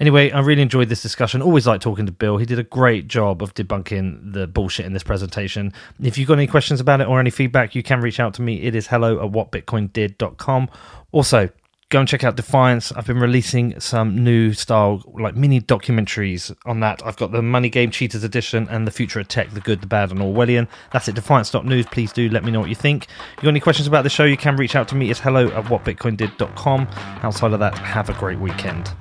Anyway, 0.00 0.30
I 0.30 0.40
really 0.40 0.62
enjoyed 0.62 0.88
this 0.88 1.02
discussion. 1.02 1.42
Always 1.42 1.66
like 1.66 1.80
talking 1.80 2.06
to 2.06 2.12
Bill. 2.12 2.36
He 2.36 2.46
did 2.46 2.58
a 2.58 2.64
great 2.64 3.08
job 3.08 3.42
of 3.42 3.54
debunking 3.54 4.32
the 4.32 4.46
bullshit 4.46 4.86
in 4.86 4.92
this 4.92 5.02
presentation. 5.02 5.72
If 6.02 6.18
you've 6.18 6.28
got 6.28 6.34
any 6.34 6.46
questions 6.46 6.80
about 6.80 7.00
it 7.00 7.08
or 7.08 7.20
any 7.20 7.30
feedback, 7.30 7.74
you 7.74 7.82
can 7.82 8.00
reach 8.00 8.20
out 8.20 8.34
to 8.34 8.42
me. 8.42 8.62
It 8.62 8.74
is 8.74 8.88
hello 8.88 9.24
at 9.24 9.32
whatbitcoindid.com. 9.32 10.68
Also, 11.12 11.50
go 11.88 12.00
and 12.00 12.08
check 12.08 12.24
out 12.24 12.36
Defiance. 12.36 12.92
I've 12.92 13.06
been 13.06 13.20
releasing 13.20 13.78
some 13.80 14.22
new 14.22 14.52
style, 14.52 15.02
like 15.18 15.36
mini 15.36 15.60
documentaries 15.60 16.54
on 16.66 16.80
that. 16.80 17.00
I've 17.04 17.16
got 17.16 17.32
the 17.32 17.42
Money 17.42 17.68
Game 17.68 17.90
Cheaters 17.90 18.24
Edition 18.24 18.66
and 18.70 18.86
the 18.86 18.90
Future 18.90 19.20
of 19.20 19.28
Tech, 19.28 19.50
the 19.50 19.60
Good, 19.60 19.80
the 19.80 19.86
Bad, 19.86 20.10
and 20.10 20.20
Orwellian. 20.20 20.68
That's 20.92 21.08
at 21.08 21.14
defiance.news. 21.14 21.86
Please 21.86 22.12
do 22.12 22.28
let 22.28 22.44
me 22.44 22.50
know 22.50 22.60
what 22.60 22.68
you 22.68 22.74
think. 22.74 23.06
you 23.36 23.42
got 23.42 23.48
any 23.48 23.60
questions 23.60 23.86
about 23.86 24.02
the 24.02 24.10
show, 24.10 24.24
you 24.24 24.36
can 24.36 24.56
reach 24.56 24.74
out 24.74 24.88
to 24.88 24.94
me. 24.94 25.10
It's 25.10 25.20
hello 25.20 25.48
at 25.48 25.64
whatbitcoindid.com. 25.64 26.88
Outside 27.22 27.52
of 27.52 27.60
that, 27.60 27.78
have 27.78 28.10
a 28.10 28.14
great 28.14 28.38
weekend. 28.38 28.92